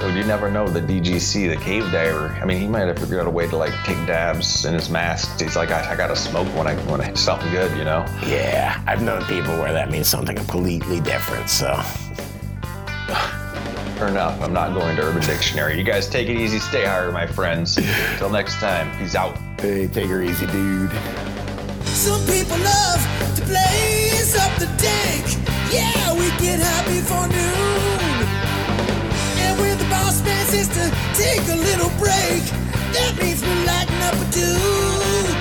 Dude, 0.00 0.14
you 0.14 0.24
never 0.24 0.50
know 0.50 0.68
the 0.68 0.80
DGC, 0.80 1.50
the 1.50 1.62
cave 1.62 1.90
diver. 1.90 2.28
I 2.40 2.44
mean, 2.44 2.60
he 2.60 2.68
might 2.68 2.86
have 2.86 2.98
figured 2.98 3.20
out 3.20 3.26
a 3.26 3.30
way 3.30 3.48
to 3.48 3.56
like 3.56 3.74
take 3.84 3.96
dabs 4.06 4.64
in 4.64 4.72
his 4.72 4.88
mask. 4.88 5.40
He's 5.40 5.56
like, 5.56 5.72
I, 5.72 5.92
I 5.92 5.96
gotta 5.96 6.16
smoke 6.16 6.46
when 6.56 6.66
I 6.66 6.76
when 6.90 7.00
I 7.00 7.12
something 7.14 7.50
good, 7.50 7.76
you 7.76 7.84
know? 7.84 8.06
Yeah, 8.24 8.80
I've 8.86 9.02
known 9.02 9.22
people 9.24 9.58
where 9.58 9.72
that 9.72 9.90
means 9.90 10.08
something 10.08 10.36
completely 10.36 11.00
different. 11.00 11.50
So. 11.50 11.78
enough. 14.06 14.40
I'm 14.40 14.52
not 14.52 14.74
going 14.74 14.96
to 14.96 15.02
Urban 15.02 15.22
Dictionary. 15.22 15.76
You 15.76 15.84
guys 15.84 16.08
take 16.08 16.28
it 16.28 16.36
easy. 16.36 16.58
Stay 16.58 16.84
higher, 16.84 17.10
my 17.10 17.26
friends. 17.26 17.76
Until 17.76 18.30
next 18.30 18.60
time, 18.60 18.96
peace 18.98 19.14
out. 19.14 19.36
Hey, 19.60 19.88
take 19.88 20.08
her 20.08 20.22
easy, 20.22 20.46
dude. 20.46 20.90
Some 21.84 22.20
people 22.26 22.58
love 22.58 23.00
to 23.36 23.42
blaze 23.44 24.36
up 24.36 24.54
the 24.58 24.66
dank. 24.78 25.26
Yeah, 25.72 26.12
we 26.14 26.28
get 26.38 26.60
happy 26.60 27.00
for 27.00 27.26
noon. 27.26 28.26
And 29.42 29.58
when 29.58 29.76
the 29.78 29.88
boss 29.90 30.22
man 30.22 30.46
says 30.46 30.68
to 30.68 30.90
take 31.14 31.42
a 31.48 31.56
little 31.56 31.90
break, 31.98 32.44
that 32.94 33.16
means 33.20 33.42
we're 33.42 33.64
lighting 33.66 34.02
up 34.06 34.14
a 34.14 34.26
tube. 34.30 35.38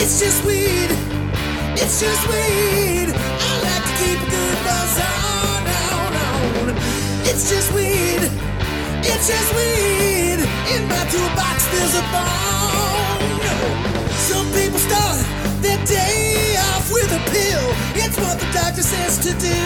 It's 0.00 0.18
just 0.18 0.44
weed. 0.46 0.90
It's 1.76 2.00
just 2.00 2.26
weed. 2.28 3.12
I 3.12 3.52
like 3.66 3.84
to 3.84 3.94
keep 4.00 4.18
a 4.18 4.30
good 4.30 4.64
buzz 4.64 5.00
on. 5.00 5.22
It's 7.24 7.48
just 7.48 7.72
weed. 7.72 8.22
It's 9.04 9.26
just 9.28 9.50
weed. 9.54 10.38
In 10.74 10.82
my 10.88 11.04
toolbox, 11.10 11.66
there's 11.72 11.94
a 11.94 12.04
bone. 12.12 13.40
Some 14.28 14.46
people 14.52 14.78
start 14.78 15.18
their 15.62 15.78
day 15.86 16.56
off 16.70 16.90
with 16.92 17.10
a 17.12 17.22
pill. 17.30 17.66
It's 18.02 18.18
what 18.18 18.38
the 18.38 18.46
doctor 18.52 18.82
says 18.82 19.18
to 19.26 19.32
do. 19.38 19.60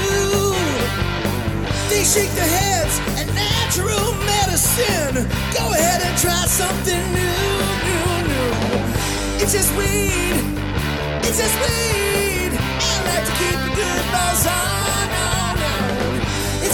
They 1.89 2.05
shake 2.05 2.31
their 2.37 2.53
heads 2.61 3.01
at 3.21 3.27
natural 3.35 4.13
medicine. 4.29 5.27
Go 5.57 5.65
ahead 5.73 6.03
and 6.03 6.15
try 6.19 6.45
something 6.47 7.03
new, 7.13 7.49
new, 7.89 8.09
new. 8.31 8.53
It's 9.43 9.53
just 9.53 9.73
weed. 9.77 10.37
It's 11.25 11.39
just 11.39 11.57
weed. 11.65 12.53
I 12.53 12.95
like 13.11 13.25
to 13.25 13.35
keep 13.41 13.59
a 13.59 13.73
good 13.77 14.03
buzz 14.13 14.47
on. 14.47 15.36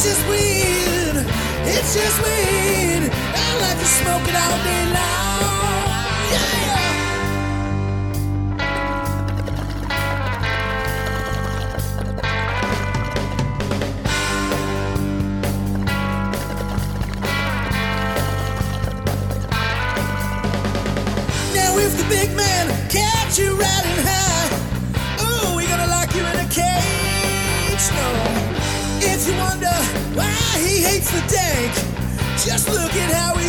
It's 0.04 0.18
just 0.18 0.28
weed. 0.28 1.26
It's 1.64 1.94
just 1.94 2.18
weed. 2.24 3.08
I 3.14 3.58
like 3.60 3.78
to 3.78 3.86
smoke 3.86 4.26
it 4.26 4.34
all 4.34 4.58
day 4.64 4.84
long. 4.98 6.32
Yeah. 6.32 6.61
Look 32.94 33.00
at 33.04 33.12
how 33.14 33.41